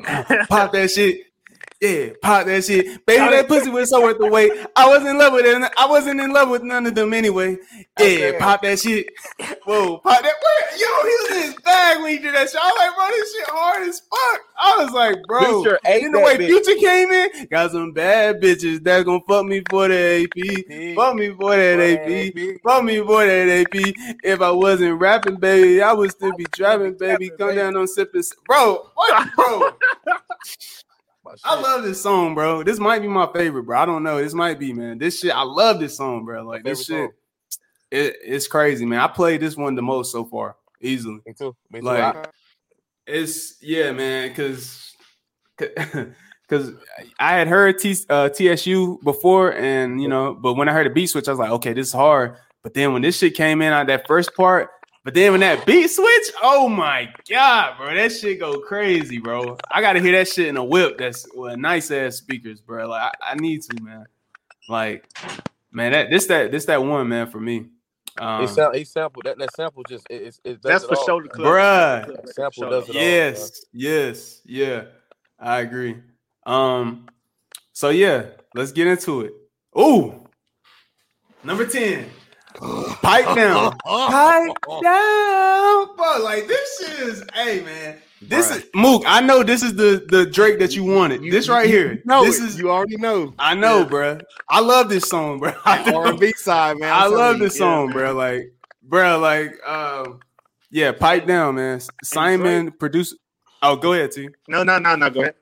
[0.49, 1.32] Pop that shit.
[1.83, 3.05] Yeah, pop that shit.
[3.05, 4.53] Baby, that pussy was so worth the wait.
[4.73, 5.71] I wasn't in love with it.
[5.77, 7.57] I wasn't in love with none of them anyway.
[7.99, 8.37] Yeah, Okay.
[8.39, 9.07] pop that shit.
[9.65, 10.23] Whoa, pop that.
[10.23, 12.61] Where, yo, he was in his bag when he did that shit.
[12.63, 14.41] I was like, bro, this shit hard as fuck.
[14.57, 15.63] I was like, bro.
[15.83, 16.47] Then the way bitch.
[16.63, 20.95] Future came in, got some bad bitches that gonna fuck me for the AP.
[20.95, 22.61] Fuck me for that AP.
[22.63, 23.93] Fuck me for that AP.
[24.23, 27.29] If I wasn't rapping, baby, I would still be driving, baby.
[27.37, 28.89] Come down on sipping, bro.
[28.95, 29.71] What, bro?
[31.43, 32.63] I love this song, bro.
[32.63, 33.79] This might be my favorite, bro.
[33.79, 34.17] I don't know.
[34.21, 34.97] This might be, man.
[34.97, 36.43] This shit, I love this song, bro.
[36.43, 37.11] Like this shit,
[37.91, 38.99] it, it's crazy, man.
[38.99, 41.19] I played this one the most so far, easily.
[41.25, 41.55] Me too.
[41.71, 41.85] Me too.
[41.85, 42.25] Like- I-
[43.07, 44.93] It's yeah, man, because
[45.57, 46.71] because
[47.19, 50.89] I had heard T, uh, TSU before, and you know, but when I heard the
[50.89, 52.37] beat switch, I was like, okay, this is hard.
[52.63, 54.69] But then when this shit came in on that first part,
[55.03, 59.57] but then when that beat switch, oh my god, bro, that shit go crazy, bro.
[59.69, 60.97] I gotta hear that shit in a whip.
[60.97, 62.87] That's with nice ass speakers, bro.
[62.87, 64.05] Like I, I need to, man.
[64.69, 65.05] Like,
[65.71, 67.67] man, that this that this that one, man, for me.
[68.19, 69.37] Um, he, sam- he sampled that.
[69.39, 71.05] That sample just it, it, it does That's it for all.
[71.05, 71.47] shoulder club.
[71.47, 72.29] Bruh.
[72.33, 73.01] Sample does it all.
[73.01, 74.83] yes, yes, yeah,
[75.39, 75.97] I agree.
[76.45, 77.07] Um,
[77.73, 79.33] so yeah, let's get into it.
[79.77, 80.27] Ooh,
[81.43, 82.07] number ten,
[83.01, 84.51] pipe down, pipe
[84.83, 86.19] down, bro.
[86.23, 88.57] Like this shit is, hey man, this Bruh.
[88.57, 89.03] is Mook.
[89.05, 91.23] I know this is the the Drake that you wanted.
[91.23, 92.45] You- this right you here, No, this it.
[92.45, 92.59] is.
[92.59, 93.33] you already know.
[93.39, 94.21] I know, bruh.
[94.49, 95.55] I love this song, bruh.
[95.65, 95.91] I.
[95.93, 96.91] R&B side, man.
[96.91, 97.93] I I'm love telling you, this song, man.
[97.97, 98.13] bro.
[98.13, 100.19] Like, bro, like, um,
[100.71, 101.81] yeah, pipe down, man.
[102.03, 103.15] Simon produced.
[103.61, 104.29] Oh, go ahead, T.
[104.47, 105.09] No, no, no, no.
[105.09, 105.35] Go ahead.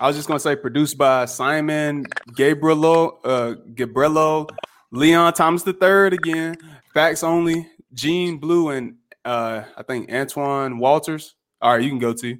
[0.00, 4.48] I was just gonna say produced by Simon Gabriello, uh, Gabriello,
[4.90, 6.56] Leon Thomas the third again.
[6.94, 7.68] Facts only.
[7.94, 11.34] Gene Blue and uh, I think Antoine Walters.
[11.60, 12.38] All right, you can go T.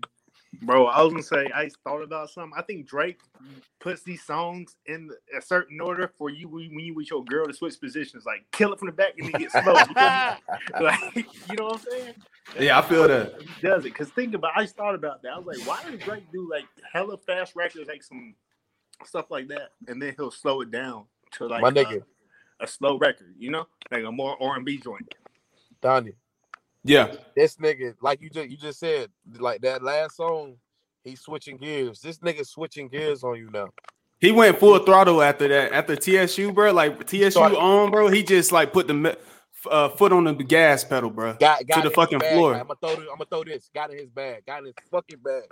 [0.62, 2.52] Bro, I was gonna say I thought about something.
[2.56, 3.20] I think Drake
[3.80, 7.46] puts these songs in a certain order for you when when you with your girl
[7.46, 9.74] to switch positions, like kill it from the back and then get slow.
[9.74, 12.14] You like you know what I'm saying?
[12.58, 13.42] Yeah, I feel that.
[13.42, 14.52] He does it because think about.
[14.56, 15.32] I just thought about that.
[15.32, 18.34] I was like, why does Drake do like hella fast records, like some
[19.04, 22.02] stuff like that, and then he'll slow it down to like My uh, nigga,
[22.60, 25.14] a slow record, you know, like a more R and B joint.
[25.80, 26.12] Donnie.
[26.84, 30.56] Yeah, This nigga, like you just you just said, like that last song,
[31.04, 32.00] he's switching gears.
[32.00, 33.68] This nigga switching gears on you now.
[34.20, 35.72] he went full throttle after that.
[35.72, 38.08] After TSU, bro, like TSU Started- on, bro.
[38.08, 39.14] He just like put the me-
[39.70, 41.34] uh, foot on the gas pedal, bro.
[41.34, 42.32] Got, got To the fucking bag.
[42.34, 42.54] floor.
[42.54, 43.70] I'm gonna throw this, I'm gonna throw this.
[43.74, 44.46] Got in his bag.
[44.46, 45.42] Got in his fucking bag.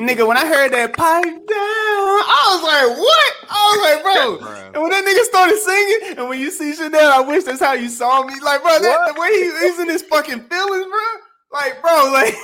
[0.00, 3.34] Nigga, when I heard that pipe down, I was like, what?
[3.50, 4.48] I was like, bro.
[4.48, 4.66] Bruh.
[4.74, 7.74] and when that nigga started singing, and when you see Chanel, I wish that's how
[7.74, 8.34] you saw me.
[8.42, 11.00] Like, bro, that, the way he, he's in his fucking feelings, bro.
[11.52, 12.34] Like, bro, like,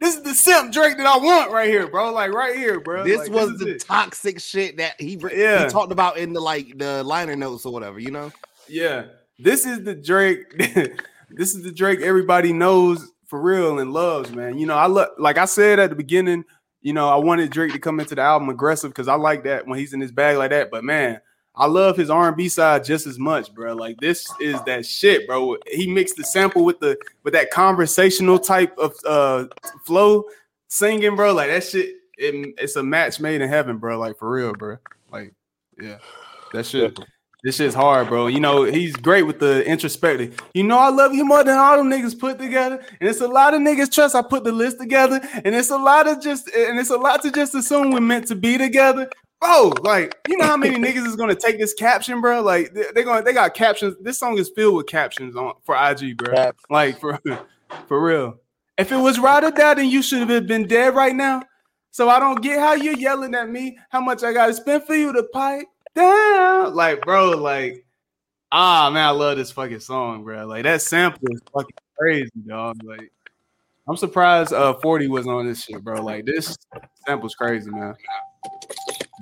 [0.00, 2.12] this is the simp Drake that I want right here, bro.
[2.12, 3.04] Like right here, bro.
[3.04, 3.80] This Like, was is the it.
[3.80, 5.64] toxic shit that he, Yeah.
[5.64, 8.32] he talked about in the like the liner notes or whatever, you know.
[8.68, 9.04] Yeah,
[9.38, 10.50] this is the Drake.
[11.30, 14.58] this is the Drake everybody knows for real and loves, man.
[14.58, 16.44] You know, I look like I said at the beginning.
[16.82, 19.66] You know, I wanted Drake to come into the album aggressive because I like that
[19.66, 20.70] when he's in his bag like that.
[20.70, 21.20] But man,
[21.54, 23.74] I love his R and B side just as much, bro.
[23.74, 25.56] Like this is that shit, bro.
[25.66, 29.46] He mixed the sample with the with that conversational type of uh
[29.84, 30.24] flow
[30.68, 31.34] singing, bro.
[31.34, 31.96] Like that shit.
[32.16, 33.98] It, it's a match made in heaven, bro.
[33.98, 34.76] Like for real, bro.
[35.10, 35.34] Like
[35.80, 35.98] yeah,
[36.52, 36.98] that shit.
[37.42, 38.26] This shit's hard, bro.
[38.26, 40.38] You know, he's great with the introspective.
[40.54, 42.84] You know, I love you more than all them niggas put together.
[43.00, 45.20] And it's a lot of niggas trust I put the list together.
[45.44, 48.26] And it's a lot of just and it's a lot to just assume we're meant
[48.28, 49.08] to be together.
[49.40, 52.42] Bro, like, you know how many niggas is gonna take this caption, bro?
[52.42, 53.96] Like they- they're gonna they got captions.
[54.02, 56.50] This song is filled with captions on for IG, bro.
[56.68, 57.18] Like for
[57.88, 58.38] for real.
[58.76, 61.42] If it was right or die, then you should have been dead right now.
[61.90, 63.78] So I don't get how you're yelling at me.
[63.90, 66.74] How much I gotta spend for you to pipe down?
[66.74, 67.84] Like, bro, like,
[68.52, 70.46] ah man, I love this fucking song, bro.
[70.46, 72.82] Like that sample is fucking crazy, dog.
[72.82, 73.12] Like,
[73.88, 76.02] I'm surprised uh 40 was on this shit, bro.
[76.02, 76.56] Like this
[77.06, 77.94] sample's crazy, man.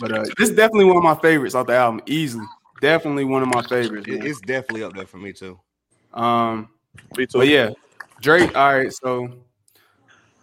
[0.01, 2.47] But uh this is definitely one of my favorites off the album, easily.
[2.81, 4.07] Definitely one of my favorites.
[4.07, 4.25] Man.
[4.25, 5.59] it's definitely up there for me too.
[6.15, 6.69] Um,
[7.17, 7.39] Me too.
[7.39, 7.71] but yeah,
[8.21, 8.57] Drake.
[8.57, 9.29] All right, so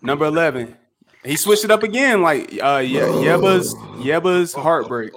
[0.01, 0.75] number eleven,
[1.23, 2.21] he switched it up again.
[2.21, 5.13] Like uh, yeah, Yebba's Yebba's heartbreak.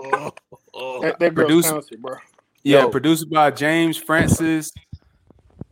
[1.03, 2.17] That, that girl's Produce- talented, bro.
[2.65, 2.89] Yeah, Yo.
[2.91, 4.73] produced by James Francis,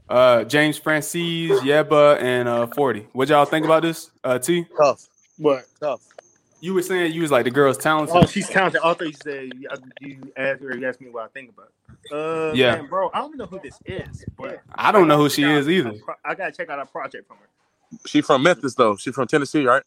[0.09, 3.09] uh, James Francis, Yebba, and uh, Forty.
[3.13, 4.11] What y'all think about this?
[4.23, 5.07] Uh, T, tough,
[5.37, 5.65] What?
[5.81, 6.01] tough.
[6.61, 8.15] you were saying you was like the girl's talented.
[8.17, 8.81] Oh, she's talented.
[8.85, 9.69] I thought you said you,
[10.01, 10.77] you asked her.
[10.77, 11.69] You asked me what I think about.
[11.69, 12.13] it.
[12.13, 12.77] Uh, Yeah.
[12.77, 13.11] man, bro.
[13.13, 15.93] I don't even know who this is, but I don't know who she is either.
[16.05, 17.99] pro- I gotta check out a project from her.
[18.07, 18.97] She from Memphis though.
[18.97, 19.83] She from Tennessee, right?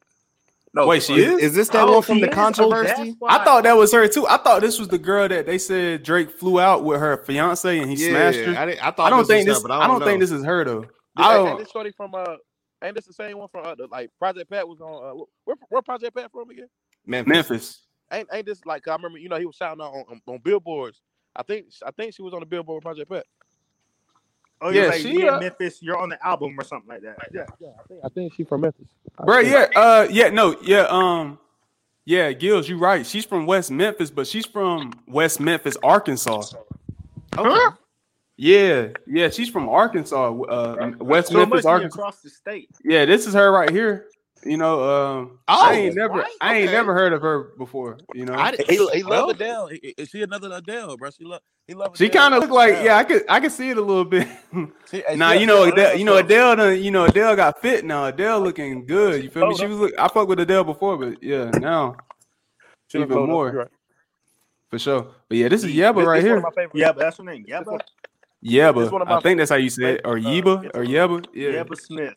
[0.74, 1.42] No, Wait, she is?
[1.42, 2.34] Is this that Oh, one from the is?
[2.34, 2.94] Oh, controversy?
[2.96, 4.28] that's why- I thought that was her too.
[4.28, 7.80] I thought this was the girl that they said Drake flew out with her fiance
[7.80, 8.56] and he smashed her.
[8.56, 9.58] I, didn't- I thought I don't this think this.
[9.62, 10.06] her, but I don't know.
[10.06, 10.82] think this is her though.
[10.84, 11.58] Ain't, I don't.
[11.60, 12.36] this shorty from uh?
[12.84, 15.20] Ain't this the same one from uh, the, like Project Pat was on?
[15.20, 16.68] Uh, where, where Project Pat from again?
[17.06, 17.30] Memphis.
[17.30, 17.82] Memphis.
[18.14, 19.18] Ain't ain't this like I remember?
[19.18, 21.02] You know he was shouting out on, on, on billboards.
[21.36, 23.26] I think I think she was on the billboard with Project Pat.
[24.62, 25.82] Oh, Yeah, yeah, like, she, me uh, Memphis.
[25.82, 27.18] You're on the album or something like that.
[27.34, 27.46] Yeah.
[27.60, 28.88] Yeah, I think I think she from Memphis.
[29.18, 31.40] I Bro, yeah, uh, yeah, no, yeah, um,
[32.06, 33.06] yeah, Gills, you're right.
[33.06, 36.44] She's from West Memphis, but she's from West Memphis, Arkansas.
[37.34, 37.72] Huh?
[38.36, 42.00] Yeah, yeah, she's from Arkansas, uh, West So Memphis, Arkansas.
[42.00, 42.70] across the state.
[42.84, 44.08] Yeah, this is her right here.
[44.46, 46.74] You know, um, I ain't Oh, never, right, I ain't okay.
[46.74, 47.98] never heard of her before.
[48.14, 49.68] You know, I He, he love Adele.
[49.68, 51.10] He- Is she another Adele, bro?
[51.10, 51.98] She love he love.
[51.98, 52.86] she kind of look like, Adele.
[52.86, 54.28] yeah, I could, I could see it a little bit.
[54.90, 57.84] She- hey, nah, you know, Adele, you know, Adele, done, you know, Adele got fit
[57.84, 58.06] now.
[58.06, 59.24] Adele looking good.
[59.24, 59.56] You feel me?
[59.56, 61.98] Oh, She was, look, I fucked with Adele before, but yeah, now
[62.88, 63.52] she even more.
[63.52, 63.68] right.
[64.70, 65.08] for sure.
[65.28, 66.38] But yeah, this is This- Yebba this right one here.
[66.38, 67.44] of Yeah, but that's her name.
[67.44, 67.80] this Yebba.
[68.44, 69.08] Yebba.
[69.08, 70.02] I think that's how you say it.
[70.06, 71.26] Or favorite, Yebba uh, or Yebba.
[71.34, 71.50] Yeah.
[71.64, 72.14] Yebba Smith.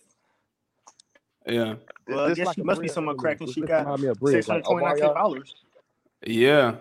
[1.46, 1.74] Yeah.
[2.08, 2.94] Well, I This guess like she must be bridge.
[2.94, 3.50] some cracking.
[3.52, 5.14] She got remind me of bridge, like 629k Omarion.
[5.14, 5.54] followers.
[6.24, 6.74] Yeah.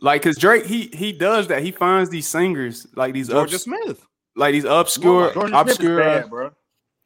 [0.00, 1.62] Like cause Drake he he does that.
[1.62, 4.04] He finds these singers like these Jorja obs- Smith.
[4.34, 6.50] like these obscure Jorja Smith is obscure bad, bro.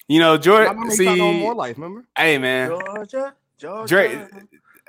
[0.08, 1.76] you know I George remember he started on see more life.
[1.76, 2.04] Remember?
[2.16, 3.86] hey man Jorja, Jorja.
[3.86, 4.18] Drake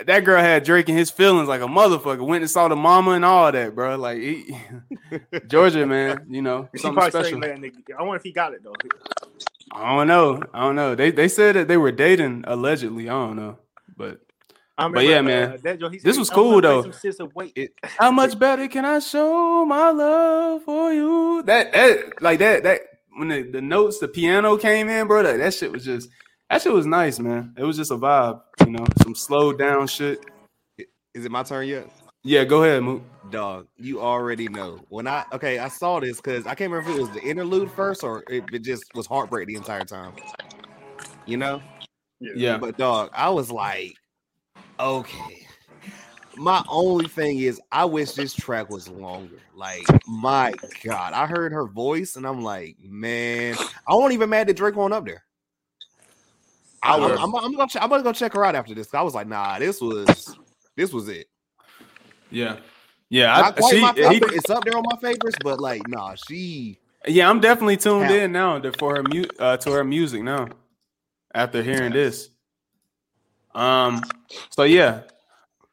[0.06, 3.12] that girl had Drake in his feelings like a motherfucker went and saw the mama
[3.12, 4.56] and all that bro like he,
[5.34, 7.94] Jorja man you know She something special straight man, nigga.
[8.00, 8.74] I wonder if he got it though.
[9.74, 13.14] I don't know I don't know they they said that they were dating allegedly I
[13.14, 13.58] don't know
[13.98, 14.20] but
[14.78, 15.52] I But yeah, man.
[15.54, 16.84] uh, that, Joe, he This said, was cool, though.
[16.84, 16.94] some
[17.56, 21.44] It- How much better can I show my love for you?
[21.44, 22.82] That that like that that
[23.18, 25.24] when the, the notes, the piano came in, bro.
[25.24, 26.10] That, that shit was just
[26.50, 27.56] that shit was nice, man.
[27.58, 30.20] It was just a vibe, you know, some slowed down shit.
[31.16, 31.90] Is it my turn yet?
[32.24, 33.04] Yeah, go ahead, Moot.
[33.32, 34.80] Dog, you already know.
[34.90, 37.72] When I okay, I saw this because I can't remember if it was the interlude
[37.72, 40.14] first or if it just was heartbreak the entire time.
[41.26, 41.62] You know?
[42.20, 43.96] Yeah, But dog, I was like,
[44.80, 45.48] okay.
[46.36, 49.40] My only thing is I wish this track was longer.
[49.56, 50.54] Like, my
[50.84, 51.14] God.
[51.14, 53.56] I heard her voice and I'm like, man,
[53.88, 55.24] I won't even mad that Drake won't up there.
[56.84, 57.12] I, I would.
[57.12, 58.94] am I'm, gonna I'm gonna go check her out after this.
[58.94, 60.38] I was like, nah, this was
[60.76, 61.28] this was it.
[62.32, 62.58] Yeah,
[63.10, 63.36] yeah.
[63.38, 64.34] I, quite she, my he- favorite.
[64.34, 68.14] it's up there on my favorites, but like, nah, she yeah, I'm definitely tuned How?
[68.14, 70.48] in now to, for her mu- uh, to her music now.
[71.34, 72.30] After hearing this,
[73.54, 74.02] um,
[74.50, 75.02] so yeah,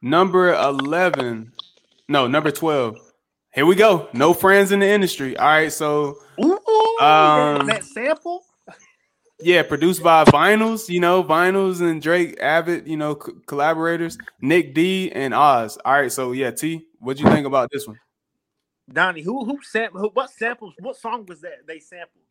[0.01, 1.51] number eleven,
[2.07, 2.97] no, number twelve.
[3.53, 4.09] Here we go.
[4.13, 5.35] No friends in the industry.
[5.37, 6.51] All right, so Ooh,
[7.01, 8.44] Um, that sample.
[9.39, 14.73] Yeah, produced by Vinylz, you know, Vinylz and Drake Abbott, you know, c- collaborators, Nik
[14.73, 15.77] D and Oz.
[15.83, 17.99] All right, so yeah, T, what'd you think about this one?
[18.91, 19.99] Donnie, who who sample?
[19.99, 20.73] Who, what samples?
[20.79, 22.23] What song was that they sampled?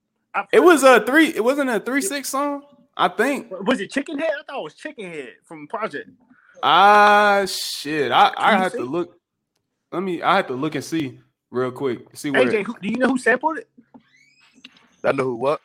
[0.53, 2.63] It was a three, it wasn't a three six song,
[2.97, 3.51] I think.
[3.51, 4.31] Was it Chicken Head?
[4.41, 6.09] I thought it was Chicken Head from Project.
[6.63, 9.19] Ah, shit, I I Can you have to look.
[9.93, 11.21] Let me, I have to look and see
[11.51, 12.07] real quick.
[12.15, 12.47] See where.
[12.47, 13.69] AJ, who, do you know who sampled it?
[15.05, 15.61] I know who what?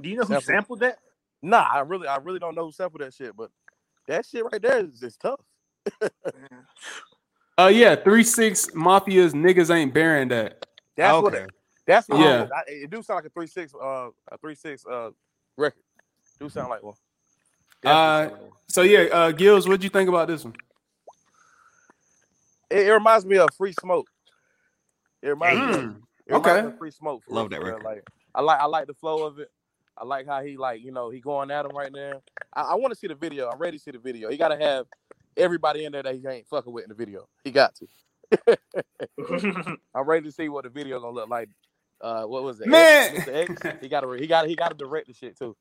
[0.00, 0.44] Do you know who Sampled.
[0.44, 0.98] sampled that?
[1.42, 3.50] Nah, I really, I really don't know who sampled that shit, but
[4.08, 5.40] that shit right there is, is tough.
[7.58, 10.64] Uh, yeah, three six mafias niggas ain't bearing that.
[10.96, 11.34] That's what.
[11.34, 11.50] It,
[11.86, 12.44] that's what Yeah.
[12.44, 12.48] yeah.
[12.54, 15.10] I, it do sound like a three six, uh, a three six, uh,
[15.56, 15.82] record.
[16.40, 16.94] Do sound like one.
[17.84, 18.30] Uh,
[18.68, 20.54] So yeah, uh, Gills, what'd you think about this one?
[22.70, 24.08] it, it reminds me of Free Smoke.
[25.20, 25.66] It reminds me.
[25.66, 25.96] Of, Mm,
[26.26, 26.62] it reminds okay.
[26.62, 27.22] me of Free Smoke.
[27.28, 27.84] Love real, that for record.
[27.84, 29.50] Like I like, I like the flow of it.
[29.96, 32.22] I like how he like, you know, he going at him right now.
[32.54, 33.48] I, I want to see the video.
[33.50, 34.30] I'm ready to see the video.
[34.30, 34.86] He got to have
[35.36, 37.28] everybody in there that he ain't fucking with in the video.
[37.44, 37.86] He got to.
[39.94, 41.48] I'm ready to see what the video gonna look like.
[42.00, 42.66] Uh, what was it?
[42.66, 43.16] Man.
[43.28, 43.28] X,
[43.64, 43.76] X.
[43.80, 45.56] He got to, he got, he got to direct the shit too.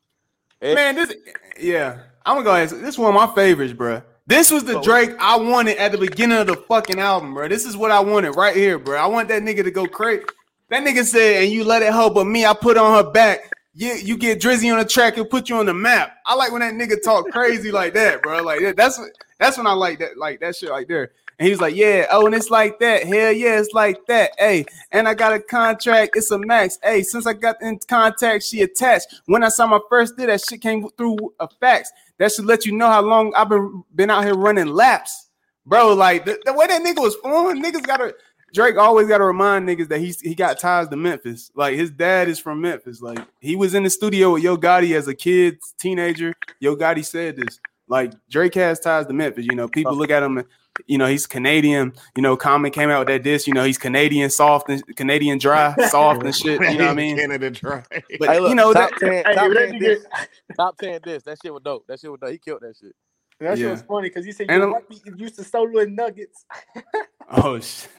[0.61, 1.13] X, Man, this
[1.59, 2.69] yeah, I'm gonna go ahead.
[2.69, 4.01] This is one of my favorites, bro.
[4.27, 4.83] This was the Oh.
[4.83, 7.47] Drake I wanted at the beginning of the fucking album, bro.
[7.47, 8.97] This is what I wanted right here, bro.
[8.97, 10.23] I want that nigga to go crazy.
[10.69, 13.50] That nigga said, "And you let it help, but me, I put on her back.
[13.73, 16.51] You you get Drizzy on the track and put you on the map." I like
[16.51, 18.43] when that nigga talk crazy like that, bro.
[18.43, 21.11] Like that, that's what that's when I like that, like that shit right there.
[21.39, 23.03] And he was like, "Yeah, oh, and it's like that.
[23.03, 24.31] Hell yeah, it's like that.
[24.37, 26.15] Hey, and I got a contract.
[26.15, 26.77] It's a max.
[26.83, 29.07] Hey, since I got in contact, she attached.
[29.25, 31.91] When I saw my first deal, that shit came through a fax.
[32.19, 35.29] That should let you know how long I've been been out here running laps,
[35.65, 35.93] bro.
[35.93, 38.13] Like the, the way that nigga was flowing, niggas gotta
[38.53, 41.51] Drake always gotta remind niggas that he's he got ties to Memphis.
[41.55, 43.01] Like his dad is from Memphis.
[43.01, 46.33] Like he was in the studio with Yo Gotti as a kid, teenager.
[46.59, 47.59] Yo Gotti said this.
[47.87, 49.45] Like Drake has ties to Memphis.
[49.45, 50.37] You know, people look at him.
[50.37, 50.47] and,
[50.87, 51.93] You know, he's Canadian.
[52.15, 53.47] You know, Common came out with that diss.
[53.47, 56.61] You know, he's Canadian soft and Canadian dry, soft and shit.
[56.61, 57.17] You know what I mean?
[57.17, 57.83] Canada dry.
[58.19, 58.99] But Hey, look, you know top that.
[58.99, 60.05] 10, Hey, top, that 10 nigga- this,
[60.57, 61.23] top 10 this.
[61.23, 61.85] That shit was dope.
[61.87, 62.31] That shit was dope.
[62.31, 62.95] He killed that shit.
[63.41, 64.83] That shit was funny because he said you I'm- white
[65.17, 66.45] used to stolen nuggets.
[67.33, 67.89] Oh shit.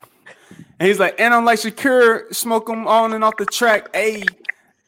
[0.79, 3.95] And he's like, and I'm like Shakur, smoke them on and off the track.
[3.95, 4.24] Hey,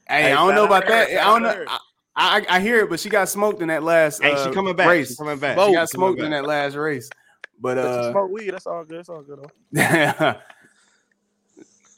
[0.09, 1.11] hey, I don't know about to that.
[1.11, 1.65] I don't know.
[1.69, 1.78] I,
[2.16, 4.23] I I hear it, but she got smoked in that last.
[4.23, 4.89] Hey, uh, she coming back.
[4.89, 5.11] Race.
[5.11, 5.55] She coming back.
[5.55, 5.69] Smoke.
[5.69, 7.09] She got smoked in that last race.
[7.61, 8.51] But But uh, smoke weed.
[8.51, 8.99] That's all good.
[8.99, 9.39] That's all good.
[9.73, 10.36] Though.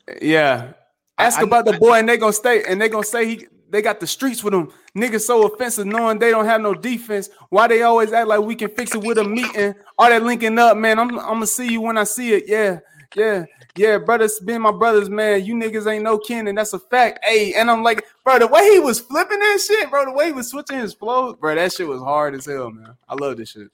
[0.20, 0.72] yeah.
[1.18, 3.82] Ask I- about the boy, and they gonna stay, and they gonna say he they
[3.82, 4.72] got the streets with them.
[4.96, 7.28] Niggas so offensive, knowing they don't have no defense.
[7.50, 9.74] Why they always act like we can fix it with a meeting?
[9.98, 10.98] All that linking up, man.
[10.98, 12.44] I'm I'm gonna see you when I see it.
[12.46, 12.78] Yeah,
[13.14, 13.44] yeah,
[13.78, 13.98] yeah.
[13.98, 15.44] Brothers, being my brothers, man.
[15.44, 17.24] You niggas ain't no kin, and that's a fact.
[17.24, 20.26] Hey, and I'm like, bro, the way he was flipping that shit, bro, the way
[20.26, 22.96] he was switching his flow, bro, that shit was hard as hell, man.
[23.08, 23.68] I love this shit.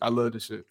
[0.00, 0.64] I love this shit.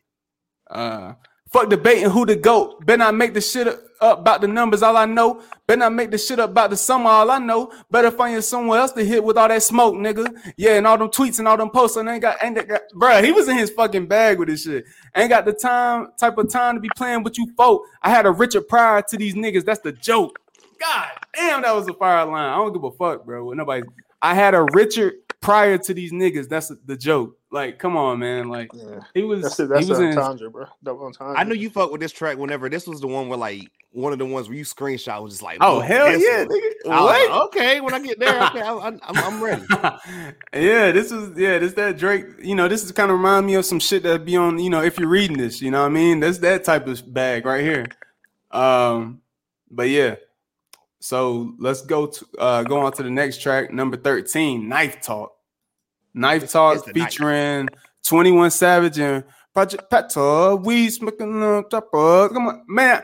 [0.69, 1.13] Uh,
[1.55, 2.85] fuck debating who the goat.
[2.85, 3.67] Better not make the shit
[4.01, 4.83] up about the numbers.
[4.83, 5.41] All I know.
[5.67, 7.09] Better not make the shit up about the summer.
[7.09, 7.71] All I know.
[7.89, 10.27] Better find you somewhere else to hit with all that smoke, nigga.
[10.57, 11.95] Yeah, and all them tweets and all them posts.
[11.95, 14.83] And ain't got, ain't got, bruh, he was in his fucking bag with this shit.
[15.15, 17.83] Ain't got the time, type of time to be playing with you folk.
[18.01, 19.63] I had a Richard Pryor to these niggas.
[19.63, 20.37] That's the joke.
[20.79, 22.49] God damn, that was a fire line.
[22.49, 23.53] I don't give a fuck, bro.
[23.53, 23.83] Nobody.
[24.21, 26.49] I had a Richard Pryor to these niggas.
[26.49, 27.37] That's the joke.
[27.55, 28.49] Like, come on, man.
[28.49, 29.43] Like, Yeah, he was.
[29.43, 29.69] that's it.
[29.69, 30.65] That's he was an in his- entendre, bro.
[30.83, 31.39] Double entendre.
[31.39, 34.11] I knew you fuck with this track whenever this was the one where like one
[34.11, 36.69] of the ones where you screenshot was just like, Oh hell yeah, nigga!
[36.83, 37.05] What?
[37.05, 39.63] like, okay, when I get there, okay, I, I'm, I'm ready.
[40.53, 42.25] yeah, this is yeah, this that Drake.
[42.43, 44.59] You know, this is kind of remind me of some shit that be on.
[44.59, 46.19] You know, if you're reading this, you know what I mean.
[46.19, 47.85] That's that type of bag right here.
[48.51, 49.21] Um,
[49.71, 50.15] but yeah.
[50.99, 55.34] So let's go to uh go on to the next track, number thirteen, Knife Talk.
[56.15, 56.95] Knife It's- Talk it's knife.
[56.95, 57.69] featuring
[58.07, 59.23] Twenty One Savage and
[59.53, 60.55] Project Pata.
[60.61, 63.03] We smoking on top of come on, man.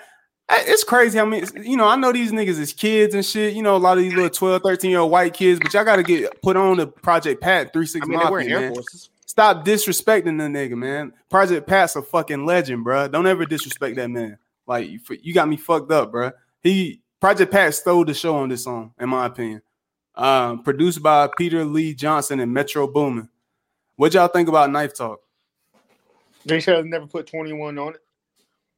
[0.54, 3.54] It's crazy how many, you know, I know these niggas is kids and shit.
[3.54, 5.86] You know, a lot of these little 12, 13 year old white kids, but y'all
[5.86, 8.74] got to get put on the Project Pat 3 6 I mean, Mafia, Air man.
[8.74, 9.10] Forces.
[9.26, 11.14] Stop disrespecting the nigga, man.
[11.30, 13.08] Project Pat's a fucking legend, bro.
[13.08, 14.38] Don't ever disrespect that man.
[14.68, 16.32] Like, you, you got me fucked up, bro.
[16.62, 19.62] He, Project Pat stole the show on this song, in my opinion.
[20.16, 23.30] Um, produced by Peter Lee Johnson and Metro Boomin.
[23.96, 25.22] What y'all think about Knife Talk?
[26.46, 28.02] They should have never put 21 on it.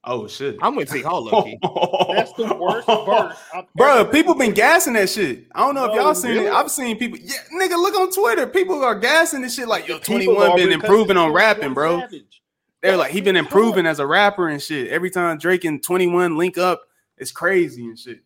[0.05, 0.57] Oh, shit.
[0.61, 1.57] I'm with T Hall, low key.
[2.14, 3.38] That's the worst verse.
[3.55, 5.45] I've Bro, ever people been gassing that shit.
[5.55, 6.47] I don't know if No, y'all seen really?
[6.47, 6.51] it.
[6.53, 7.18] I've seen people.
[7.19, 8.45] Yeah, nigga, look on Twitter.
[8.47, 12.01] People are gassing this shit like yo, 21 been improving on rapping, bro.
[12.01, 12.41] Savage.
[12.81, 14.89] They're like he been improving as a rapper and shit.
[14.89, 16.81] Every time Drake and 21 link up,
[17.18, 18.19] it's crazy and shit.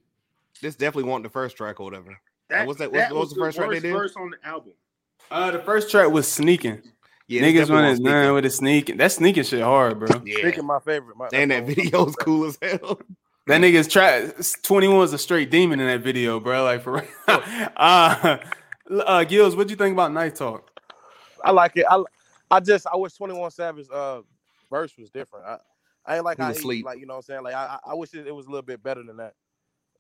[0.64, 2.20] This definitely wasn't the first track or whatever.
[2.50, 3.94] That, what's that- what's- what was the first track they worst did?
[3.94, 4.74] verse on the album.
[5.30, 6.82] Uh, the first track was sneaking.
[7.28, 8.34] Yeah, Niggas definitely running on Sneaking.
[8.36, 8.98] with the sneaking.
[8.98, 10.22] That sneaking shit hard, bro.
[10.26, 10.38] Yeah.
[10.38, 11.18] Speaking my favorite.
[11.18, 13.02] My, And that that's my- video's cool as hell.
[13.48, 14.36] That nigga's track.
[14.64, 16.64] Twenty one is a straight demon in that video, bro.
[16.64, 17.08] Like for real.
[17.78, 18.38] uh,
[18.90, 20.70] uh, Gills, what'd you think about Knife Talk?
[21.44, 21.86] I like it.
[21.90, 22.02] I
[22.50, 24.22] I just I wish Twenty One Savage uh
[24.70, 25.46] verse was different.
[25.46, 25.58] I,
[26.06, 27.44] I ain't like He how he like you know what I'm saying.
[27.44, 29.34] Like I I I wish it, it was a little bit better than that.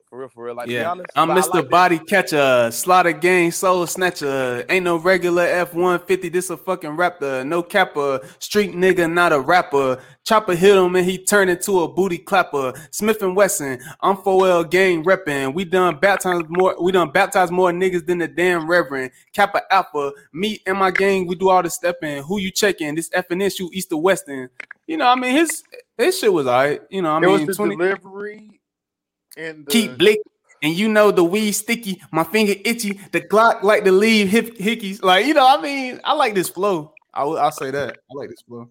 [0.09, 0.55] For real, for real.
[0.55, 1.53] Like to Yeah, honest, I'm Mr.
[1.53, 1.69] liked it.
[1.69, 4.63] Body Catcher, Slaughter Gang, Soul Snatcher.
[4.69, 6.31] Ain't no regular F-150.
[6.31, 8.21] This a fucking rapper, no capper.
[8.39, 10.01] Street nigga, not a rapper.
[10.23, 12.71] Chopper hit him and he turned into a booty clapper.
[12.89, 15.53] Smith and Wesson, I'm 4L gang reppin'.
[15.53, 16.81] We done baptized more.
[16.81, 19.11] We done baptized more niggas than the damn reverend.
[19.33, 22.23] Kappa Alpha, me and my gang, we do all the stepping.
[22.23, 22.95] Who you checking?
[22.95, 24.49] This effing issue, East or Western.
[24.85, 25.63] You know, I mean, his
[25.97, 26.81] his shit was alright.
[26.89, 28.56] You know, I it mean, was the 20 delivery
[29.37, 30.19] and the, keep blick.
[30.63, 34.57] And you know the weed sticky, my finger itchy, the Glock like to leave hip
[34.57, 35.03] hickeys.
[35.03, 36.93] Like, you know, I mean, I like this flow.
[37.13, 37.99] I will I'll say that.
[38.09, 38.67] I like this flow.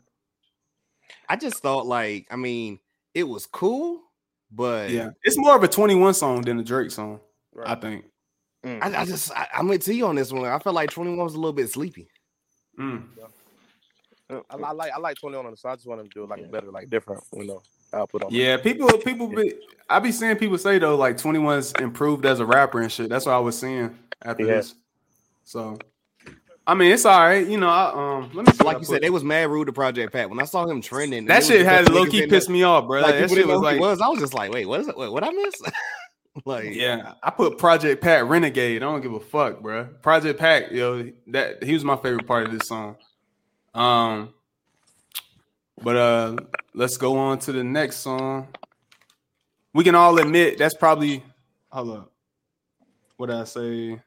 [1.28, 2.80] I just thought like, I mean,
[3.14, 4.02] it was cool,
[4.50, 5.10] but Yeah.
[5.22, 7.20] It's more of a 21 song than a Drake song,
[7.54, 7.68] Right.
[7.68, 8.04] I think.
[8.64, 8.82] Mm.
[8.82, 10.44] I, I just I, I'm with you on this one.
[10.44, 12.08] I felt like 21 was a little bit sleepy.
[12.78, 13.04] Mm.
[14.28, 16.14] I, I like I like Twenty One on the so I just want him to
[16.14, 18.34] do like a better, like different, you know, output on.
[18.34, 18.36] it.
[18.36, 19.54] Yeah, people people be
[19.88, 23.08] I be seeing people say though, like 21's improved as a rapper and shit.
[23.08, 24.54] That's what I was seeing after Yeah.
[24.56, 24.74] this.
[25.44, 25.78] So
[26.68, 27.46] I mean, it's all right.
[27.46, 28.52] You know, I um let me.
[28.64, 30.28] Like you said, they was mad rude to Project Pat.
[30.28, 32.26] When I saw him trending, that it was shit the had best low niggas key
[32.26, 33.00] pissed the- me off, bro.
[33.02, 34.00] Like, that people shit was like was.
[34.00, 34.98] I was just like, wait, what is it?
[34.98, 35.54] Wait, what I miss?
[36.44, 38.82] like, Yeah, I put Project Pat Renegade.
[38.82, 39.84] I don't give a fuck, bro.
[40.02, 42.96] Project Pat, yo, that he was my favorite part of this song.
[43.72, 44.34] Um,
[45.82, 46.36] but uh,
[46.74, 48.48] let's go on to the next song.
[49.74, 51.22] We can all admit that's probably.
[51.70, 52.12] Hold up,
[53.16, 54.00] what did I say?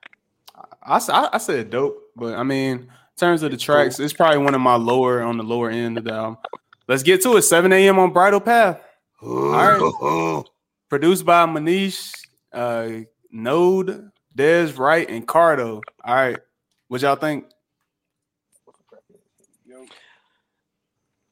[0.84, 4.40] I, I, I said dope, but I mean, in terms of the tracks, it's probably
[4.40, 6.38] one of my lower on the lower end of the album.
[6.88, 7.44] Let's get to it.
[7.44, 8.00] 7 a.m.
[8.00, 8.80] on Bridle Path
[9.22, 10.44] right.
[10.90, 12.14] produced by Maneesh,
[12.54, 12.90] uh,
[13.32, 15.82] Node, Dez Wright, and Cardo.
[16.04, 16.38] All right,
[16.88, 17.46] what y'all think?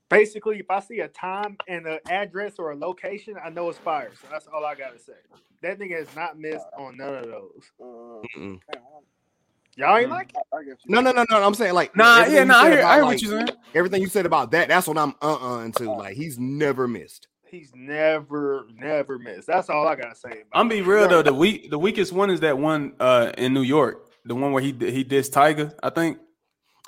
[0.10, 3.80] Basically if I see a time and an address or a location, I know it's
[3.80, 4.12] fire.
[4.22, 5.14] So that's all I gotta say.
[5.62, 7.64] That thing has not missed on none of those.
[7.82, 8.60] Mm-mm.
[9.76, 10.12] Y'all ain't Mm.
[10.12, 10.80] like it?
[10.88, 11.44] No, no, no, no.
[11.44, 13.12] I'm saying like Nah, everything yeah, you nah, I said hear, about, I hear like,
[13.14, 13.50] what you're saying.
[13.76, 15.92] Everything you said about that, that's what I'm uh uh into.
[15.92, 17.28] Like he's never missed.
[17.46, 19.48] He's never, never missed.
[19.48, 20.30] That's all I gotta say.
[20.30, 20.76] About I'm it.
[20.76, 21.22] be real though.
[21.22, 24.64] The weak, the weakest one is that one uh in New York, the one where
[24.64, 25.74] he he dissed Tyga.
[25.84, 26.20] I think.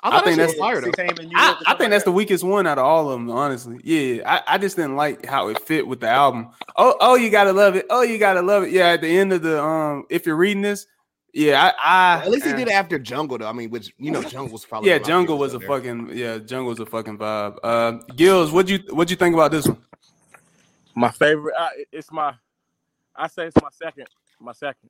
[0.02, 0.86] I, I think that's- fire though.
[0.86, 3.12] Six AM in New I, I think that's the weakest one out of all of
[3.18, 3.30] them.
[3.30, 4.22] Honestly, yeah.
[4.46, 6.48] I, I just didn't like how it fit with the album.
[6.76, 7.86] Oh, oh, you gotta love it.
[7.90, 8.70] Oh, you gotta love it.
[8.70, 8.88] Yeah.
[8.88, 10.86] At the end of the um, if you're reading this,
[11.32, 12.56] yeah, I, I At least he eh.
[12.56, 13.46] did it after Jungle though.
[13.48, 15.68] I mean, which you know, Jungle's probably Yeah, a lot of Jungle was a there.
[15.68, 17.58] fucking yeah, Jungle was a fucking vibe.
[17.62, 19.78] Uh, Gills, what you what you think about this one?
[20.94, 21.54] My favorite.
[21.58, 22.34] I, it's my.
[23.14, 24.06] I say it's my second.
[24.40, 24.88] My second.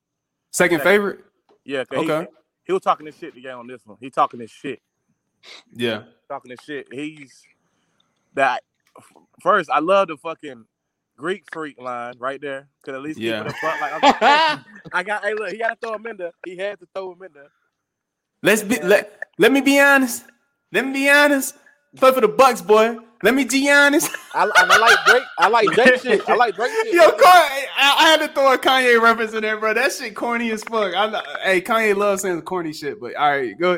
[0.53, 0.91] Second Okay.
[0.91, 1.21] favorite?
[1.65, 2.21] Yeah, Okay.
[2.21, 2.27] He,
[2.65, 3.99] he was talking this shit again on this one.
[4.01, 4.81] He talking this shit.
[5.75, 6.89] Yeah, Talking this shit.
[6.93, 7.43] He's
[8.35, 8.63] that.
[9.43, 10.65] First, I love the fucking
[11.17, 12.69] Greek freak line right there.
[12.83, 13.41] Could at least keep Yeah.
[13.43, 13.81] it a fuck.
[13.81, 15.23] Like I'm, I got.
[15.25, 16.33] Hey, look, he got to throw him in there.
[16.47, 17.51] He had to throw him in there.
[18.43, 20.25] let's be let let me be honest.
[20.73, 21.57] Let me be honest.
[21.97, 22.97] Play for the Bucks, boy.
[23.23, 24.11] Let me be honest.
[24.35, 25.23] I, I like Drake.
[25.39, 26.29] I like Drake shit.
[26.29, 26.95] I like Drake shit.
[26.95, 29.75] Yo, Kanye, I, I had to throw a Kanye reference in there, bro.
[29.75, 30.95] That shit corny as fuck.
[30.95, 33.77] I, know- hey, Kanye loves saying corny shit, but all right, go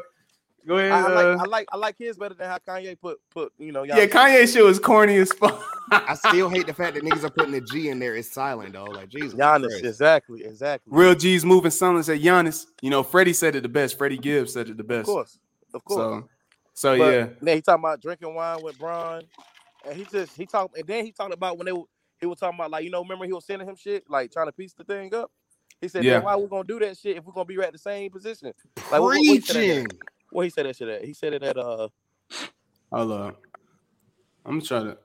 [0.66, 0.92] go ahead.
[0.92, 1.24] I, I like.
[1.24, 1.68] uh, I like.
[1.72, 3.52] I like his better than how Kanye put put.
[3.58, 3.82] You know.
[3.82, 5.62] yeah, Kanye shit was corny as fuck.
[5.90, 8.14] I still hate the fact that niggas are putting the G in there.
[8.16, 8.84] It's silent though.
[8.84, 9.34] Like Jesus.
[9.34, 9.68] Giannis.
[9.68, 9.84] Christ.
[9.84, 10.44] Exactly.
[10.44, 10.90] Exactly.
[10.94, 12.66] Real G's moving silence at Giannis.
[12.80, 13.98] You know, Freddie said it the best.
[13.98, 15.00] Freddie Gibbs said it the best.
[15.08, 15.38] Of course.
[15.74, 15.98] Of course.
[15.98, 16.28] So,
[16.74, 17.26] so But yeah.
[17.40, 19.22] Then he talking about drinking wine with Bron,
[19.86, 21.84] and he just he talked, and then he talked about when they were-
[22.20, 24.46] he was talking about like you know remember he was sending him shit like trying
[24.46, 25.30] to piece the thing up.
[25.80, 26.12] He said, Yeah.
[26.18, 28.52] "Man, why we gonna do that shit if we're gonna be at the same position?"
[28.92, 29.42] Like, what- what
[30.32, 30.36] he said that Preaching.
[30.36, 31.04] Where he said that shit at?
[31.04, 31.88] He said it at uh
[32.92, 33.40] Hold up.
[34.44, 34.98] I'm trying to.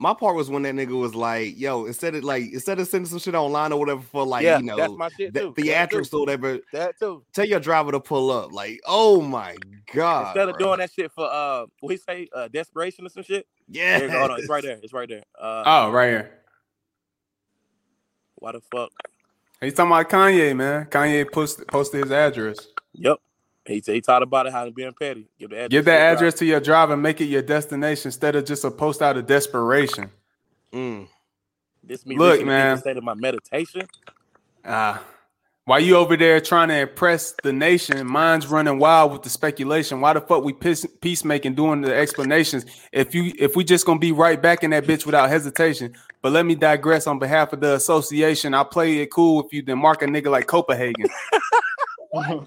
[0.00, 3.08] My part was when that nigga was like, "Yo, instead of like instead of sending
[3.08, 5.54] some shit online or whatever for like yeah, you know that's my shit the too.
[5.54, 7.24] theatrics or whatever, That too.
[7.32, 9.56] tell your driver to pull up." Like, oh my
[9.92, 10.28] god!
[10.28, 10.66] Instead of bro.
[10.68, 13.48] doing that shit for uh what he say uh desperation or some shit.
[13.68, 14.78] yeah, Here hold on, it's right there.
[14.80, 15.24] It's right there.
[15.36, 16.30] Uh, Oh, right here.
[18.36, 18.92] why the fuck?
[19.60, 20.84] He's talking about Kanye, man.
[20.86, 22.68] Kanye posted posted his address.
[22.92, 23.18] Yep.
[23.68, 25.26] He he talked about it how he being petty.
[25.38, 25.68] Give the address.
[25.70, 26.16] Give to that driver.
[26.16, 29.16] address to your driver and make it your destination instead of just a post out
[29.16, 30.10] of desperation.
[30.72, 31.08] Mm.
[31.84, 32.76] This me Look, man.
[32.76, 33.82] deep state of my meditation.
[34.64, 35.02] Ah,
[35.64, 40.00] While you over there trying to impress the nation, mine's running wild with the speculation.
[40.00, 42.64] Why the fuck we peace, peacemaking doing the explanations?
[42.92, 45.94] If you if we just gonna be right back in that bitch without hesitation.
[46.20, 48.52] But let me digress on behalf of the association.
[48.52, 51.06] I play it cool if you then mark a nigga like Copenhagen.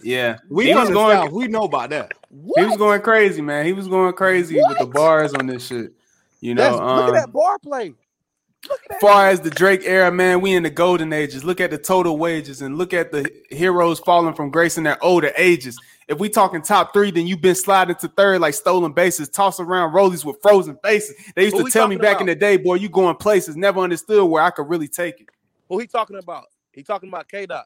[0.03, 1.31] yeah, We he was going South.
[1.31, 2.13] We know about that.
[2.29, 3.65] he was going crazy, man.
[3.65, 5.93] He was going crazy with the bars on this shit.
[6.39, 7.93] You know, That's, look um, at that bar play.
[8.69, 9.01] Look at that.
[9.01, 11.43] far as the Drake era, man, we in the golden ages.
[11.43, 15.03] Look at the total wages and look at the heroes falling from grace in their
[15.03, 15.79] older ages.
[16.07, 19.59] If we talking top three, then you've been sliding to third like stolen bases, toss
[19.59, 21.15] around rollies with frozen faces.
[21.35, 22.21] They used Who to tell me back about?
[22.21, 23.55] in the day, boy, you going places.
[23.55, 25.29] Never understood where I could really take it.
[25.69, 26.45] Who he talking about?
[26.71, 27.65] He talking about K Dot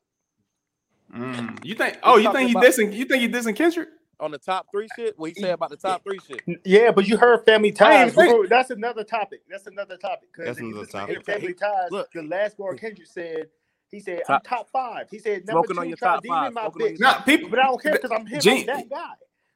[1.14, 1.64] Mm.
[1.64, 1.98] You think?
[2.04, 2.94] Oh, you think he about- dissing?
[2.94, 3.90] You think he dissing Kendrick?
[4.18, 5.14] on the top three shit.
[5.20, 6.42] What he said about the top three shit?
[6.64, 8.14] Yeah, but you heard family I ties.
[8.16, 9.42] think- before- That's another topic.
[9.50, 10.32] That's another topic.
[10.34, 11.26] 'Cause That's another topic.
[11.26, 11.92] Family ties.
[11.92, 12.10] Look.
[12.14, 13.50] the last bar Kendrick said.
[13.92, 15.10] He said, Top- "I'm top five.
[15.10, 17.50] He said, "Number Smoking two, on your top five, demon my bitch." Nah, people.
[17.50, 18.40] But I don't care because I'm him.
[18.40, 19.14] Gen- I'm that guy.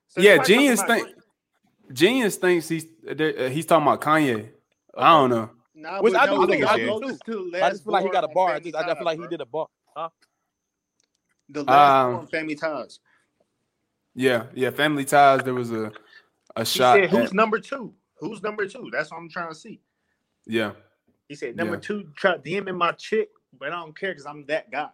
[0.10, 1.16] So Yeah, Genius think- Drake.
[1.94, 4.52] Genius thinks he's uh, he's talking about Kanye.
[4.98, 5.50] I don't know.
[5.74, 7.06] Nah, Which but I no, do look, think I it's go Jay.
[7.06, 8.52] listen to the I just feel like he got a bar.
[8.52, 9.68] I, just, I just feel like Ties, he did a bar.
[9.96, 10.10] Huh?
[11.50, 11.70] The last
[12.06, 13.00] Um, bar on Family Ties.
[14.16, 14.70] Yeah, yeah.
[14.72, 15.44] Family ties.
[15.44, 15.92] There was a
[16.56, 16.96] a He shot.
[16.98, 17.94] said, "Who's at- number two?
[18.20, 18.90] Who's number two?
[18.92, 19.80] That's what I'm trying to see."
[20.46, 20.74] yeah.
[21.28, 21.82] He said, "Number Yeah.
[21.82, 24.90] two, try DM in my chick, but I don't care because I'm that guy."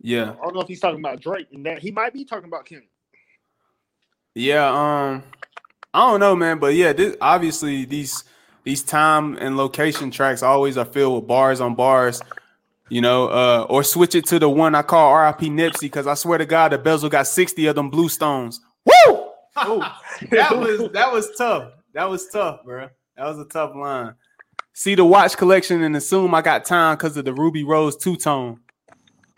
[0.00, 0.30] Yeah.
[0.32, 2.64] I don't know if he's talking about Drake and that he might be talking about
[2.64, 2.82] Kim.
[4.34, 5.22] Yeah, um,
[5.92, 8.24] I don't know, man, but yeah, this, obviously these
[8.64, 12.20] these time and location tracks always are filled with bars on bars,
[12.90, 15.48] you know, uh, or switch it to the one I call R.I.P.
[15.48, 18.60] Nipsey because I swear to God, the bezel got sixty of them blue stones.
[18.84, 19.24] Woo!
[20.30, 21.72] that was that was tough.
[21.94, 22.88] That was tough, bro.
[23.16, 24.14] That was a tough line.
[24.72, 28.16] See the watch collection and assume I got time because of the Ruby Rose two
[28.16, 28.60] tone.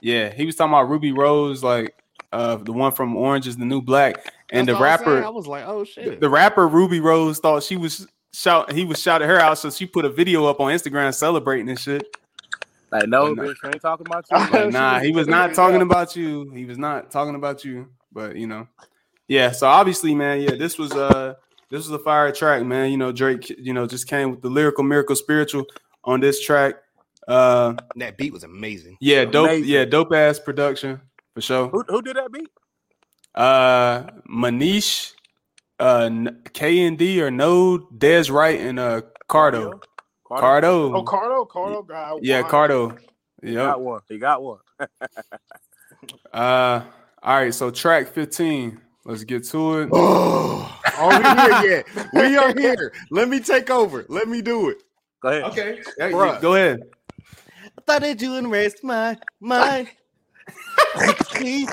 [0.00, 1.94] Yeah, he was talking about Ruby Rose, like
[2.32, 5.00] uh, the one from Orange is the New Black, and That's the what I was
[5.00, 6.20] rapper I was like, oh shit.
[6.20, 9.86] the rapper Ruby Rose thought she was shout he was shouting her out, so she
[9.86, 12.04] put a video up on Instagram celebrating and shit.
[12.92, 14.36] Like, no, But bitch, I ain't talking about you.
[14.60, 16.50] Like, nah, he was not talking about you.
[16.50, 17.88] He was not talking about you.
[18.12, 18.68] But you know,
[19.26, 19.50] yeah.
[19.52, 21.34] So obviously, man, yeah, this was uh
[21.70, 22.90] this was a fire track, man.
[22.90, 25.64] You know, Drake, you know, just came with the lyrical miracle spiritual
[26.04, 26.74] on this track.
[27.26, 28.98] Uh that beat was amazing.
[29.00, 29.70] yeah, dope, Amazing.
[29.70, 31.00] yeah, dope ass production
[31.34, 31.68] for sure.
[31.68, 32.48] Who, who did that beat?
[33.34, 35.14] Uh Maneesh,
[35.80, 36.10] uh
[36.52, 39.00] K and D or No, Dez Wright and uh
[39.30, 39.80] Cardo.
[40.40, 40.94] Cardo.
[40.96, 42.12] Oh, Cardo, Cardo guy.
[42.22, 42.48] Yeah, wow.
[42.48, 42.98] Cardo.
[43.42, 44.00] He got one.
[44.08, 44.58] He got one.
[46.32, 46.82] Uh,
[47.22, 47.54] all right.
[47.54, 48.80] So track fifteen.
[49.04, 49.88] Let's get to it.
[50.94, 52.12] Oh, are we here yet?
[52.12, 52.92] We are here.
[53.10, 54.04] Let me take over.
[54.08, 54.82] Let me do it.
[55.20, 55.42] Go ahead.
[55.44, 55.80] Okay.
[55.98, 56.40] Yeah, you- Bruh.
[56.40, 56.82] go ahead.
[57.64, 59.88] I thought that you and rest my mind.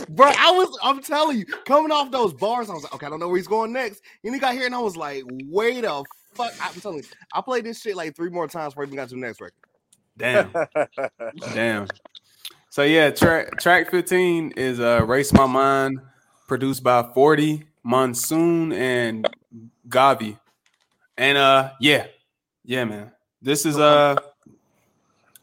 [0.09, 3.09] Bro, I was, I'm telling you, coming off those bars, I was like, okay, I
[3.09, 4.01] don't know where he's going next.
[4.23, 6.03] And he got here, and I was like, wait a
[6.39, 6.53] fuck.
[6.61, 7.03] I'm telling you,
[7.33, 9.41] I played this shit like three more times before I even got to the next
[9.41, 9.53] record.
[10.17, 10.51] Damn.
[11.53, 11.87] Damn.
[12.69, 15.99] So yeah, track track fifteen is uh "Race My Mind,"
[16.47, 19.27] produced by Forty Monsoon and
[19.87, 20.37] Gavi,
[21.17, 22.07] and uh yeah,
[22.63, 23.11] yeah, man.
[23.41, 24.15] This is uh.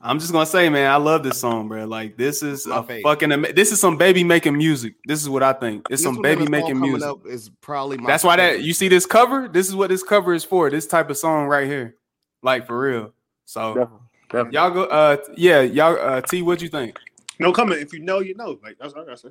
[0.08, 1.84] I'm just gonna say, man, I love this song, bro.
[1.84, 3.02] Like this is My a fave.
[3.02, 3.32] fucking.
[3.32, 4.94] ama- This is some baby making music.
[5.04, 5.86] This is what I think.
[5.90, 7.08] It's This some baby and the song making music.
[7.08, 9.48] Up is probably my That's why that you see this cover.
[9.48, 10.70] This is what this cover is for.
[10.70, 11.96] This type of song right here,
[12.42, 13.12] like for real.
[13.44, 13.98] So Definitely.
[14.30, 14.54] Definitely.
[14.54, 14.84] y'all go.
[14.84, 15.98] Uh, yeah, y'all.
[15.98, 16.98] Uh, T, what you think?
[17.38, 17.80] No comment.
[17.80, 18.58] If you know, you know.
[18.62, 19.28] Like that's what I gotta say.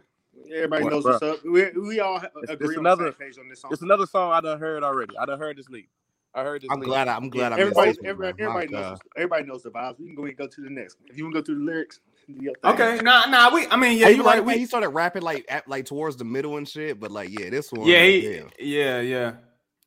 [0.53, 1.11] Everybody What, knows bruh?
[1.21, 1.45] what's up.
[1.45, 3.71] We, we all It's- agree it's on another- the same page on this song.
[3.71, 5.17] It's another song I done heard already.
[5.17, 5.87] I done heard this leak.
[6.35, 6.69] I heard this.
[6.69, 6.89] I'm leak.
[6.89, 7.07] glad.
[7.07, 7.53] I, I'm glad.
[7.53, 8.49] I everybody, missed this everybody, bro.
[8.49, 8.99] Everybody knows.
[8.99, 8.99] God.
[9.15, 9.99] Everybody knows the vibes.
[9.99, 10.97] We can go and go to the next.
[11.07, 12.71] If you want to go through the lyrics, do your thing.
[12.73, 13.53] Okay, nah, nah.
[13.53, 15.67] We, I mean, yeah, Hey, you you like, man, We, he started rapping like at,
[15.67, 18.49] like towards the middle and shit, but like yeah, this one, yeah, he, damn.
[18.59, 19.33] yeah, yeah.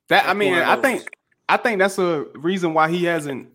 [0.09, 1.07] That I mean, I think,
[1.49, 3.49] I think that's a reason why he hasn't,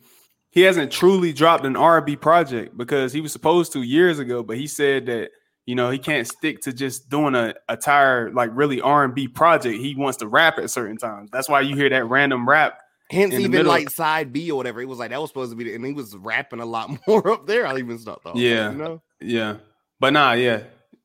[0.52, 4.58] he hasn't truly dropped an R&B project because he was supposed to years ago, but
[4.58, 5.32] he said that
[5.66, 9.80] you know he can't stick to just doing a a tire like really R&B project.
[9.80, 11.32] He wants to rap at certain times.
[11.32, 12.83] That's why you hear that random rap.
[13.14, 15.66] Hence, even like side B or whatever, it was like that was supposed to be,
[15.66, 17.66] the, and he was rapping a lot more up there.
[17.68, 18.72] I even thought, Yeah.
[18.72, 19.58] you know, Yeah,
[20.00, 20.64] but nah, yeah,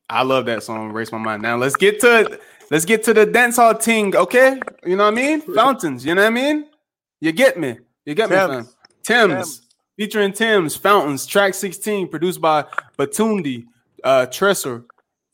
[0.09, 0.91] I love that song.
[0.91, 1.41] Race my mind.
[1.41, 2.39] Now let's get to
[2.71, 4.15] let's get to the dancehall ting.
[4.15, 5.41] Okay, you know what I mean?
[5.53, 6.05] Fountains.
[6.05, 6.65] You know what I mean?
[7.21, 7.77] You get me?
[8.05, 8.35] You get me?
[8.35, 8.49] Fam?
[8.49, 9.61] Tems Tems.
[9.97, 11.25] featuring Tems Fountains.
[11.25, 12.65] Track sixteen, produced by
[12.97, 13.65] Batundi,
[14.03, 14.85] uh, Tresor,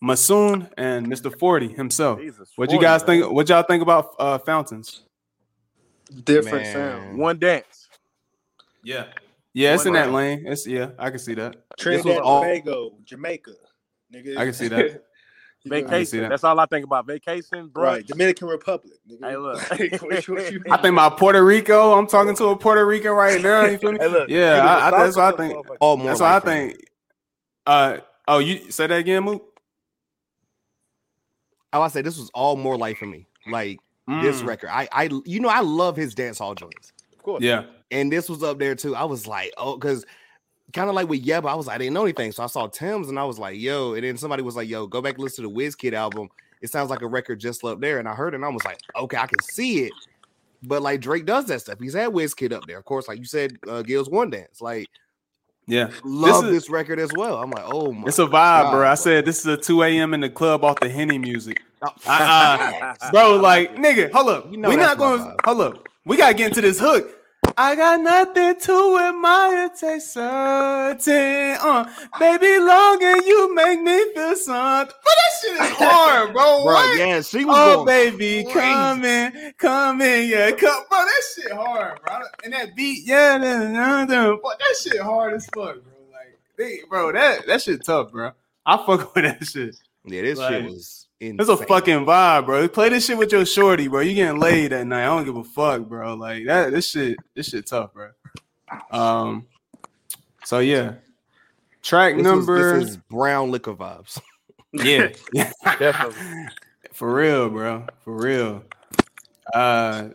[0.03, 1.37] Masoon, and Mr.
[1.39, 2.19] Forty himself.
[2.19, 3.21] Jesus, What you guys man.
[3.21, 3.31] think?
[3.33, 5.03] What y'all think about uh, Fountains?
[6.23, 6.73] Different Man.
[6.73, 7.17] sound.
[7.17, 7.87] One dance.
[8.83, 9.05] Yeah,
[9.53, 10.13] yeah, it's in that round.
[10.13, 10.43] lane.
[10.47, 11.55] It's yeah, I can see that.
[11.77, 13.51] Trinidad, all- Tobago, Jamaica.
[14.13, 14.37] nigga.
[14.37, 15.03] I can see that.
[15.67, 16.19] You know, see Vacation.
[16.21, 16.29] that.
[16.29, 17.07] That's all I think about.
[17.07, 17.83] Vacation, bro.
[17.85, 18.93] right, Dominican Republic.
[19.09, 19.27] Nigga.
[19.27, 19.69] Hey, look.
[19.71, 21.97] Like, what, what you I think about Puerto Rico.
[21.97, 23.65] I'm talking to a Puerto Rican right now.
[23.65, 23.97] You feel me?
[23.99, 24.29] Hey, look.
[24.29, 25.53] Yeah, you I- I- that's what I think.
[25.55, 25.77] motherfucker.
[25.79, 26.77] All more That's what I life think.
[27.65, 29.59] Uh oh, you say that again, Mook?
[31.73, 33.25] Oh, I would say this was all more life for me.
[33.47, 37.23] Like this Mm, record, I, I, you know, I love his dance hall joints, Of
[37.23, 37.43] course.
[37.43, 38.95] Yeah, and this was up there too.
[38.95, 40.05] I was like, oh, because
[40.73, 42.67] kind of like with Yebba, I was like I didn't know anything, so I saw
[42.67, 45.23] Tems, and I was like, yo, and then somebody was like, yo, go back and
[45.23, 46.29] listen to the Wizkid album.
[46.61, 48.63] It sounds like a record just up there, and I heard it, and I was
[48.65, 49.93] like, okay, I can see it.
[50.63, 51.79] But like Drake does that stuff.
[51.79, 54.61] He's had Wizkid up there, of course, like you said, uh, Gil's One Dance.
[54.61, 54.87] Like,
[55.67, 55.89] yeah.
[56.03, 57.41] love is- this, record as well.
[57.41, 58.87] I'm like, oh my, It's a vibe, God, bro.
[58.87, 60.13] I said this is a 2 a.m.
[60.13, 61.61] in the club off the Henny music.
[62.07, 62.95] Uh-uh.
[63.11, 64.51] Bro, like, nigga, hold up.
[64.51, 65.19] You know we that's not going.
[65.19, 65.87] to hold up.
[66.05, 67.11] We gotta get into this hook.
[67.57, 71.57] I got nothing to admire, take certain.
[71.61, 71.89] Uh,
[72.19, 74.93] baby, long and you make me feel something.
[75.03, 76.63] But that shit is hard, bro.
[76.63, 76.97] bro, What?
[76.97, 77.87] yeah, she was Oh, going
[78.17, 78.59] baby, crazy.
[78.73, 80.99] come in, come in, yeah, come, bro.
[80.99, 82.19] That shit hard, bro.
[82.43, 85.93] And that beat, yeah, that, that, that, fuck, that shit hard as fuck, bro.
[86.11, 88.31] Like, they, bro, that that shit tough, bro.
[88.65, 89.75] I fuck with that shit.
[90.03, 91.37] Yeah, this Like, shit was insane.
[91.39, 92.67] It's a fucking vibe, bro.
[92.67, 94.01] Play this shit with your shorty, bro.
[94.01, 95.03] You getting laid that night.
[95.03, 96.15] I don't give a fuck, bro.
[96.15, 96.71] Like that.
[96.71, 97.17] This shit.
[97.33, 98.09] This shit tough, bro.
[98.91, 99.47] Um.
[100.43, 100.95] So yeah.
[101.81, 102.73] Track This number.
[102.73, 104.19] Was, this is brown liquor vibes.
[104.73, 105.09] yeah.
[105.63, 106.47] Definitely.
[106.93, 107.85] For real, bro.
[108.03, 108.63] For real.
[109.53, 110.09] Uh.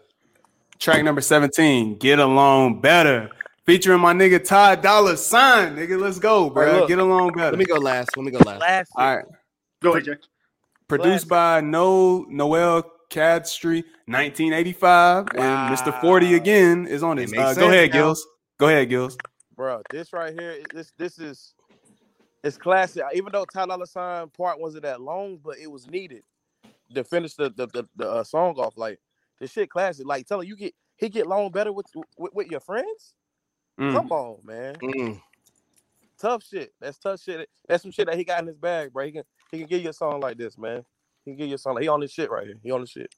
[0.78, 1.96] Track number seventeen.
[1.96, 3.30] Get along better.
[3.66, 5.76] Featuring my nigga Todd Dollar Sign.
[5.76, 6.80] Nigga, let's go, bro.
[6.80, 6.88] look.
[6.88, 7.50] Get along better.
[7.50, 8.16] Let me go last.
[8.16, 8.58] Let me go last.
[8.60, 8.88] Classic.
[8.96, 9.26] All right.
[9.82, 10.14] Go ahead, Jay.
[10.90, 16.00] Produced by No Noel Cadastre, 1985, and Mr.
[16.00, 17.38] 40 again is on It this.
[17.38, 17.96] Uh, go ahead, now.
[17.96, 18.26] Gills.
[18.58, 19.16] Go ahead, Gills.
[19.54, 19.82] bro.
[19.88, 21.54] This right here, this this is
[22.42, 23.04] it's classic.
[23.14, 26.24] Even though Ty Dolla Sign part wasn't that long, but it was needed
[26.92, 28.76] to finish the the, the, the uh, song off.
[28.76, 28.98] Like
[29.38, 30.06] the shit classic.
[30.06, 31.86] Like tell her you get he get along better with
[32.18, 33.14] with, with your friends.
[33.78, 33.92] Mm.
[33.92, 34.74] Come on, man.
[34.74, 35.20] Mm.
[36.20, 36.72] Tough shit.
[36.80, 37.48] That's tough shit.
[37.68, 39.06] That's some shit that he got in his bag, bro.
[39.06, 40.84] He can he can give you a song like this, man.
[41.24, 42.56] He can give you a song like he on this shit right here.
[42.62, 43.14] He on this shit.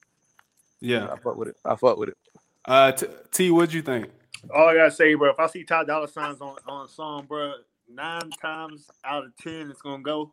[0.80, 1.09] Yeah.
[1.12, 1.56] I fuck with it.
[1.64, 2.16] I fuck with it.
[2.64, 4.09] Uh, T, T what'd you think?
[4.54, 7.26] All I gotta say, bro, if I see Ty Dollar signs on on a song,
[7.26, 7.52] bro,
[7.88, 10.32] nine times out of ten it's gonna go.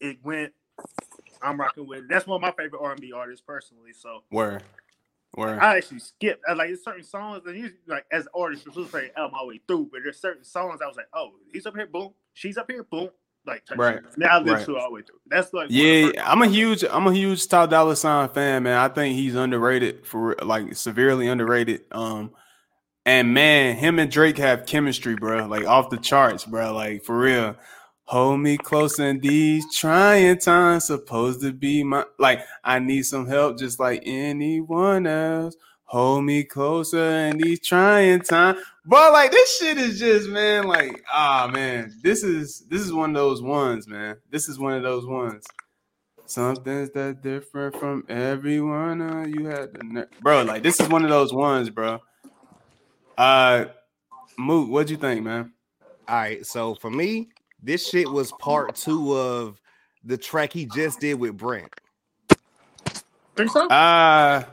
[0.00, 0.52] It went.
[1.42, 2.00] I'm rocking with.
[2.00, 2.08] It.
[2.08, 3.92] That's one of my favorite R&B artists personally.
[3.92, 4.62] So Where?
[5.34, 5.62] Where?
[5.62, 6.42] I actually skipped.
[6.48, 9.10] I like there's certain songs and usually like as an artist, you're supposed to play
[9.16, 11.86] out my way through, but there's certain songs I was like, oh, he's up here,
[11.86, 13.10] boom, she's up here, boom,
[13.46, 14.00] like Right.
[14.16, 14.64] Now I live Right.
[14.64, 15.18] through all the way through.
[15.26, 18.28] That's like one of the Yeah, I'm a huge, I'm a huge Top Dollar Sign
[18.30, 18.78] fan, man.
[18.78, 21.82] I think he's underrated for like severely underrated.
[21.92, 22.32] Um,
[23.06, 25.46] and man, him and Drake have chemistry, bro.
[25.46, 26.72] Like off the charts, bro.
[26.72, 27.56] Like for real.
[28.06, 30.84] Hold me close in these trying times.
[30.84, 32.40] Supposed to be my like.
[32.62, 35.56] I need some help, just like anyone else.
[35.86, 38.58] Hold me closer in these trying times.
[38.86, 43.10] But like this shit is just man, like ah man, this is this is one
[43.10, 44.16] of those ones, man.
[44.30, 45.44] This is one of those ones.
[46.26, 49.02] Something's that different from everyone.
[49.02, 52.00] Uh, you had the ner- bro, like this is one of those ones, bro.
[53.16, 53.66] Uh,
[54.38, 55.52] Moot, what'd you think, man?
[56.08, 57.28] All right, so for me,
[57.62, 59.60] this shit was part two of
[60.02, 61.72] the track he just did with Brent.
[63.36, 63.68] Think so?
[63.68, 64.44] Uh,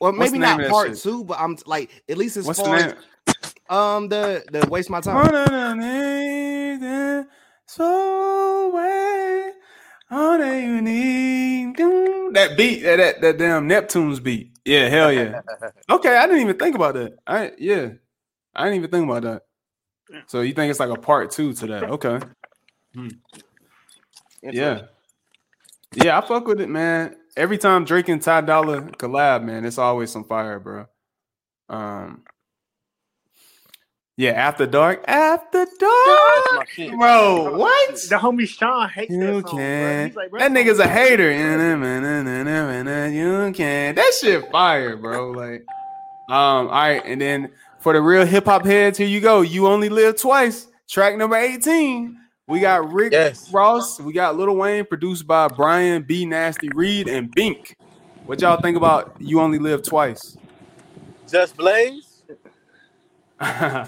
[0.00, 2.94] Well, maybe not part two, but I'm like at least as what's the far name?
[3.28, 5.16] as um the the waste my time.
[7.66, 8.10] So
[10.10, 11.76] all that you need.
[12.34, 14.52] That beat, that, that that damn Neptune's beat.
[14.64, 15.40] Yeah, hell yeah.
[15.90, 17.18] Okay, I didn't even think about that.
[17.26, 17.90] I yeah,
[18.54, 19.42] I didn't even think about that.
[20.26, 21.84] So you think it's like a part two to that?
[21.90, 22.20] Okay.
[24.42, 24.82] Yeah.
[25.94, 27.16] Yeah, I fuck with it, man.
[27.36, 30.86] Every time Drake and Ty Dolla collab, man, it's always some fire, bro.
[31.68, 32.22] Um
[34.16, 35.04] Yeah, after dark.
[35.08, 36.68] After dark.
[36.98, 37.94] Bro, what?
[37.94, 39.52] The homie Sean hates that You song, bro.
[39.58, 40.06] can.
[40.08, 41.30] He's like, bro, That nigga's a hater.
[41.30, 41.38] You
[43.52, 43.94] can.
[43.94, 45.30] That shit fire, bro.
[45.30, 45.64] Like,
[46.28, 47.50] um, all right, and then
[47.80, 49.40] for the real hip hop heads, here you go.
[49.40, 50.66] You only live twice.
[50.88, 52.19] Track number 18.
[52.50, 53.48] We got Rick Yes.
[53.52, 54.00] Ross.
[54.00, 56.26] We got Lil Wayne, produced by Brian B.
[56.26, 57.76] Nasty Reed and Bink.
[58.26, 60.36] What y'all think about You Only Live Twice?
[61.30, 62.24] Just Blaze.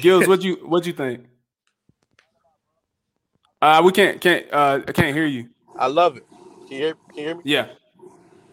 [0.00, 1.26] Gills, what you what you think?
[3.60, 5.50] Uh, we can't can't uh I can't hear you.
[5.76, 6.26] I love it.
[6.68, 7.42] Can you hear, can you hear me?
[7.44, 7.68] Yeah.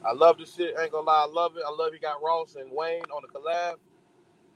[0.06, 0.76] I love this shit.
[0.78, 1.64] I ain't gonna lie, I love it.
[1.66, 3.76] I love he got Ross and Wayne on the collab.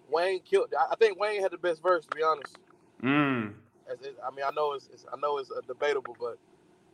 [0.10, 0.74] Wayne killed.
[0.78, 2.58] I I think Wayne had the best verse, to be honest.
[3.02, 3.54] Mm.
[3.92, 6.38] As it- I mean, I know it's, it's I know it's uh, debatable, but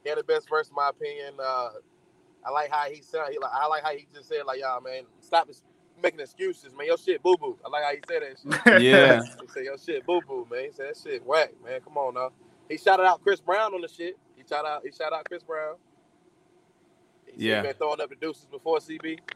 [0.03, 1.33] he had the best verse in my opinion.
[1.41, 1.69] Uh,
[2.45, 3.21] I like how he said.
[3.31, 5.61] He like I like how he just said like, y'all man, stop this-
[6.01, 6.87] making excuses, man.
[6.87, 7.57] Your shit boo boo.
[7.65, 8.81] I like how he said that shit.
[8.83, 9.21] Yeah.
[9.23, 10.65] He said your shit boo boo, man.
[10.65, 11.79] He said that shit whack, man.
[11.81, 12.31] Come on now.
[12.69, 14.17] He shouted out Chris Brown on the shit.
[14.35, 14.81] He shout out.
[14.83, 15.75] He shout out Chris Brown.
[17.25, 17.61] He said Yeah.
[17.61, 19.19] been throwing up the deuces before CB.
[19.19, 19.27] for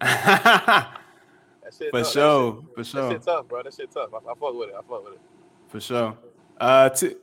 [0.00, 1.92] That shit tough.
[1.92, 3.62] That sure, shit- for That sure, shit tough, bro.
[3.62, 4.10] That shit tough.
[4.14, 4.74] I, I fuck with it.
[4.74, 5.20] I fuck with it.
[5.68, 6.16] for sure.
[6.60, 7.14] Uh, T,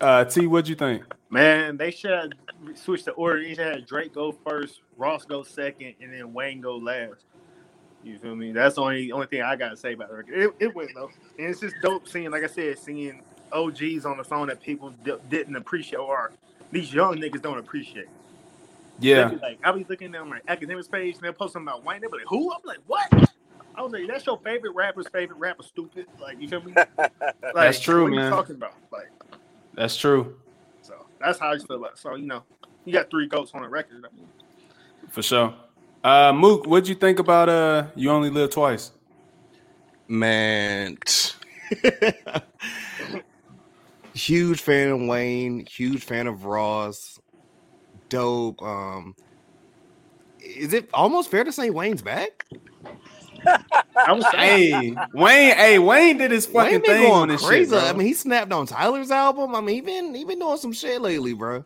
[0.00, 1.02] uh, T, what'd you think?
[1.30, 2.32] Man, they should have
[2.74, 3.42] switched the order.
[3.42, 7.24] They should have Drake go first, Ross go second, and then Wayne go last.
[8.04, 8.52] You feel me?
[8.52, 10.34] That's the only only thing I gotta say about the record.
[10.34, 14.18] It, it went though, and it's just dope seeing, like I said, seeing OGs on
[14.18, 16.32] the song that people di- didn't appreciate, or
[16.70, 18.08] these young niggas don't appreciate.
[19.00, 22.02] Yeah, like I be looking at my academics page, and they're posting about Wayne.
[22.02, 23.33] They be like, "Who?" I'm like, "What?"
[23.74, 26.74] I was like, "That's your favorite rapper's favorite rapper, stupid." Like, you feel me?
[26.98, 28.24] Like, That's true, what man.
[28.24, 28.74] You talking about?
[28.90, 29.10] Like,
[29.74, 30.36] that's true,
[30.82, 31.92] so that's how I feel about.
[31.92, 31.98] It.
[31.98, 32.42] So you know,
[32.84, 34.04] you got three goats on the record.
[34.04, 34.26] I mean,
[35.08, 35.54] for sure.
[36.02, 38.92] Uh, Mook, what'd you think about uh, you only live twice?
[40.06, 40.98] Man,
[44.14, 47.18] huge fan of Wayne, huge fan of Ross.
[48.08, 48.60] Dope.
[48.62, 49.14] Um,
[50.40, 52.44] is it almost fair to say Wayne's back?
[54.06, 55.54] I was saying, Hey, Wayne.
[55.56, 57.76] Hey, Wayne did his fucking Wayne been thing on this crazy.
[57.76, 57.80] shit.
[57.80, 57.88] Bro.
[57.88, 59.54] I mean, he snapped on Tyler's album.
[59.54, 61.64] I mean, he been he been doing some shit lately, bro.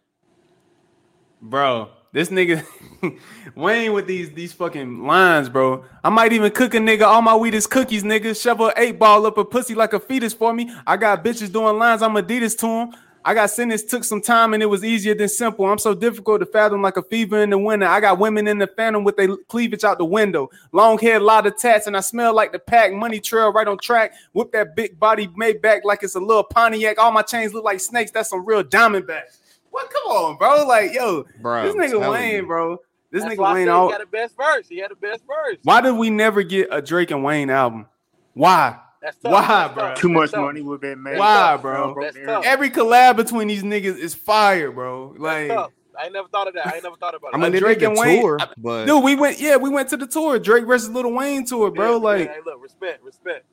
[1.43, 1.91] bro.
[2.13, 2.65] This nigga
[3.55, 5.85] Wayne with these these fucking lines, bro.
[6.03, 7.03] I might even cook a nigga.
[7.03, 8.41] All my weed is cookies, nigga.
[8.41, 10.73] Shovel a eight ball up a pussy like a fetus for me.
[10.87, 12.03] I got bitches doing lines.
[12.03, 12.93] I'm Adidas to them.
[13.25, 15.67] I got sentenced, took some time, and it was easier than simple.
[15.67, 17.87] I'm so difficult to fathom like a fever in the winter.
[17.87, 20.49] I got women in the phantom with their cleavage out the window.
[20.73, 22.93] Long hair, a lot of tats, and I smell like the pack.
[22.93, 24.15] Money trail right on track.
[24.33, 26.99] Whip that big body made back like it's a little Pontiac.
[26.99, 28.11] All my chains look like snakes.
[28.13, 29.39] That's some real diamondbacks.
[29.71, 29.91] What?
[29.91, 30.65] Come on, bro.
[30.67, 32.47] Like, yo, Bro, this nigga Wayne, you.
[32.47, 32.79] bro.
[33.11, 33.67] This That's nigga why I Wayne.
[33.67, 34.69] said All, he had the best verse.
[34.69, 35.57] He had the best verse.
[35.65, 37.87] why did we never get a Drake and Wayne album?
[38.35, 38.79] Why?
[39.03, 39.33] That's tough.
[39.33, 39.83] Why, That's bro?
[39.89, 39.99] tough.
[39.99, 41.19] too much That's money would have been made.
[41.19, 41.95] Why, tough, bro?
[41.95, 42.45] Broke That's the tough.
[42.45, 45.15] Every collab between these niggas is fire, bro.
[45.19, 45.73] Like, Tough.
[46.01, 46.67] I never thought of that.
[46.69, 47.37] I never thought about it.
[47.37, 49.41] I mean, they Drake did and Wayne- tour, I- but dude, we went.
[49.41, 51.93] Yeah, we went to the tour, Drake versus Little Wayne tour, bro.
[51.93, 53.45] Yeah, Like, yeah, hey, look, respect, respect.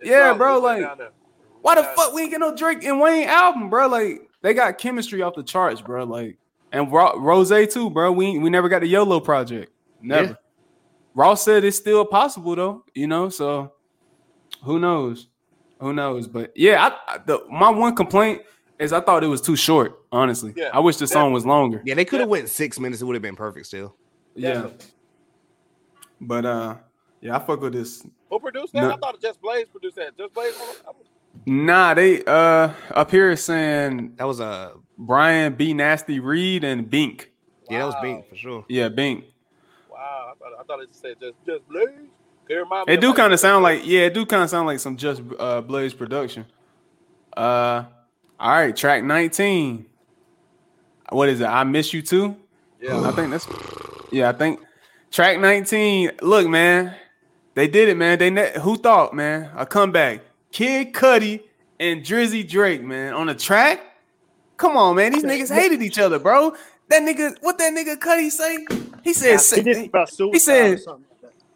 [0.00, 0.84] It's Yeah, bro, like,
[1.60, 3.86] why the fuck we ain't get no Drake and Wayne album, bro?
[3.86, 6.02] Like, they got chemistry off the charts, bro.
[6.04, 6.38] Like,
[6.72, 8.10] and Ro- Rose too, bro.
[8.10, 9.72] We we never got the YOLO project.
[10.00, 10.28] Never.
[10.30, 10.34] Yeah.
[11.14, 13.28] Ross said it's still possible though, you know.
[13.28, 13.72] So
[14.62, 15.28] who knows?
[15.80, 16.26] Who knows?
[16.28, 18.42] But yeah, I, I, the, my one complaint
[18.78, 20.00] is I thought it was too short.
[20.12, 21.82] Honestly, Yeah, I wish the song was longer.
[21.84, 23.00] yeah, they could have went six minutes.
[23.02, 23.96] It would have been perfect still.
[24.34, 24.86] Yeah, Definitely.
[26.20, 26.76] but uh,
[27.20, 28.04] yeah, I fuck with this.
[28.30, 28.80] Who produced that?
[28.82, 28.92] No.
[28.92, 30.16] I thought Just Blaze produced that.
[30.16, 30.54] Just Blaze.
[31.46, 37.30] Nah, they uh up here saying That was a Brian B Nasty Reed and Bink.
[37.70, 38.64] yeah, that was Bink for sure.
[38.68, 39.24] Yeah, Bink.
[39.90, 41.86] Wow, I thought, I thought it said just Just Blaze.
[42.52, 44.42] Could it remind me It of do kind of sound like yeah, it do kind
[44.42, 46.44] of sound like some Just uh, Blaze production.
[47.36, 47.84] Uh,
[48.38, 49.86] all right, track nineteen.
[51.10, 51.46] What is it?
[51.46, 52.36] I miss you too.
[52.80, 53.00] Yeah.
[53.00, 53.46] I think that's
[54.10, 54.28] yeah.
[54.28, 54.60] I think
[55.10, 56.10] track nineteen.
[56.20, 56.94] Look, man,
[57.54, 58.18] they did it, man.
[58.18, 60.20] They ne- who thought, man, a comeback.
[60.50, 61.42] Kid Cudi
[61.80, 63.80] and Drizzy Drake, man, on the track.
[64.58, 65.12] Come on, man.
[65.12, 66.54] These niggas hated each other, bro.
[66.88, 68.66] That nigga, what that nigga Cudi say?
[69.02, 71.11] He said, He say- did about suicide said- or something like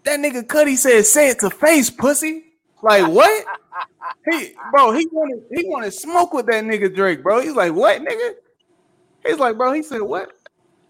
[0.06, 0.20] that.
[0.20, 2.44] nigga Cudi said, "Say it to face, pussy."
[2.82, 3.46] Like what?
[4.30, 7.40] he, bro, he wanted he wanted smoke with that nigga Drake, bro.
[7.40, 8.34] He's like, "What, nigga?"
[9.24, 10.32] He's like, "Bro," he said, "What?"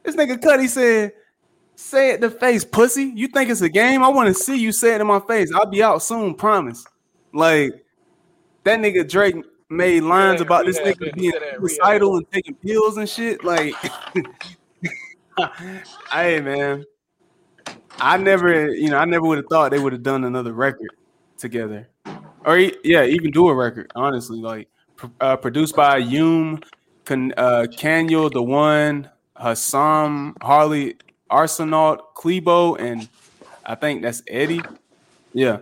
[0.02, 1.12] This nigga Cudi said,
[1.74, 4.02] "Say it to face, pussy." You think it's a game?
[4.02, 5.52] I want to see you say it in my face.
[5.54, 6.84] I'll be out soon, promise.
[7.32, 7.84] Like
[8.64, 9.36] that nigga Drake
[9.68, 13.44] made lines Yeah, about this nigga being suicidal and taking pills and shit.
[13.44, 13.74] Like,
[16.12, 16.84] hey man.
[17.98, 20.90] I never, you know, I never would have thought they would have done another record
[21.38, 21.88] together,
[22.44, 23.90] or yeah, even do a record.
[23.94, 24.68] Honestly, like
[25.20, 26.60] uh, produced by Hume,
[27.04, 30.96] Can, uh, Kanye, the one, Hassam, Harley,
[31.30, 33.08] Arsenault, Klebo, and
[33.64, 34.62] I think that's Eddie.
[35.32, 35.58] Yeah,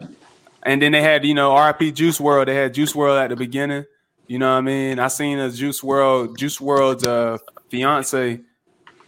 [0.64, 2.47] and then they had you know RP Juice WRLD.
[2.47, 3.85] They had Juice WRLD at the beginning.
[4.26, 4.98] You know what I mean?
[4.98, 8.40] I seen a Juice WRLD, Juice WRLD's uh, fiance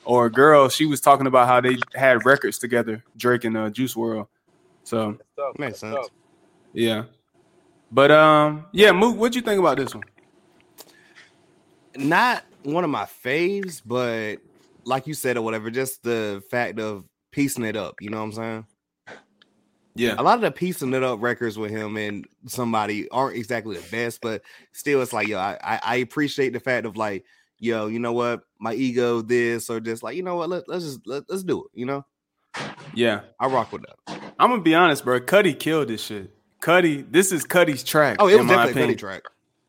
[0.06, 3.70] or a girl, she was talking about how they had records together, Drake and uh,
[3.70, 4.28] Juice WRLD.
[4.84, 5.58] So tough.
[5.58, 5.96] Makes sense.
[5.96, 6.08] tough.
[6.72, 7.04] yeah,
[7.90, 10.04] but um, yeah, Mook, what'd you think about this one?
[11.96, 14.36] Not one of my faves, but
[14.84, 17.96] like you said or whatever, just the fact of piecing it up.
[18.00, 18.66] You know what I'm saying?
[19.96, 20.14] Yeah.
[20.18, 23.90] a lot of the piecing it up records with him and somebody aren't exactly the
[23.90, 24.42] best, but
[24.72, 27.24] still, it's like yo, I, I appreciate the fact of like
[27.58, 30.84] yo, you know what, my ego, this or this, like you know what, let, let's
[30.84, 31.70] just let, let's do it.
[31.74, 32.04] You know,
[32.94, 33.20] Yeah.
[33.38, 34.20] I rock with that.
[34.38, 35.20] I'm gonna be honest, bro.
[35.20, 36.30] Cudi killed this shit.
[36.60, 38.16] Cudi, this is Cudi's track.
[38.18, 39.22] Oh, it was definitely Cudi track.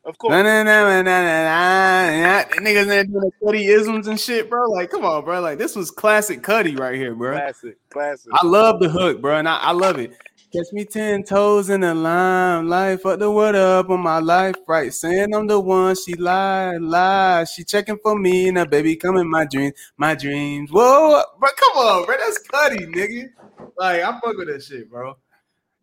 [0.04, 0.30] Of course.
[0.30, 2.42] Nah, nah, nah, nah, nah, nah, nah.
[2.60, 4.70] Niggas in there doing the Cudi isms and shit, bro.
[4.70, 5.40] Like, come on, bro.
[5.40, 7.34] Like, this was classic Cudi right here, bro.
[7.34, 8.32] Classic, classic.
[8.32, 10.12] I love the hook, bro, and I, I love it.
[10.50, 14.94] Catch me ten toes in the limelight, fuck the word up on my life, right?
[14.94, 17.48] Saying I'm the one, she lied, lied.
[17.48, 20.70] She checking for me, and a baby come in my dreams, my dreams.
[20.72, 23.28] Whoa, bro, come on, bro, that's Cudi, nigga.
[23.76, 25.18] Like I fuck with that shit, bro.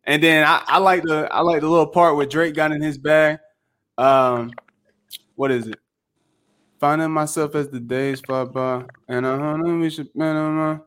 [0.04, 2.82] And then I, I like the I like the little part where Drake got in
[2.82, 3.38] his bag.
[4.00, 4.52] Um,
[5.36, 5.80] what is it?
[6.80, 10.82] Finding myself as the days fly by, and a hundred we should, man,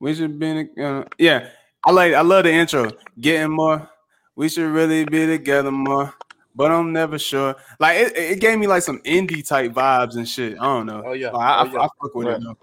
[0.00, 1.48] we should be, uh, yeah.
[1.84, 2.90] I like, I love the intro.
[3.20, 3.88] Getting more,
[4.36, 6.12] we should really be together more,
[6.54, 7.56] but I'm never sure.
[7.78, 10.58] Like it, it gave me like some indie type vibes and shit.
[10.60, 11.02] I don't know.
[11.06, 11.30] Oh, yeah.
[11.30, 11.78] Like, I, Oh, yeah.
[11.80, 12.42] I, I fuck with it.
[12.42, 12.56] Though.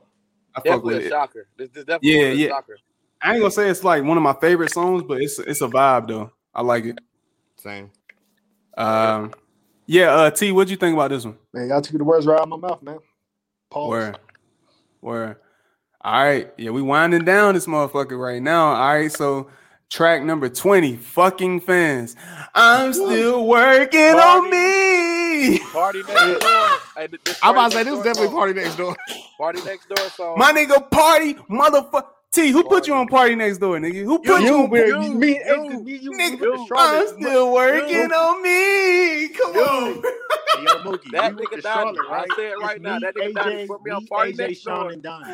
[0.55, 1.09] I fuck with a it.
[1.09, 1.47] shocker.
[1.57, 2.47] This, this definitely Yeah, was a yeah.
[2.49, 2.77] shocker.
[3.21, 5.67] I ain't gonna say it's like one of my favorite songs, but it's it's a
[5.67, 6.31] vibe though.
[6.53, 6.99] I like it.
[7.57, 7.89] Same.
[8.77, 9.33] Um,
[9.87, 10.13] yeah.
[10.13, 11.37] Uh, T, what'd you think about this one?
[11.53, 12.99] Man, y'all took the words right out of my mouth, man.
[13.71, 13.89] Pause.
[13.89, 14.15] Where,
[15.01, 15.39] where?
[16.01, 18.67] All right, yeah, we winding down this motherfucker right now.
[18.67, 19.49] All right, so
[19.89, 22.15] track number twenty, fucking fans.
[22.53, 25.59] I'm still working on me.
[25.59, 26.69] Party next door.
[26.95, 28.95] Hey, this- this I'm about to say this is definitely party next door.
[29.37, 30.37] Party next door song.
[30.37, 32.05] My nigga, party, motherfucker.
[32.31, 34.03] T, who put you on party next door, nigga?
[34.03, 34.69] Who put you, You, on?
[34.69, 38.01] man, you, me, you, and me, you, Nigga, you, I'm still working you.
[38.03, 39.29] on me.
[39.29, 39.61] Come You.
[39.63, 40.03] on.
[40.63, 42.29] Yo, Mookie, That nigga to Donnie, Charlotte, I right?
[42.35, 44.37] say it right It's now, me, that nigga Donnie put me on me, Party AJ,
[44.37, 44.89] Next Sean, Door.
[44.91, 45.25] and Donnie.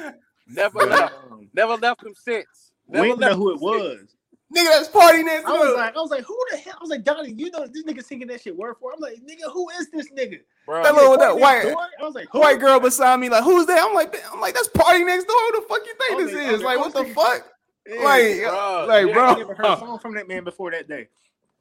[0.48, 1.14] Never But, left.
[1.54, 2.72] Never left him since.
[2.88, 4.16] Never we didn't know who him it was.
[4.56, 6.76] Nigga, that's party next I was like, I was like, who the hell?
[6.78, 8.86] I was like, Donnie, you know this nigga singing that shit word for?
[8.90, 8.94] word?
[8.98, 10.42] I'm like, nigga, who is this nigga?
[10.68, 11.88] Bro, That little- that white- Door?
[12.00, 12.40] I was like, who?
[12.40, 13.84] White girl beside me, like, who's that?
[13.84, 15.36] I'm like, I'm like, that's party next door.
[15.38, 16.62] Who the fuck you think this they- is?
[16.62, 17.50] Like, what the fuck?
[17.88, 18.86] Yeah, Like, bro.
[18.88, 21.08] like, yeah, I bro, ain't never heard a song from that man before that day.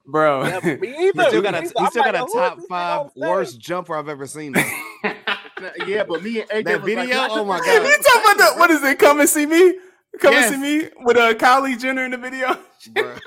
[0.06, 0.42] bro.
[0.42, 3.58] Never, me He still got a, he I'm still like, got a top five worst
[3.58, 4.54] jumper I've ever seen.
[5.62, 5.84] though.
[5.86, 7.16] Yeah, but me and AJ That was video?
[7.18, 7.66] Like, Oh my god!
[7.66, 8.02] you God.
[8.02, 8.98] talking about the what is it?
[8.98, 9.74] Come and see me.
[10.20, 10.52] Come Yes.
[10.52, 12.48] and see me with uh, Kylie Jenner in the video.
[12.90, 13.20] Bruh.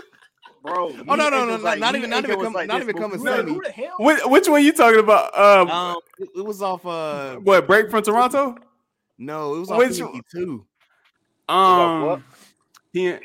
[0.64, 0.90] bro.
[1.08, 3.44] Oh, no, no, no, no, not even- not even come- not even come and see
[3.44, 3.54] me.
[3.54, 3.94] Who the hell?
[4.00, 5.38] Which, which one you talking about?
[5.38, 6.84] Um, Um, it, it was off.
[6.86, 8.56] Uh, what break from Toronto?
[9.20, 10.66] no, it was off Which- Which, two.
[11.48, 12.22] Um, what?
[12.94, 13.16] he.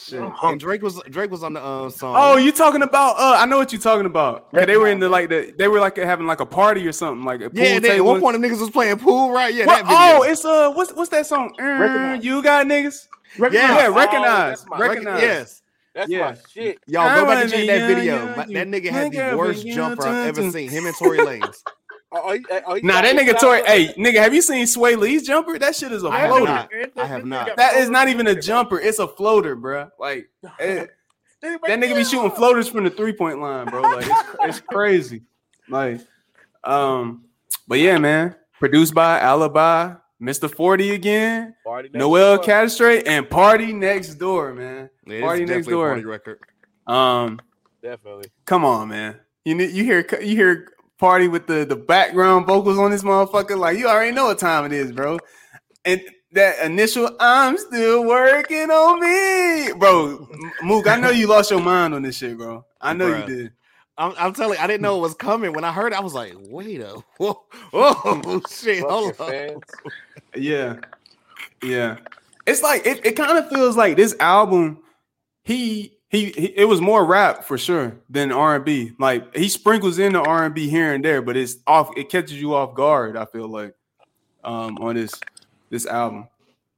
[0.00, 0.22] Shit.
[0.42, 2.14] And Drake was Drake was on the uh, song.
[2.16, 3.16] Oh, you talking about?
[3.16, 4.50] Uh, I know what you're talking about.
[4.52, 7.24] they were in the like the they were like having like a party or something
[7.24, 7.74] like a pool yeah.
[7.76, 9.52] and then At one point, the niggas was playing pool, right?
[9.52, 9.98] Yeah, What- that video.
[9.98, 11.52] oh, it's uh, what's what's that song?
[11.60, 12.24] Uh, Recognize.
[12.24, 13.08] you got niggas.
[13.38, 13.48] Yeah.
[13.50, 15.22] Yeah, Oh, recognize, that's my- recognize.
[15.22, 15.62] yes.
[15.94, 16.30] That's Yeah.
[16.30, 16.78] my shit.
[16.86, 18.16] Y'all go back and check wanna that video.
[18.24, 20.68] young, But you that nigga had the worst jumper I've ever seen.
[20.70, 21.56] Him and Tory Lanez.
[22.10, 22.18] He-
[22.66, 23.58] oh, Nah, that nigga got Tory.
[23.60, 23.66] it.
[23.66, 25.58] Hey, nigga, have you seen Swae Lee's jumper?
[25.58, 26.44] That shit is a I floater.
[26.44, 26.70] not.
[26.96, 27.56] I have not.
[27.56, 28.80] That is not even a jumper.
[28.80, 29.90] It's a floater, bruh.
[29.98, 30.90] Like that
[31.42, 33.82] nigga be shooting floaters from the three point line, bro.
[33.82, 35.22] Like it's, it's crazy.
[35.68, 36.00] Like,
[36.64, 37.24] um,
[37.66, 38.34] but yeah, man.
[38.58, 40.50] Produced by Alibi, Mr.
[40.52, 43.02] Forty again, Party next Noel door.
[43.06, 44.90] And Party Next Door, man.
[45.06, 45.88] Yeah, it's Party next definitely a door.
[45.90, 46.40] Party record.
[46.86, 47.40] Um,
[47.82, 48.30] Definitely.
[48.46, 49.20] come on, man.
[49.44, 53.56] You you hear you hear Party with the the background vocals on this motherfucker.
[53.58, 55.18] Like you already know what time it is, bro.
[55.84, 56.00] And
[56.32, 60.28] that initial "I'm still working on me," bro.
[60.62, 62.64] Mook, I know you lost your mind on this shit, bro.
[62.80, 63.28] I know Bruh.
[63.28, 63.52] you did.
[63.96, 65.52] I'm, I'm telling you, I didn't know it was coming.
[65.52, 67.42] When I heard it, I was like, wait a whoa,
[67.72, 68.84] whoa shit.
[68.84, 69.60] Hold on.
[70.36, 70.76] Yeah,
[71.62, 71.98] yeah.
[72.46, 73.04] It's like it.
[73.04, 74.82] It kind of feels like this album.
[75.44, 76.46] He, he he.
[76.56, 78.92] It was more rap for sure than R and B.
[78.98, 81.90] Like he sprinkles in the R and B here and there, but it's off.
[81.96, 83.16] It catches you off guard.
[83.16, 83.74] I feel like
[84.44, 85.12] um on this
[85.70, 86.28] this album.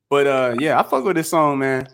[0.09, 1.89] But uh yeah, I fuck with this song, man.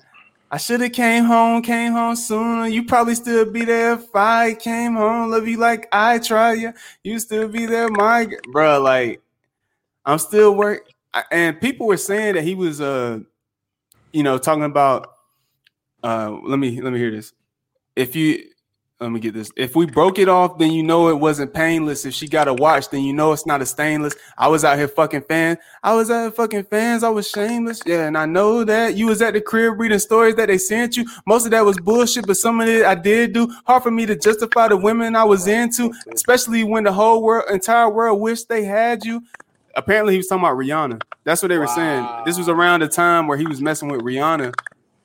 [0.50, 2.68] I should have came home, came home sooner.
[2.68, 5.30] You probably still be there if I came home.
[5.30, 6.72] Love you like I try you.
[7.02, 8.80] You still be there, my bro.
[8.80, 9.20] Like
[10.04, 10.88] I'm still work.
[11.30, 13.20] And people were saying that he was uh,
[14.12, 15.15] you know, talking about.
[16.06, 17.32] Uh, let me let me hear this.
[17.96, 18.44] If you
[19.00, 19.50] let me get this.
[19.56, 22.04] If we broke it off, then you know it wasn't painless.
[22.06, 24.14] If she got a watch, then you know it's not a stainless.
[24.38, 25.58] I was out here fucking fan.
[25.82, 27.02] I was out here fucking fans.
[27.02, 27.82] I was shameless.
[27.84, 30.96] Yeah, and I know that you was at the crib reading stories that they sent
[30.96, 31.06] you.
[31.26, 33.52] Most of that was bullshit, but some of it I did do.
[33.66, 37.50] Hard for me to justify the women I was into, especially when the whole world,
[37.50, 39.24] entire world wished they had you.
[39.74, 41.02] Apparently, he was talking about Rihanna.
[41.24, 42.08] That's what they were saying.
[42.24, 44.54] This was around the time where he was messing with Rihanna,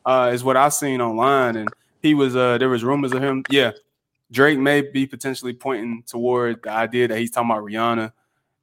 [0.05, 1.55] uh, is what I've seen online.
[1.55, 1.69] And
[2.01, 3.43] he was uh there was rumors of him.
[3.49, 3.71] Yeah,
[4.31, 8.11] Drake may be potentially pointing toward the idea that he's talking about Rihanna,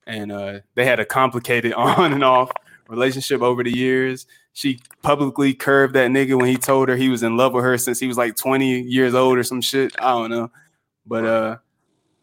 [0.07, 2.51] and uh they had a complicated on and off
[2.89, 4.27] relationship over the years.
[4.53, 7.79] She publicly curved that nigga when he told her he was in love with her
[7.79, 9.95] since he was like 20 years old or some shit.
[10.01, 10.51] I don't know.
[11.07, 11.57] But uh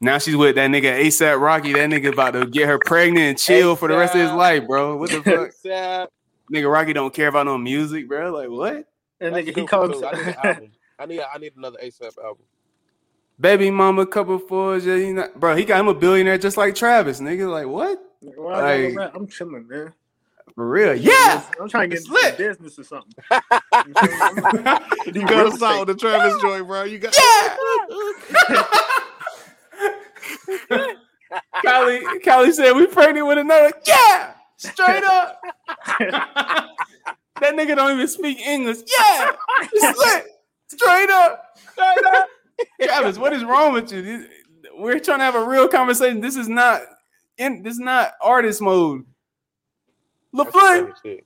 [0.01, 1.71] now she's with that nigga ASAP Rocky.
[1.71, 4.67] That nigga about to get her pregnant and chill for the rest of his life,
[4.67, 4.97] bro.
[4.97, 5.53] What the fuck?
[5.53, 6.09] Sad.
[6.51, 8.33] nigga Rocky don't care about no music, bro.
[8.33, 8.85] Like what?
[9.21, 10.01] And That's nigga, he comes.
[10.03, 10.71] I need an album.
[10.99, 12.43] I need I need another ASAP album.
[13.39, 15.55] Baby mama, couple fours, yeah, you know, bro.
[15.55, 17.49] He got him a billionaire just like Travis, nigga.
[17.51, 17.99] Like what?
[18.21, 19.93] Well, I know, Like- man, I'm chilling, man.
[20.53, 20.95] For real?
[20.95, 21.43] Yeah.
[21.59, 22.37] I'm trying to get It's into lit.
[22.37, 23.13] business or something.
[25.13, 26.83] You got us out with the Travis joint, bro.
[26.83, 27.13] You got
[31.65, 33.71] Callie, Callie said we pregnant with another.
[33.85, 35.41] Yeah, straight up.
[37.41, 38.77] That nigga don't even speak English.
[38.87, 39.31] Yeah,
[39.81, 40.25] lit.
[40.67, 41.57] Straight up.
[41.71, 42.27] Straight up.
[42.81, 44.25] Travis, what is wrong with you?
[44.77, 46.21] We're trying to have a real conversation.
[46.21, 46.81] This is not
[47.37, 47.61] in.
[47.63, 49.05] This is not artist mode.
[50.33, 50.51] LaFleur.
[50.53, 51.25] some funny shit.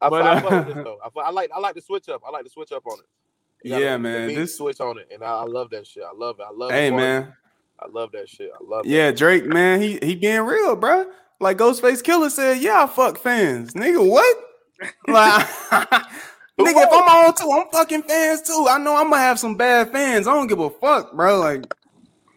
[0.00, 0.98] I, But, I, uh, this though.
[1.02, 2.22] I, I like I like the switch up.
[2.26, 3.68] I like the switch up on it.
[3.68, 6.02] You Yeah, man, this- switch on it, and I, I love that shit.
[6.02, 6.46] I love it.
[6.46, 6.70] I love.
[6.70, 7.32] Hey man.
[7.80, 8.50] I love that shit.
[8.54, 8.84] I love.
[8.86, 11.10] It, yeah, Drake, man, he he being real, bro.
[11.40, 14.06] Like Ghostface Killah said, yeah, I fuck fans, nigga.
[14.08, 14.36] What?
[15.08, 15.46] Like,
[16.58, 18.66] nigga, if I'm on too, I'm fucking fans too.
[18.68, 20.26] I know I'm gonna have some bad fans.
[20.26, 21.38] I don't give a fuck, bro.
[21.40, 21.72] Like,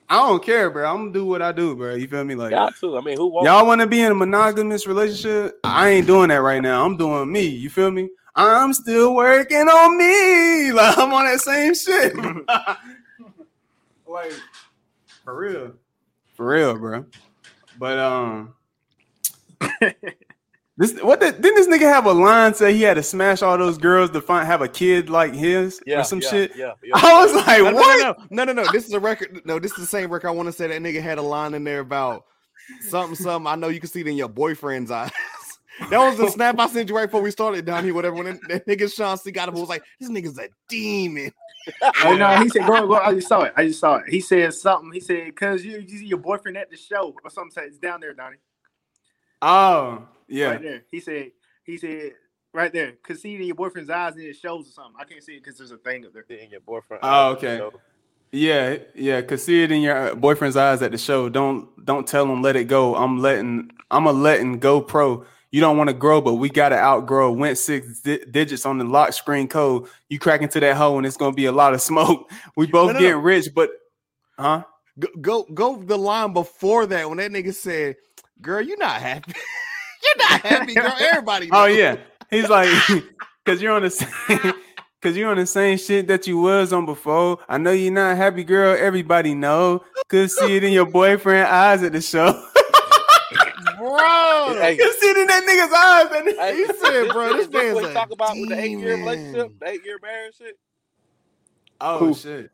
[0.10, 0.90] I don't care, bro.
[0.90, 1.96] I'm gonna do what I do, bro.
[1.96, 2.36] You feel me?
[2.36, 2.98] Like, Got too.
[2.98, 5.60] I mean, who y'all want to be in a monogamous relationship?
[5.64, 6.86] I ain't doing that right now.
[6.86, 7.46] I'm doing me.
[7.46, 8.10] You feel me?
[8.36, 10.72] I'm still working on me.
[10.78, 12.16] Like, I'm on that same shit.
[14.08, 14.34] like,
[15.24, 15.74] for real.
[16.36, 17.06] For real, bro.
[17.80, 18.54] But um,
[20.78, 23.58] this what the, didn't this nigga have a line say he had to smash all
[23.58, 26.56] those girls to find have a kid like his yeah, or some yeah, shit?
[26.56, 26.94] Yeah, yeah.
[26.96, 28.18] I was like, no, no, what?
[28.30, 28.72] no, no, no, no, no.
[28.72, 29.42] This is a record.
[29.44, 30.28] No, this is the same record.
[30.28, 32.26] I want to say that nigga had a line in there about
[32.82, 33.48] something, something.
[33.48, 35.12] I know you can see it in your boyfriend's eyes.
[35.92, 37.94] That was the snap I sent you right before we started down here.
[37.94, 38.16] Whatever.
[38.16, 41.32] When that, that nigga Sean C got him, was like, "This nigga's a demon."
[42.06, 42.96] Oh no, he said, go, go.
[42.96, 43.54] I just saw it.
[43.58, 44.06] I just saw it.
[44.08, 44.90] He said something.
[44.94, 47.78] He said, "Cause you, you see your boyfriend at the show or something." Said it's
[47.78, 48.38] down there, Donnie.
[49.42, 50.48] Oh, yeah.
[50.48, 50.84] Right there.
[50.92, 51.32] He said.
[51.64, 52.14] He said
[52.54, 52.94] right there.
[53.04, 54.96] Cause see it in your boyfriend's eyes and it shows or something.
[55.00, 56.38] I can't see it because there's a thing up there.
[56.38, 57.02] in your boyfriend.
[57.04, 57.62] Oh, okay.
[58.32, 59.22] Yeah, yeah.
[59.22, 61.30] Cause see it in your uh, boyfriend's eyes at the show.
[61.30, 62.96] Don't don't tell him let it go.
[62.96, 65.26] I'm letting I'm a letting go pro.
[65.52, 67.32] You don't want to grow, but we gotta outgrow.
[67.32, 69.88] Went six di- digits on the lock screen code.
[70.10, 72.30] You crack into that hole, and it's gonna be a lot of smoke.
[72.58, 73.22] We both No, no, getting no.
[73.24, 73.70] rich, but
[74.38, 74.64] huh?
[75.00, 75.82] Go, go, go.
[75.82, 77.96] The line before that when that nigga said,
[78.42, 79.34] "Girl, you're not happy.
[80.08, 81.50] you're not happy, girl." Everybody.
[81.52, 81.98] Oh yeah,
[82.30, 82.70] he's like,
[83.46, 84.54] cause you're on the same,
[85.02, 87.40] cause you're on the same shit that you was on before.
[87.50, 88.76] I know you're not happy, girl.
[88.80, 89.84] Everybody know.
[90.08, 92.32] Could see it in your boyfriend eyes at the show.
[93.78, 94.54] bro.
[94.62, 96.18] Hey, Could see it in that nigga's eyes.
[96.26, 98.60] And hey, He said, bro, this is what man's he a talk about with the
[98.60, 100.58] eight year relationship, the eight year marriage shit.
[101.82, 102.14] oh Who?
[102.14, 102.52] shit.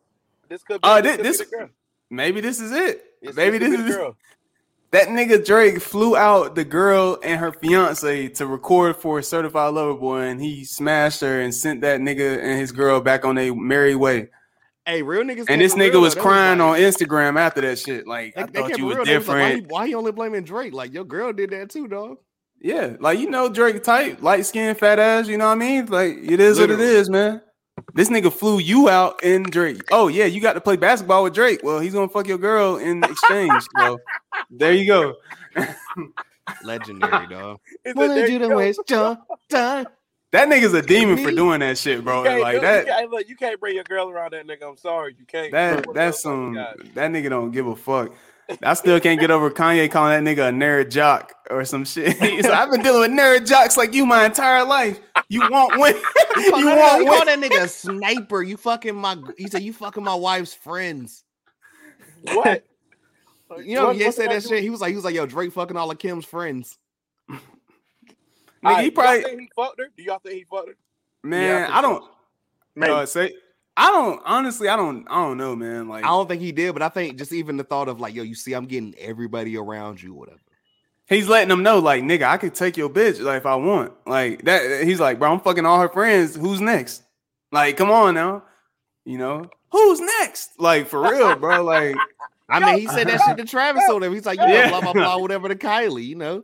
[0.49, 1.69] This could be, Oh, this, thi- could this- be the girl.
[2.09, 3.03] Maybe this is it.
[3.21, 4.17] This- Maybe this this could be is the girl.
[4.93, 9.95] That nigga Drake flew out the girl and her fiance to record for Certified Lover
[9.95, 13.53] Boy, and he smashed her and sent that nigga and his girl back on their
[13.55, 14.29] merry way.
[14.85, 15.45] Hey, real niggas.
[15.49, 16.21] And this nigga real, was though.
[16.21, 18.05] Crying like- on Instagram after that shit.
[18.05, 19.05] Like, I They, they thought you was real.
[19.05, 19.71] They like, why, different.
[19.71, 20.73] why he only blaming Drake?
[20.73, 22.17] Like your girl did that too, dog.
[22.61, 25.27] Yeah, like you know, Drake type, light skin, fat ass.
[25.27, 25.87] You know what I mean?
[25.87, 27.41] Like it is what it is, man.
[27.95, 29.81] This nigga flew you out in Drake.
[29.91, 31.61] Oh yeah, you got to play basketball with Drake.
[31.63, 33.63] Well, he's gonna fuck your girl in exchange.
[33.77, 33.99] so
[34.49, 35.15] there you go.
[36.63, 37.59] Legendary, dog.
[37.83, 38.73] He said, there you go.
[38.87, 39.17] John
[39.49, 39.87] time.
[40.31, 42.23] That nigga's a demon for doing that shit, bro.
[42.23, 42.85] Like do- that.
[42.85, 44.67] You can't, look, you can't bring your girl around that nigga.
[44.67, 45.51] I'm sorry, you can't.
[45.51, 48.11] That that's some that nigga don't give a fuck.
[48.61, 52.17] I still can't get over Kanye calling that nigga a nerd jock or some shit.
[52.21, 54.99] He's like, I've been dealing with nerd jocks like you my entire life.
[55.29, 55.95] You won't win.
[56.37, 58.43] you You won't call that nigga a sniper.
[58.43, 59.17] You fucking my.
[59.37, 61.23] He said you fucking my wife's friends.
[62.23, 62.65] What?
[63.63, 64.49] You know, What- he said did I that do?
[64.49, 64.63] shit.
[64.63, 66.77] He was like, he was like, yo, Drake fucking all of Kim's friends.
[67.29, 67.39] Nigga,
[68.65, 69.87] Alright, he do y'all probably think he fucked her?
[69.97, 70.75] Do y'all think he fucked her?
[71.23, 71.69] man.
[71.71, 72.03] I I don't
[72.75, 73.33] Man, uh, say.
[73.75, 74.67] I don't honestly.
[74.69, 75.07] I don't.
[75.09, 75.87] I don't know, man.
[75.87, 78.13] Like I don't think he did, but I think just even the thought of like,
[78.13, 80.39] yo, you see, I'm getting everybody around you, whatever.
[81.07, 83.93] he's letting them know, like nigga, I could take your bitch, like if I want.
[84.05, 84.83] Like that.
[84.83, 86.35] He's like, bro, I'm fucking all her friends.
[86.35, 87.03] Who's next?
[87.51, 88.43] Like, come on now.
[89.05, 90.51] You know who's next?
[90.59, 91.63] Like for real, bro.
[91.63, 91.95] Like
[92.49, 94.13] I mean, he said that shit to Travis on there.
[94.13, 94.69] He's like, you know, Yeah.
[94.69, 96.43] blah blah blah, whatever to Kylie, you know.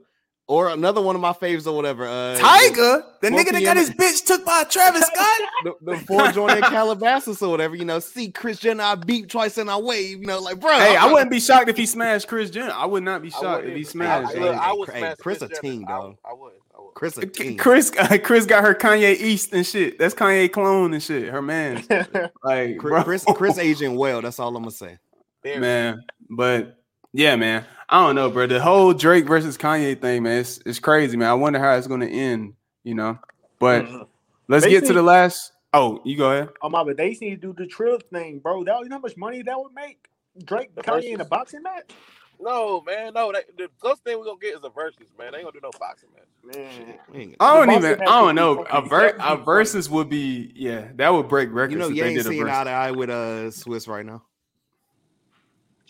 [0.49, 2.05] Or another one of my faves or whatever.
[2.07, 3.77] Uh, Tyga, the nigga that got p.m.
[3.77, 5.41] his bitch took by Travis Scott.
[5.63, 9.29] The, the four joint in Calabasas or whatever, you know, see Kris Jenner, I beat
[9.29, 10.71] twice and I wave, you know, like, bro.
[10.71, 12.71] hey, I'm I wouldn't be shocked if he smashed Kris Jenner.
[12.73, 14.31] I would not be shocked if he smashed.
[14.31, 16.17] I, Hey, look, I would hey, smash Chris a team, I- dog.
[16.25, 16.53] I would.
[16.75, 16.93] I would.
[16.95, 17.55] Chris a team.
[17.55, 17.91] Chris,
[18.23, 19.99] Chris got her Kanye East and shit.
[19.99, 21.29] That's Kanye clone and shit.
[21.29, 21.83] Her man,
[22.43, 22.79] like.
[22.79, 24.23] Chris, Chris, Chris aging well.
[24.23, 24.97] That's all I'm gonna say.
[25.43, 25.59] Very.
[25.59, 26.01] man.
[26.27, 26.78] But
[27.13, 27.65] yeah, man.
[27.87, 28.45] I don't know, bro.
[28.47, 31.29] The whole Drake versus Kanye thing, man, it's, it's crazy, man.
[31.29, 32.53] I wonder how it's gonna end,
[32.83, 33.17] you know.
[33.59, 34.07] But Mhm.
[34.47, 35.53] let's They get to the last.
[35.73, 36.49] Oh, you go ahead.
[36.61, 38.63] Oh my, but they need to do the trill thing, bro.
[38.63, 40.07] That you know how much money that would make
[40.45, 41.91] Drake The Kanye in a boxing match.
[42.39, 43.13] No, man.
[43.13, 45.31] No, that, the closest thing we're gonna get is a versus, man.
[45.31, 46.55] They ain't gonna do no boxing match.
[46.55, 48.01] Man, I don't even.
[48.01, 48.61] I don't know.
[48.63, 50.87] A fucking ver- a versus would be yeah.
[50.95, 51.73] That would break records.
[51.73, 53.87] You know, if you they ain't did a seeing eye to eye with uh Swizz
[53.87, 54.23] right now.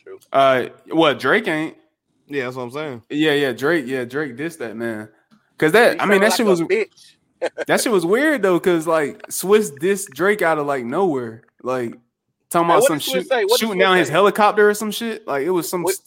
[0.10, 0.20] True.
[0.32, 1.78] Uh, what Drake ain't?
[2.28, 3.04] Yeah, that's what I'm saying.
[3.10, 3.86] Yeah, yeah, Drake.
[3.88, 5.10] Yeah, Drake dissed that man.
[5.58, 7.16] Cause that I mean that shit was bitch.
[7.68, 8.60] that shit was weird though.
[8.60, 11.44] Cause like Swizz dissed Drake out of like nowhere.
[11.62, 11.96] Like
[12.50, 13.46] talking about some did Swizz shoot, say?
[13.58, 15.28] Shooting down his helicopter or some shit.
[15.28, 16.00] Like it was some What-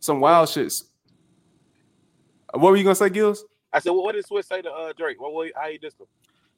[0.00, 0.84] some wild shits.
[2.52, 3.44] What were you gonna say, Gills?
[3.72, 5.20] I said, well, what did Swizz say to uh, Drake?
[5.20, 6.06] What, what, how he dissed him?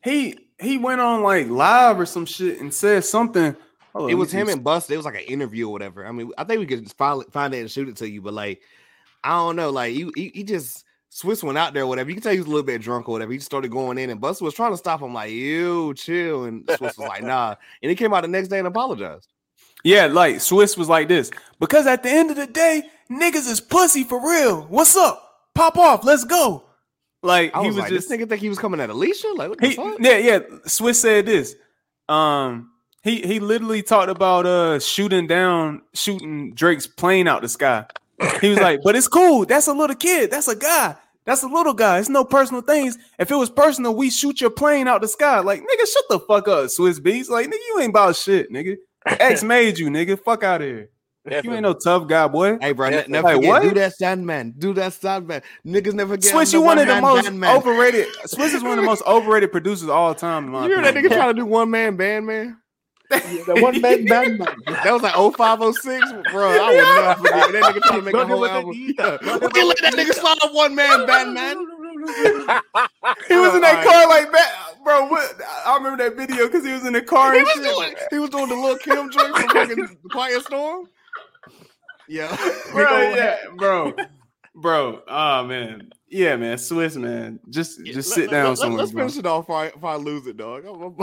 [0.05, 3.57] He he went on like live or some shit and said something.
[3.97, 4.91] Hold It let was him and Bust.
[4.91, 6.07] It was like an interview or whatever.
[6.07, 8.21] I mean, I think we could just find, find it and shoot it to you,
[8.21, 8.61] but like,
[9.25, 9.71] I don't know.
[9.71, 12.11] Like, he, he, he just Swizz went out there, or whatever.
[12.11, 13.33] You can tell he was a little bit drunk or whatever.
[13.33, 16.45] He just started going in, and Bust was trying to stop him, like, "You chill,"
[16.45, 19.29] and Swizz was like, "Nah." And he came out the next day and apologized.
[19.83, 21.31] Yeah, like Swizz was like this.
[21.59, 24.63] Because at the end of the day, niggas is pussy for real.
[24.65, 25.23] What's up?
[25.55, 26.65] Pop off, let's go.
[27.23, 29.29] Like I he was, was, like, just "This nigga think he was coming at Alicia?"
[29.35, 29.97] Like, what the he, fuck?
[30.01, 30.39] yeah, yeah.
[30.67, 31.57] Swizz said this.
[32.11, 32.73] Um
[33.07, 37.87] he he literally talked about uh shooting down shooting Drake's plane out the sky.
[38.41, 39.45] He was like, but it's cool.
[39.47, 40.31] That's a little kid.
[40.31, 40.97] That's a guy.
[41.25, 41.99] That's a little guy.
[42.01, 42.99] It's no personal things.
[43.19, 45.41] If it was personal, we shoot your plane out the sky.
[45.41, 47.29] Like, nigga, shut the fuck up, Swizz Beatz.
[47.29, 48.77] Like, nigga, you ain't about shit, nigga.
[49.07, 50.19] X made you, nigga.
[50.19, 50.91] Fuck out of here.
[51.43, 52.59] You ain't no tough guy, boy.
[52.61, 53.49] Hey, bro, Yeah, ne- never like, forget.
[53.51, 53.63] what?
[53.63, 54.55] Do that Sandman.
[54.57, 55.43] Do that Sandman.
[55.67, 56.33] Niggas never get.
[56.33, 57.57] Swizz, on you one of the most band, man.
[57.57, 58.07] overrated.
[58.27, 60.45] Swizz is one of the most overrated producers of all time.
[60.47, 62.57] In my You hear that nigga trying to do one man band, man?
[63.11, 64.49] The one man band man.
[64.67, 66.49] That was like 0506, bro.
[66.51, 68.73] I would never forget that nigga trying to make a whole album.
[68.73, 69.19] Dita.
[69.23, 69.39] Yeah.
[69.39, 70.15] Brother We with let that nigga Dita.
[70.21, 71.57] slide a one man band, man.
[73.29, 73.87] He was in that Alright.
[73.87, 74.53] car like that,
[74.85, 75.07] bro.
[75.09, 75.35] What?
[75.67, 77.65] I remember that video because he was in the car He and was shit.
[77.65, 80.87] doing, he was doing the little Kim joint from fucking Quiet Storm.
[82.09, 82.29] Yeah,
[82.73, 83.95] bro, yeah, bro,
[84.55, 85.03] bro.
[85.09, 86.57] Oh man, yeah, man.
[86.59, 87.41] Swizz, man.
[87.51, 89.03] Just, just sit down somewhere, Let's bro.
[89.09, 90.65] finish it off if I, if I lose it, dog.
[90.67, 90.97] I'm- I'm-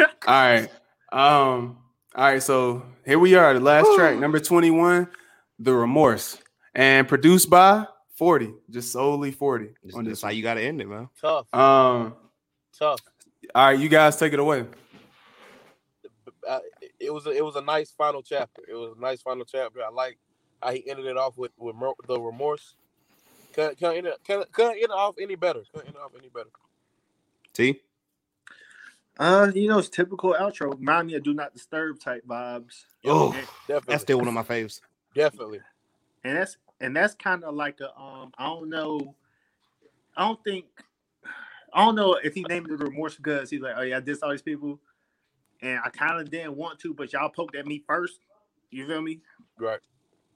[0.00, 0.68] All right,
[1.12, 1.78] um,
[2.14, 2.42] all right.
[2.42, 5.08] So here we are, the last track, number twenty-one,
[5.58, 6.38] "The Remorse,"
[6.74, 10.22] and produced by Forty, just solely Forty on That's this.
[10.22, 11.08] how you got to end it, man.
[11.20, 12.14] tough, Um,
[12.76, 13.00] tough.
[13.54, 14.66] all right, you guys take it away.
[16.46, 18.62] Uh, it- it was a, it was a nice final chapter.
[18.68, 19.82] It was a nice final chapter.
[19.84, 20.18] I like
[20.60, 21.76] how he ended it off with with
[22.08, 22.74] the remorse.
[23.52, 25.62] Couldn't couldn't end it, couldn't, couldn't end it off any better.
[25.72, 26.50] Couldn't end it off any better.
[27.52, 27.80] T.
[29.18, 30.78] Uh, you know, it's typical outro.
[30.78, 32.84] Remind me of Do Not Disturb type vibes.
[33.04, 33.32] Oh,
[33.66, 34.80] Definitely, that's still one of my faves.
[35.14, 35.60] definitely.
[36.24, 39.14] and that's and that's kind of like a um I don't know
[40.16, 40.66] I don't think
[41.72, 44.18] I don't know if he named it remorse because he's like oh yeah I dissed
[44.22, 44.78] all these people
[45.62, 48.20] and I kind of didn't want to but y'all poked at me first
[48.70, 49.20] you feel me
[49.58, 49.80] Right.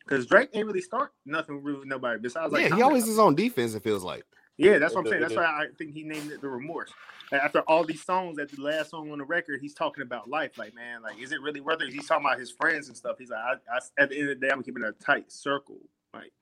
[0.01, 3.19] because Drake ain't really start nothing really with nobody besides like yeah, he always is
[3.21, 3.75] on defense.
[3.75, 4.25] It feels like.
[4.59, 6.91] Yeah that's what I'm saying that's why I think he named it the remorse
[7.31, 10.29] Like, after all these songs at the last song on the record he's talking about
[10.29, 12.97] life like man like is it really worth it he's talking about his friends and
[12.97, 15.33] stuff he's like I, I, at the end of the day I'm keeping a tight
[15.33, 15.79] circle
[16.15, 16.33] like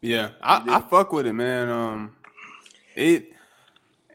[0.00, 1.68] Yeah, I, I fuck with it, man.
[1.68, 2.16] Um,
[2.94, 3.32] it.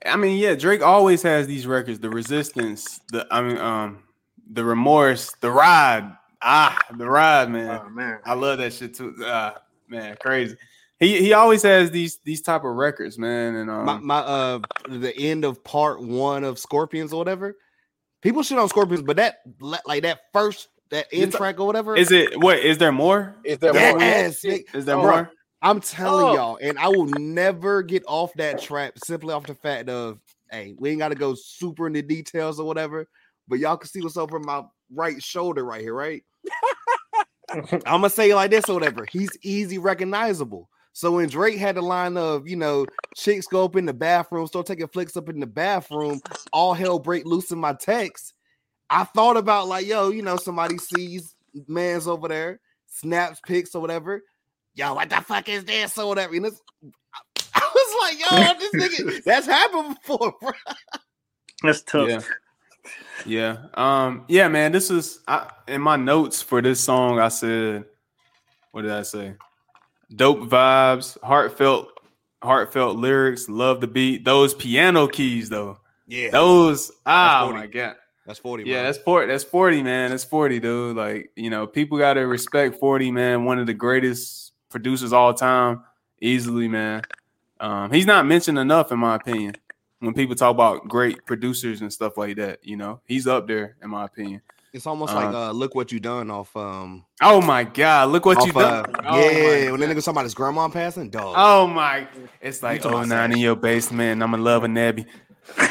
[0.06, 2.00] I mean, yeah, Drake always has these records.
[2.00, 4.04] The Resistance, the I mean, um,
[4.52, 6.16] the Remorse, the Ride.
[6.42, 7.82] Ah, the Ride, man.
[7.84, 9.16] oh man I love that shit too.
[9.22, 10.58] Ah, man, crazy.
[11.04, 13.56] He he always has these these type of records, man.
[13.56, 17.56] And um, my, my uh the end of part one of Scorpions or whatever.
[18.22, 19.38] People shit on Scorpions, but that
[19.86, 21.96] like that first that You end ta- track or whatever.
[21.96, 22.60] is it what?
[22.60, 23.36] Is there more?
[23.44, 24.00] Is there more?
[24.00, 24.66] yes, Shit.
[24.74, 25.32] Is there Oh, more?
[25.62, 26.34] I'm telling Oh.
[26.36, 30.20] y'all, and I will never get off that trap simply off the fact of
[30.52, 33.08] hey, we ain't got to go super into details or whatever,
[33.48, 34.62] but y'all can see what's over my
[34.94, 36.24] right shoulder right here, right?
[37.50, 39.06] I'm gonna say it like this or whatever.
[39.12, 40.70] He's easy recognizable.
[40.94, 44.46] So when Drake had the line of, you know, chicks go up in the bathroom,
[44.46, 46.22] start taking flicks up in the bathroom,
[46.54, 48.34] all hell break loose in my text.
[48.90, 51.36] I thought about like, yo, you know, somebody sees
[51.68, 54.24] man's over there, snaps pics or whatever.
[54.76, 56.36] Yo, what the fuck is this or whatever?
[56.36, 56.62] And it's,
[57.56, 60.52] I was like, yo, this nigga, that's happened before, bro.
[61.64, 62.08] That's tough.
[62.08, 62.22] Yeah.
[63.26, 63.58] Yeah.
[63.74, 64.72] Um, yeah, man.
[64.72, 67.20] This is I, in my notes for this song.
[67.20, 67.86] I said,
[68.72, 69.36] what did I say?
[70.16, 71.88] Dope vibes, heartfelt,
[72.42, 74.26] heartfelt lyrics, love the beat.
[74.26, 75.80] Those piano keys, though.
[76.08, 77.96] Yeah, Those, oh my god.
[78.26, 78.64] that's 40.
[78.66, 78.84] Yeah, bro.
[78.84, 79.28] that's 40.
[79.28, 80.12] That's 40, man.
[80.12, 80.98] That's 40, dude.
[80.98, 83.46] Like, you know, people gotta respect 40, man.
[83.46, 85.84] One of the greatest producers all time,
[86.22, 87.02] easily, man.
[87.60, 89.56] Um, he's not mentioned enough, in my opinion.
[90.00, 93.78] When people talk about great producers and stuff like that, you know, he's up there,
[93.82, 94.42] in my opinion.
[94.74, 98.26] It's almost Uh, like uh, look what you done off um Oh my god, look
[98.26, 98.86] what off, you done.
[98.96, 101.36] uh, Oh yeah, my when that nigga talking about his grandma passing, dog.
[101.38, 102.08] Oh my!
[102.42, 104.14] It's like talking oh nine in your basement.
[104.14, 105.06] and I'm in love with Nebby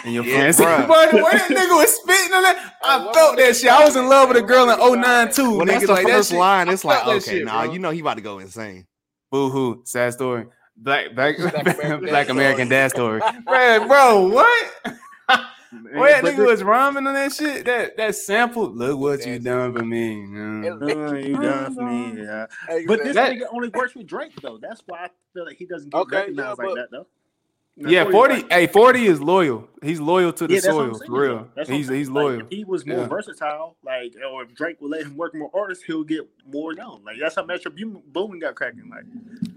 [0.05, 0.57] and your Yeah, friends.
[0.61, 0.87] bruh.
[0.87, 3.71] Boy, the that nigga was spitting on that, I what felt was that shit.
[3.73, 5.59] I was in love with a girl in 09 too.
[5.59, 5.73] when nigga.
[5.73, 7.73] that's the like, that first shit- line, it's like, okay, shit, nah, bro.
[7.73, 8.87] you know he about to go insane.
[9.33, 10.47] Boo hoo, sad story.
[10.77, 13.21] Black black Black black, American Dad American story.
[13.21, 13.43] dad story.
[13.47, 14.73] Man, bro, what?
[15.73, 17.65] Man, What that but nigga the- was rhyming on that shit?
[17.65, 18.69] That that sample.
[18.71, 20.23] Look what you done for me.
[20.71, 22.47] Oh, you done for me, yeah.
[22.69, 24.59] Hey, But man, this That- nigga only works with Drake though.
[24.59, 27.07] That's why I feel like he doesn't get Okay, recognized yeah, like that though.
[27.75, 28.45] Yeah, 40.
[28.51, 29.67] Hey, 40 is loyal.
[29.83, 31.49] He's loyal to the Yeah, that's what I'm soil, for real.
[31.57, 31.99] That's what He's saying.
[32.01, 32.41] he's Like, loyal.
[32.41, 33.07] if he was more Yeah.
[33.09, 37.01] versatile, like, or if Drake would let him work more artists, he'll get more known.
[37.03, 38.91] Like that's how Metro Boom- Boomin got cracking.
[38.91, 39.05] Like,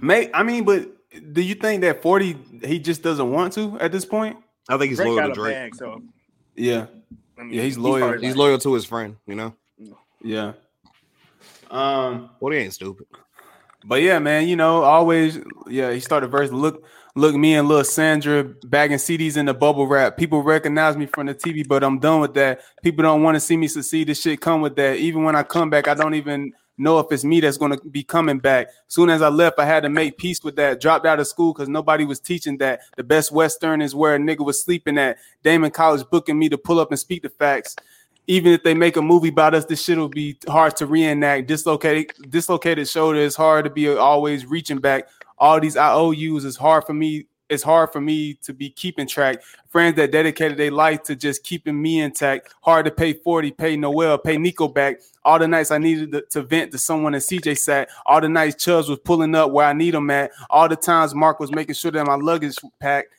[0.01, 0.87] May I mean, but
[1.33, 4.37] do you think that 40 he just doesn't want to at this point?
[4.69, 5.53] I think he's Drake loyal to Drake.
[5.53, 6.01] bag, so
[6.55, 6.87] Yeah,
[7.37, 8.09] I mean, Yeah, he's loyal.
[8.09, 9.55] probably He's loyal to his friend, you know.
[10.21, 10.53] yeah.
[11.69, 13.07] Um, Well, he ain't stupid.
[13.85, 16.51] but yeah, man, you know, always, yeah, he started verse.
[16.51, 16.83] Look,
[17.15, 20.17] look, me and little Sandra bagging CDs in the bubble wrap.
[20.17, 22.61] People recognize me from the TV, but I'm done with that.
[22.83, 24.07] People don't want to see me succeed.
[24.07, 24.97] This shit come with that.
[24.97, 27.89] Even when I come back, I don't even know if it's me that's going to
[27.89, 28.67] be coming back.
[28.87, 30.81] Soon as I left, I had to make peace with that.
[30.81, 32.81] Dropped out of school because nobody was teaching that.
[32.97, 35.17] The best Western is where a nigga was sleeping at.
[35.43, 37.75] Damon College booking me to pull up and speak the facts.
[38.27, 41.47] Even if they make a movie about us, this shit will be hard to reenact.
[41.47, 45.07] Dislocated, dislocated shoulder is hard to be always reaching back.
[45.37, 47.27] All these IOUs is hard for me.
[47.47, 49.43] It's hard for me to be keeping track.
[49.67, 52.53] Friends that dedicated their life to just keeping me intact.
[52.61, 55.01] Hard to pay 40, pay Noel, pay Nico back.
[55.23, 57.89] All the nights I needed to, to vent to someone in CJ sat.
[58.05, 60.31] All the nights Chubbs was pulling up where I need him at.
[60.49, 63.09] All the times Mark was making sure that my luggage packed.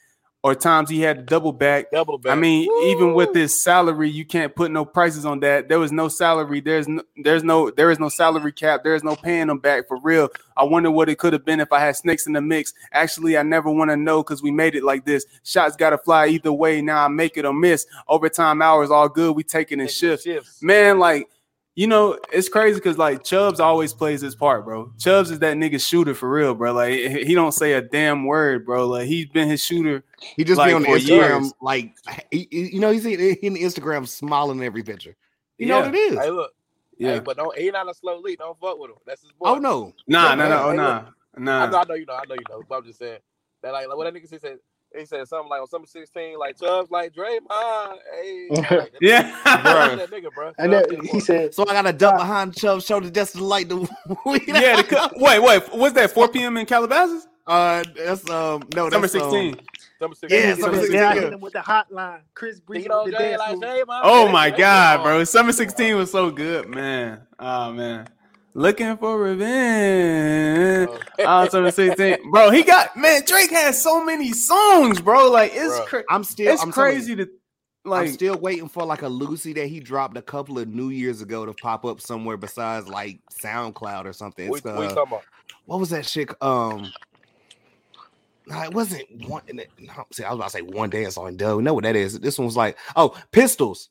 [0.46, 1.90] Or times he had to double back.
[1.90, 2.30] double back.
[2.30, 5.68] I mean, even with his salary, you can't put no prices on that.
[5.68, 6.60] There was no salary.
[6.60, 8.84] There's no, there's no, there is no salary cap.
[8.84, 10.28] There is no paying them back for real.
[10.56, 12.74] I wonder what it could have been if I had snakes in the mix.
[12.92, 15.26] Actually, I never want to know because we made it like this.
[15.42, 16.80] Shots got to fly either way.
[16.80, 17.84] Now I make it or miss.
[18.06, 19.34] Overtime hours all good.
[19.34, 20.26] We taking it in shifts.
[20.26, 20.62] shifts.
[20.62, 21.28] Man, like
[21.76, 24.92] you know, it's crazy because like Chubbs always plays his part, bro.
[24.98, 26.72] Chubbs is that nigga shooter for real, bro.
[26.72, 28.86] Like he he don't say a damn word, bro.
[28.86, 30.02] Like he's been his shooter.
[30.20, 31.52] He just Like, be on the Instagram, years.
[31.60, 31.94] like
[32.30, 35.14] he, he- you know, he's in, in the Instagram smiling in every picture.
[35.58, 36.18] You know what it is?
[36.18, 36.52] Hey, look.
[36.98, 37.14] Yeah.
[37.14, 38.38] Hey, but don't he not a slow lead.
[38.38, 38.96] Don't fuck with him.
[39.06, 39.50] That's his boy.
[39.50, 41.66] oh no, Nah, nah, nah, oh, Hey, nah, I nah.
[41.66, 42.62] know, I know you know, I know you know.
[42.66, 43.18] But I'm just saying
[43.62, 44.58] that like, like what that nigga said.
[44.96, 47.96] He said something like on summer 16, like Chubbs, like Draymond.
[48.14, 49.64] Hey, like, Yeah, Chubbs
[49.98, 50.52] that nigga, bro.
[50.58, 53.68] And then he said, So I got to dump behind Chubb's shoulder just to light
[53.68, 53.76] the
[54.24, 54.42] weed.
[54.46, 54.80] yeah.
[54.80, 55.62] The, wait, wait.
[55.74, 56.12] What's that?
[56.12, 56.56] 4 p.m.
[56.56, 57.26] in Calabasas?
[57.46, 59.56] Uh, that's um no, Summer that's, um, 16.
[60.00, 60.38] Summer 16.
[60.40, 61.34] Yeah, He summer 16, yeah.
[61.36, 63.62] with the hotline." Chris Breeze You know, with the Jay, like move.
[63.62, 64.00] Draymond.
[64.02, 65.22] Oh my god, bro!
[65.24, 67.20] Summer 16 was so good, man.
[67.38, 68.08] Oh man,
[68.54, 70.90] looking for revenge.
[71.20, 72.50] Oh, summer 16, bro.
[72.50, 73.22] He got man.
[73.24, 75.30] Drake has so many songs, bro.
[75.30, 75.86] Like it's Bruh.
[75.86, 77.28] cra- I'm still it's I'm telling you, crazy to
[77.84, 80.88] like I'm still waiting for like a Lucy that he dropped a couple of New
[80.88, 84.48] Years ago to pop up somewhere besides like SoundCloud or something.
[84.48, 85.22] What, It's, what you uh, talking about?
[85.66, 86.30] what was that shit?
[86.42, 86.92] Um,
[88.46, 89.42] nah, it wasn't one.
[89.52, 89.62] no,
[90.12, 91.60] See, I was about to say one dance on Doe.
[91.60, 92.18] Know what that is?
[92.20, 93.90] This one was like, oh, Pistols.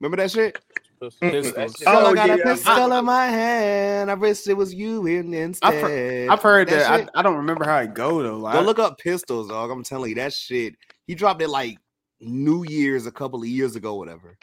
[0.00, 0.58] Remember that shit?
[1.00, 1.52] Pistols.
[1.54, 2.44] That shit- Oh, Oh, I got a yeah.
[2.44, 4.10] pistol in my hand.
[4.10, 6.28] I wish it was you in instead.
[6.28, 7.00] I've heard that.
[7.00, 8.36] shit- I, I don't remember how it go though.
[8.38, 9.70] Like, Go look up pistols, dog.
[9.70, 10.74] I'm telling you that shit.
[11.06, 11.78] He dropped it like
[12.20, 14.36] New Year's a couple of years ago, whatever.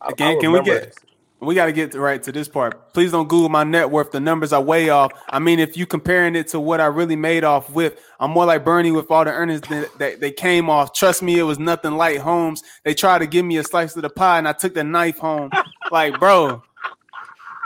[0.00, 0.98] I- Can- can we remember get-
[1.42, 2.92] we got to get right to this part.
[2.92, 4.12] Please don't Google my net worth.
[4.12, 5.10] The numbers are way off.
[5.28, 8.46] I mean, if you comparing it to what I really made off with, I'm more
[8.46, 10.92] like Bernie with all the earnings that, that they came off.
[10.92, 12.62] Trust me, it was nothing like Holmes.
[12.84, 15.18] They tried to give me a slice of the pie, and I took the knife
[15.18, 15.50] home.
[15.90, 16.62] like, bro,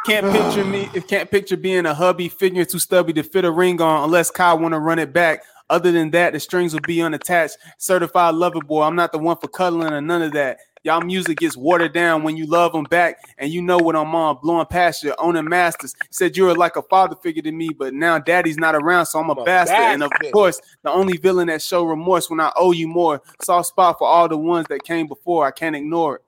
[0.07, 0.89] can't picture me.
[0.94, 4.31] If Can't picture being a hubby figure too stubby to fit a ring on, unless
[4.31, 5.43] Kyle want to run it back.
[5.69, 7.57] Other than that, the strings will be unattached.
[7.78, 8.82] Certified lover boy.
[8.82, 10.59] I'm not the one for cuddling or none of that.
[10.87, 14.15] Y'all music gets watered down when you love them back, and you know what I'm
[14.15, 15.97] on, blowing past you, owning masters.
[16.11, 19.19] Said you were like a father figure to me, but now daddy's not around, so
[19.19, 19.79] I'm a, bastard.
[19.79, 23.21] And of course, the only villain that show remorse when I owe you more.
[23.43, 25.45] Soft spot for all the ones that came before.
[25.45, 26.23] I can't ignore it.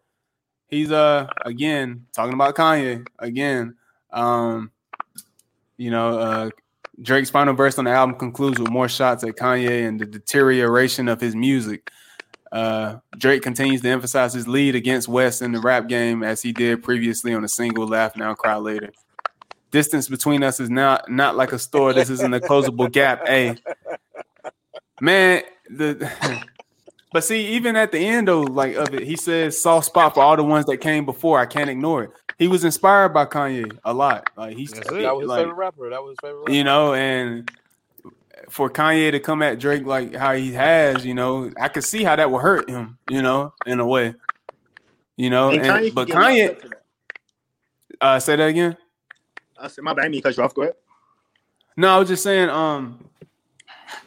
[0.66, 3.76] He's uh again talking about Kanye again.
[4.10, 4.72] Um,
[5.76, 6.50] you know, uh
[7.00, 11.06] Drake's final verse on the album concludes with more shots at Kanye and the deterioration
[11.06, 11.92] of his music.
[12.50, 16.52] Uh, Drake continues to emphasize his lead against West in the rap game as he
[16.52, 18.90] did previously on the single "Laugh Now, Cry Later."
[19.70, 21.92] Distance between us is not not like a store.
[21.92, 23.26] This isn't a closable gap.
[23.26, 23.56] Hey,
[25.00, 26.10] man, the
[27.12, 30.22] but see, even at the end though, like of it, he says soft spot for
[30.22, 31.38] all the ones that came before.
[31.38, 32.10] I can't ignore it.
[32.38, 34.30] He was inspired by Kanye a lot.
[34.36, 34.70] Like he's.
[34.70, 35.90] That was his like, favorite rapper.
[35.90, 36.52] That was his favorite rapper.
[36.52, 37.50] you know, and
[38.50, 42.02] for Kanye to come at Drake like how he has, you know, I could see
[42.04, 44.14] how that would hurt him, you know, in a way.
[45.16, 46.82] You know, And and, Kanye but can get locked Kanye, up for that.
[48.00, 48.76] uh, say that again.
[49.60, 50.54] I said, my bad, I mean, cut you off.
[50.54, 50.74] Go ahead.
[51.76, 53.04] No, I was just saying, um,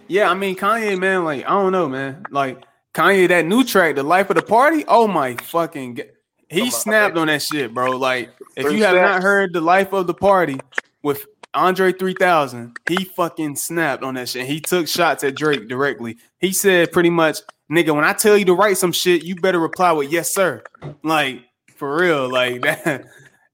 [0.07, 2.63] yeah, I mean Kanye, man, like I don't know, man, like
[2.93, 6.03] Kanye, that new track, "The Life of the Party," oh my fucking, g-
[6.49, 7.91] he snapped on that shit, bro.
[7.91, 10.59] Like, if you have not heard "The Life of the Party"
[11.01, 14.45] with Andre 3000, he fucking snapped on that shit.
[14.45, 16.17] He took shots at Drake directly.
[16.39, 19.59] He said pretty much, "Nigga, when I tell you to write some shit, you better
[19.59, 20.63] reply with yes, sir."
[21.03, 21.41] Like
[21.75, 23.05] for real, like that.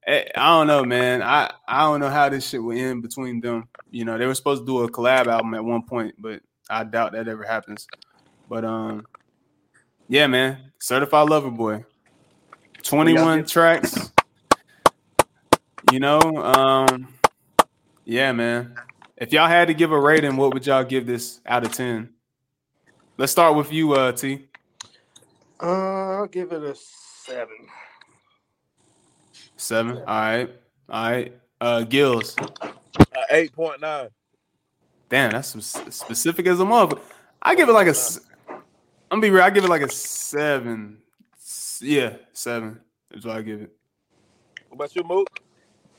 [0.06, 1.22] Eh, I don't know, man.
[1.22, 3.68] I I don't know how this shit will end between them.
[3.90, 6.84] You know, they were supposed to do a collab album at one point, but I
[6.84, 7.86] doubt that ever happens.
[8.48, 9.06] But um,
[10.08, 11.84] yeah, man, certified lover boy,
[12.82, 14.12] twenty one tracks.
[15.92, 17.08] You know, um,
[18.08, 18.74] yeah, man.
[19.18, 22.08] If y'all had to give a rating, what would y'all give this out of ten?
[23.18, 24.48] Let's start with you, uh, T.
[25.62, 27.66] Uh, I'll give it a seven.
[29.56, 29.98] Seven.
[29.98, 30.50] All right,
[30.88, 31.34] all right.
[31.60, 32.34] Uh, Gills.
[32.62, 32.70] Uh,
[33.30, 34.08] Eight point nine.
[35.10, 36.96] Damn, that's some specific as a mother.
[37.42, 37.90] I give it like a.
[37.90, 38.62] s- I'm
[39.10, 39.42] gonna be real.
[39.42, 40.98] I give it like a seven.
[41.80, 42.80] Yeah, seven
[43.10, 43.72] is what I give it.
[44.68, 45.28] What about you, Mook?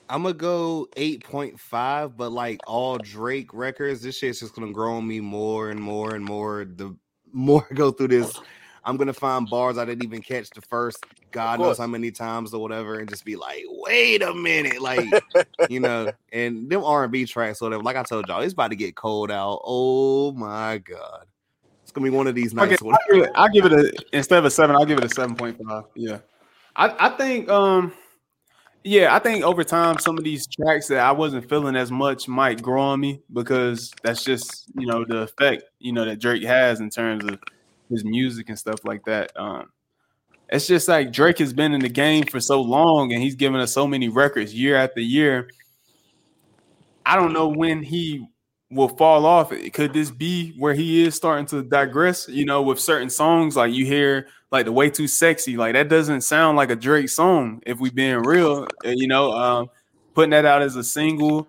[0.09, 5.07] I'm gonna go 8.5, but like all Drake records, this shit's just gonna grow on
[5.07, 6.65] me more and more and more.
[6.65, 6.95] The
[7.31, 8.39] more I go through this,
[8.83, 12.55] I'm gonna find bars I didn't even catch the first God knows how many times
[12.55, 15.05] or whatever, and just be like, wait a minute, like
[15.69, 17.83] you know, and them R&B tracks, or whatever.
[17.83, 19.61] Like I told y'all, it's about to get cold out.
[19.63, 21.25] Oh my god,
[21.83, 22.81] it's gonna be one of these Okay, nights.
[22.81, 25.03] when- I'll give it, I'll give it a instead of a seven, I'll give it
[25.05, 25.83] a seven point five.
[25.95, 26.17] Yeah,
[26.75, 27.93] I I think um
[28.83, 32.27] yeah, I think over time some of these tracks that I wasn't feeling as much
[32.27, 36.43] might grow on me because that's just you know the effect you know that Drake
[36.43, 37.39] has in terms of
[37.89, 39.31] his music and stuff like that.
[39.35, 39.69] Um,
[40.47, 43.59] it's just like Drake has been in the game for so long and he's given
[43.59, 45.49] us so many records year after year.
[47.05, 48.27] I don't know when he
[48.71, 49.51] will fall off.
[49.73, 52.27] Could this be where he is starting to digress?
[52.27, 55.89] You know, with certain songs, like you hear like the way too sexy, like that
[55.89, 57.61] doesn't sound like a Drake song.
[57.65, 59.69] If we being real, Uh, you know, um,
[60.15, 61.47] putting that out as a single,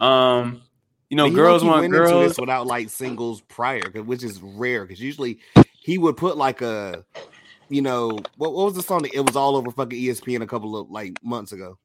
[0.00, 0.62] um,
[1.08, 2.28] you know, girls want girls.
[2.28, 5.38] this without like singles prior, which is rare because usually
[5.72, 7.04] he would put like a,
[7.68, 9.02] you know, what, what was the song?
[9.02, 11.78] That, it was all over fucking ESPN a couple of like months ago.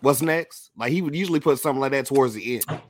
[0.00, 0.70] What's next?
[0.76, 2.80] Like he would usually put something like that towards the end,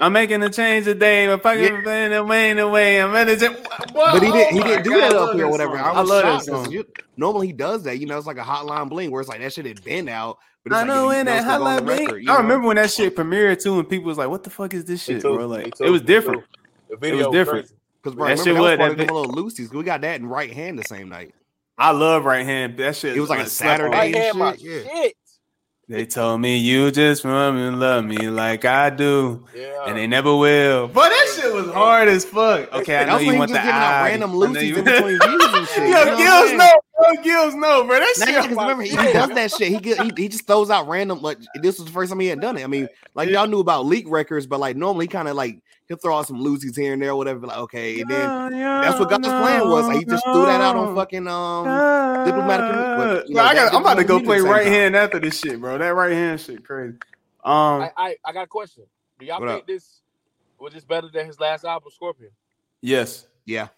[0.00, 1.30] I'm making a change today.
[1.30, 1.82] I'm fucking Yeah.
[1.82, 3.02] playing away away.
[3.02, 3.50] I'm ready to.
[3.92, 4.54] but he didn't.
[4.54, 5.76] He Oh didn't do God, that up here or whatever.
[5.76, 5.86] song.
[5.86, 6.70] I, I was love that song.
[6.72, 6.86] you-
[7.16, 7.98] normally he does that.
[7.98, 10.38] You know, it's like a hotline bling where it's like that shit had been out.
[10.64, 12.04] But it's I know you in that it's still on highlight the bling.
[12.06, 12.42] record, you I know?
[12.42, 15.02] remember when that shit premiered too, and people was like, "What the fuck is this
[15.02, 16.42] shit, too, bro?" Like too, it was different.
[16.42, 16.60] too.
[16.90, 17.70] The video was different.
[18.02, 19.72] Because bro, That shit that was was- part that little loosies.
[19.72, 21.34] We got that in right hand the same night.
[21.78, 22.76] I love right hand.
[22.78, 23.16] That shit.
[23.16, 23.80] It was like a slept.
[23.80, 23.96] Saturday.
[23.96, 24.92] Right hand, my shit, yeah.
[25.02, 25.16] shit.
[25.90, 29.86] They told me you just run and love me like I do, Yeah.
[29.88, 30.86] and they never will.
[30.86, 32.72] But that shit was hard as fuck.
[32.72, 34.08] Okay, I know you want the just giving out eye.
[34.10, 35.88] random I know loosies you- in between views and shit.
[35.88, 37.22] Yo, you know Gills no, bro.
[37.24, 37.98] Gills no, bro.
[37.98, 38.26] That shit.
[38.28, 39.68] because remember he, he does that shit.
[39.84, 42.40] He, he he just throws out random like this was the first time he had
[42.40, 42.62] done it.
[42.62, 45.60] I mean, like y'all knew about leak records, but like normally kind of like
[45.90, 47.46] he'll throw out some loosies here and there, or whatever.
[47.46, 49.88] Like okay, and then that's what God's plan was.
[49.88, 51.64] Like, he just threw that out on fucking um.
[52.24, 53.74] diplomatic but, you Bro, know, I got.
[53.74, 55.76] I'm about to go play community at the right same hand after this shit, bro.
[55.78, 56.96] That right hand shit crazy.
[57.42, 58.84] Um, I, I I got a question.
[59.18, 59.66] Do y'all think up?
[59.66, 60.00] this
[60.58, 62.30] was this better than his last album, Scorpion?
[62.80, 63.26] yes.
[63.46, 63.68] Yeah,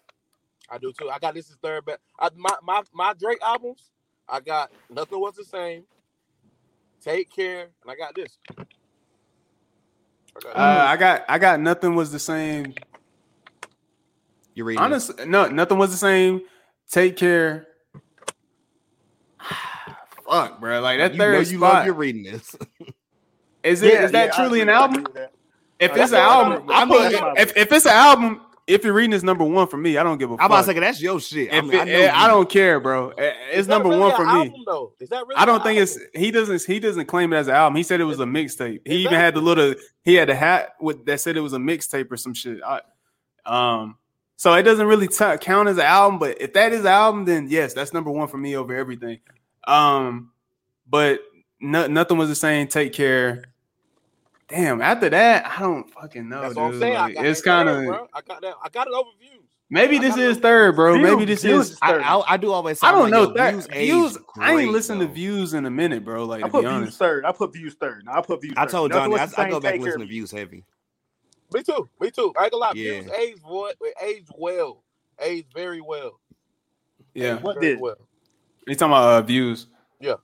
[0.69, 1.09] I do too.
[1.09, 1.99] I got this is third best.
[2.19, 3.89] I, my my my Drake albums.
[4.29, 5.83] I got nothing was the same.
[7.01, 8.37] Take care, and I got this.
[10.35, 12.73] I got Uh, I got, I got nothing was the same.
[14.55, 14.83] you're reading.
[14.83, 16.41] Honestly, no, nothing was the same.
[16.89, 17.67] Take care.
[20.29, 20.79] Fuck, bro.
[20.81, 21.85] Like that You know third you love spot.
[21.85, 22.55] your reading this.
[23.63, 23.93] Is it?
[23.93, 25.05] Is Yeah, that yeah, truly an album?
[25.79, 29.23] If it's an album, I mean, if, if it's an album, if you're reading, it's
[29.23, 29.97] number one for me.
[29.97, 30.45] I don't give a I'm fuck.
[30.47, 31.53] about to say that's your shit.
[31.53, 33.09] I, mean, it- I, know eh, I don't care, bro.
[33.09, 34.31] Eh, It's Is number really one for me.
[34.31, 34.93] album, though?
[34.99, 37.55] Is that really I don't think it's he doesn't he doesn't claim it as an
[37.55, 37.75] album.
[37.75, 38.79] He said it was a mixtape.
[38.85, 39.73] He even had the little
[40.03, 42.59] he had a hat with that said it was a mixtape or some shit.
[42.65, 42.81] I,
[43.45, 43.97] um,
[44.37, 46.19] so it doesn't really t- count as an album.
[46.19, 49.19] But if that is an album, then yes, that's number one for me over everything.
[49.65, 50.31] Um,
[50.89, 51.19] but
[51.59, 52.67] no, nothing was the same.
[52.67, 53.43] Take care.
[54.47, 54.81] Damn.
[54.81, 56.41] After that, I don't fucking know.
[56.41, 56.93] That's what I'm saying.
[56.93, 58.07] Like, it's kind of.
[58.13, 58.55] I got that.
[58.63, 59.43] I got it over views.
[59.69, 60.95] maybe this is third, bro.
[60.95, 61.71] Views- maybe this views is.
[61.73, 62.01] is I, third.
[62.03, 62.79] I, I do always.
[62.79, 64.17] Say, I don't like, know yo, that views, views.
[64.17, 66.25] age I ain't great, listened to views in a minute, bro.
[66.25, 66.99] Like I to put be views honest.
[66.99, 67.25] third.
[67.25, 68.03] I put views third.
[68.05, 68.53] No, I put views.
[68.57, 70.63] I told Nothing Johnny, I, I go back take and listen to views heavy.
[71.53, 71.87] Me too.
[71.99, 72.33] Me too.
[72.37, 72.71] I ain't gonna lie.
[72.75, 73.01] Yeah.
[73.01, 73.75] Views aged what?
[74.01, 74.83] Aged well.
[75.19, 76.19] Aged very well.
[77.13, 77.39] Yeah.
[77.39, 77.79] What did?
[77.79, 77.97] well.
[78.67, 79.67] You talking about uh, views?
[80.01, 80.15] Views.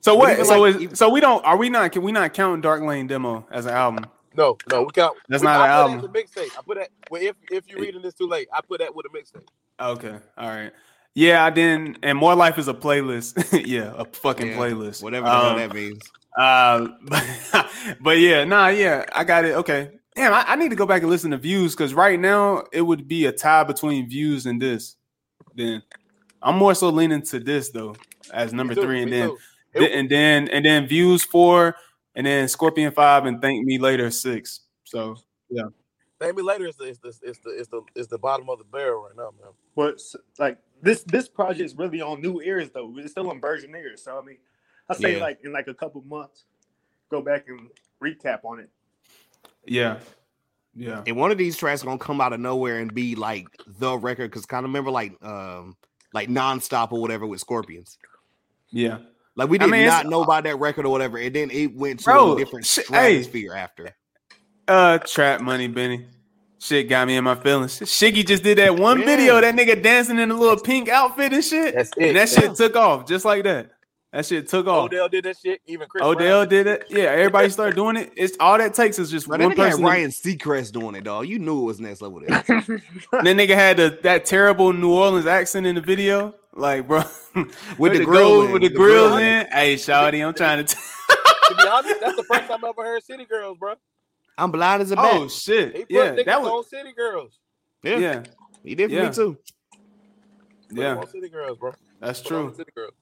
[0.00, 0.44] So what?
[0.46, 1.44] So like- is, even- so we don't.
[1.44, 1.92] Are we not?
[1.92, 4.06] Can we not count Dark Lane demo as an album?
[4.36, 5.16] No, no, we count.
[5.28, 6.12] That's we, not I an put album.
[6.12, 6.58] That as a mixtape.
[6.58, 6.88] I put that.
[7.10, 9.46] Well, if if you're reading this too late, I put that with a mixtape.
[9.80, 10.18] Okay.
[10.36, 10.72] All right.
[11.14, 11.98] Yeah, I didn't.
[12.02, 13.66] And more life is a playlist.
[13.66, 15.02] yeah, a fucking Yeah, playlist.
[15.02, 16.02] Whatever Um, that means.
[16.36, 17.24] Uh, but,
[18.02, 19.54] but yeah, nah, yeah, I got it.
[19.54, 19.90] Okay.
[20.14, 22.82] Damn, I, I need to go back and listen to views because right now it
[22.82, 24.96] would be a tie between views and this.
[25.54, 25.82] Then
[26.42, 27.96] I'm more so leaning to this though
[28.32, 29.38] as number Me too, three, and then too.
[29.78, 31.76] th- and then and then views four,
[32.14, 34.60] and then Scorpion five, and thank me later six.
[34.84, 35.16] So
[35.50, 35.64] yeah,
[36.18, 38.58] Thank me later is the is the is the is the is the bottom of
[38.58, 39.52] the barrel right now, man.
[39.74, 40.00] But
[40.38, 42.92] like this, this project's really on new ears though.
[42.96, 44.02] It's still on virgin ears.
[44.04, 44.38] So I mean,
[44.88, 45.22] I say Yeah.
[45.22, 46.44] like in like a couple months,
[47.10, 47.68] go back and
[48.02, 48.70] recap on it.
[49.66, 49.98] yeah,
[50.74, 53.46] yeah, And one of these tracks gonna come out of nowhere and be like
[53.78, 55.76] the record because kind of remember like um
[56.12, 57.98] like nonstop or whatever with Scorpions.
[58.76, 58.98] Yeah.
[59.36, 61.74] Like we I did mean, not know about that record or whatever, and then it
[61.74, 63.22] went to Bro, a different shit, hey.
[63.22, 63.94] stratosphere after.
[64.68, 66.06] Uh, trap money, Benny.
[66.58, 67.78] Shit got me in my feelings.
[67.80, 69.04] Shiggy just did that one Yeah.
[69.06, 71.74] video, that nigga dancing in a little pink outfit and shit.
[71.74, 72.08] That's it.
[72.08, 73.70] And that shit took off just like that.
[74.12, 74.86] That shit took off.
[74.86, 75.60] Odell did that shit.
[75.66, 76.48] Even Chris Odell Brown.
[76.48, 76.86] did it.
[76.88, 78.12] Yeah, everybody started doing it.
[78.16, 79.84] It's all that takes is just Bro, one that nigga had person.
[79.84, 81.28] Ryan Seacrest doing it, dog.
[81.28, 82.20] You knew it was next level.
[82.26, 82.42] There.
[83.12, 86.34] And then nigga had the, that terrible New Orleans accent in the video.
[86.56, 87.02] Like, bro,
[87.78, 89.46] With the to grill in, with the the grill grill in.
[89.52, 90.74] Hey, Shawty, I'm trying to.
[90.74, 90.80] T-
[91.48, 93.74] To be honest, that's the first time I ever heard City Girls, bro.
[94.38, 95.12] I'm blind as a bat.
[95.14, 95.76] oh shit!
[95.76, 96.70] He put Yeah, niggas that on was.
[96.70, 97.38] City Girls.
[97.82, 98.22] Yeah, Yeah,
[98.64, 99.08] he did for yeah.
[99.08, 99.38] me too.
[100.70, 101.72] Put yeah, on City Girls, bro.
[102.00, 102.54] that's Put true.
[102.56, 102.92] City Girls.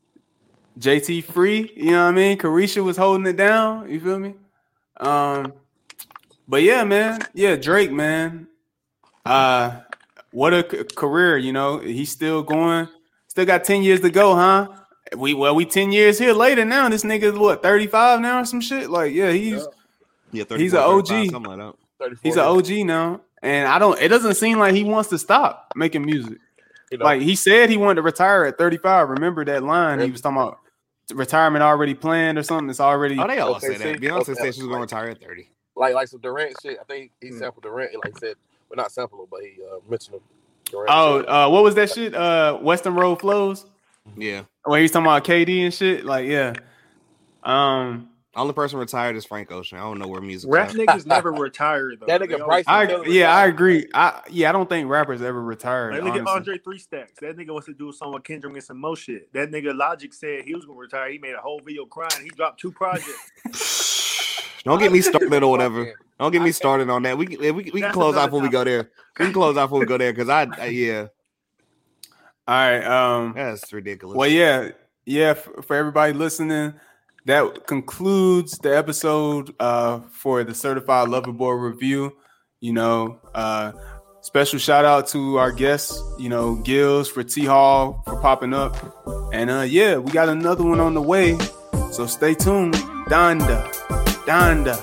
[0.78, 2.36] JT free, you know what I mean?
[2.36, 3.88] Caresha was holding it down.
[3.88, 4.34] You feel me?
[4.98, 5.52] Um,
[6.48, 8.48] but yeah, man, yeah, Drake, man.
[9.24, 9.80] Uh,
[10.32, 11.78] what a c- career, you know.
[11.78, 12.88] He's still going.
[13.34, 14.68] Still got ten years to go, huh?
[15.18, 16.88] We well, we ten years here later now.
[16.88, 18.88] This nigga's what thirty five now or some shit.
[18.88, 19.66] Like, yeah, he's
[20.30, 21.08] Yeah, He's an OG.
[21.30, 21.58] something like
[21.98, 22.16] that.
[22.22, 24.00] he's an OG now, and I don't.
[24.00, 26.38] It doesn't seem like he wants to stop making music.
[26.92, 29.08] You know, Like he said, he wanted to retire at thirty five.
[29.08, 30.60] Remember that line he was talking about
[31.12, 32.70] retirement already planned or something.
[32.70, 33.18] It's already.
[33.18, 34.00] Oh, they all Okay, say that.
[34.00, 34.34] Beyonce Okay.
[34.34, 35.48] said she was gonna retire at 30.
[35.74, 36.78] like like some Durant shit.
[36.80, 37.38] I think he Hmm.
[37.38, 37.96] sampled Durant.
[37.96, 38.36] Like he said,
[38.70, 40.22] well, not sampled him, but he uh, mentioned him.
[40.70, 42.14] Durant Oh, uh, what was that shit?
[42.14, 43.66] Uh, Weston Road Flows.
[44.16, 44.42] Yeah.
[44.64, 46.04] Where he's talking about KD and shit.
[46.04, 46.54] Like, yeah.
[47.42, 49.78] Um, Only person retired is Frank Ocean.
[49.78, 50.50] I don't know where music.
[50.50, 52.06] Rap niggas never retire though.
[52.06, 53.86] That nigga always- Bryson I Tiller yeah, I agree.
[53.94, 55.92] I yeah, I don't think rappers ever retired.
[55.94, 56.34] Like, look at honestly.
[56.36, 57.20] Andre Three Stacks.
[57.20, 59.32] That nigga wants to do a song with Kendrick and some more shit.
[59.34, 61.10] That nigga Logic said he was gonna retire.
[61.12, 62.22] He made a whole video crying.
[62.24, 63.30] He dropped two projects.
[64.64, 65.92] Don't get me started or whatever.
[66.18, 67.18] Don't get me started on that.
[67.18, 68.90] We can we, we can That's close out before we go there.
[69.18, 71.06] We can close out before we go there because I, I yeah,
[72.46, 72.84] All right.
[72.84, 74.16] Um, that's ridiculous.
[74.16, 74.70] Well, yeah,
[75.04, 75.30] yeah.
[75.30, 76.74] f- For everybody listening,
[77.26, 82.16] that concludes the episode uh, for the Certified Lover Boy review.
[82.60, 83.72] You know, uh,
[84.22, 86.00] special shout out to our guests.
[86.18, 88.76] You know, Gills for T Hall for popping up,
[89.34, 91.36] and uh, yeah, we got another one on the way.
[91.90, 92.74] So stay tuned.
[93.08, 93.70] Donda,
[94.26, 94.76] Donda.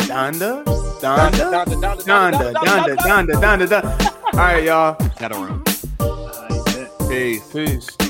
[0.00, 0.62] Donda?
[1.00, 1.30] Donda?
[1.54, 4.96] Donda, Donda, Donda, Donda, Donda, Donda, All right, y'all.
[5.18, 5.64] Shadow room.
[7.08, 7.50] Peace.
[7.52, 8.03] Peace.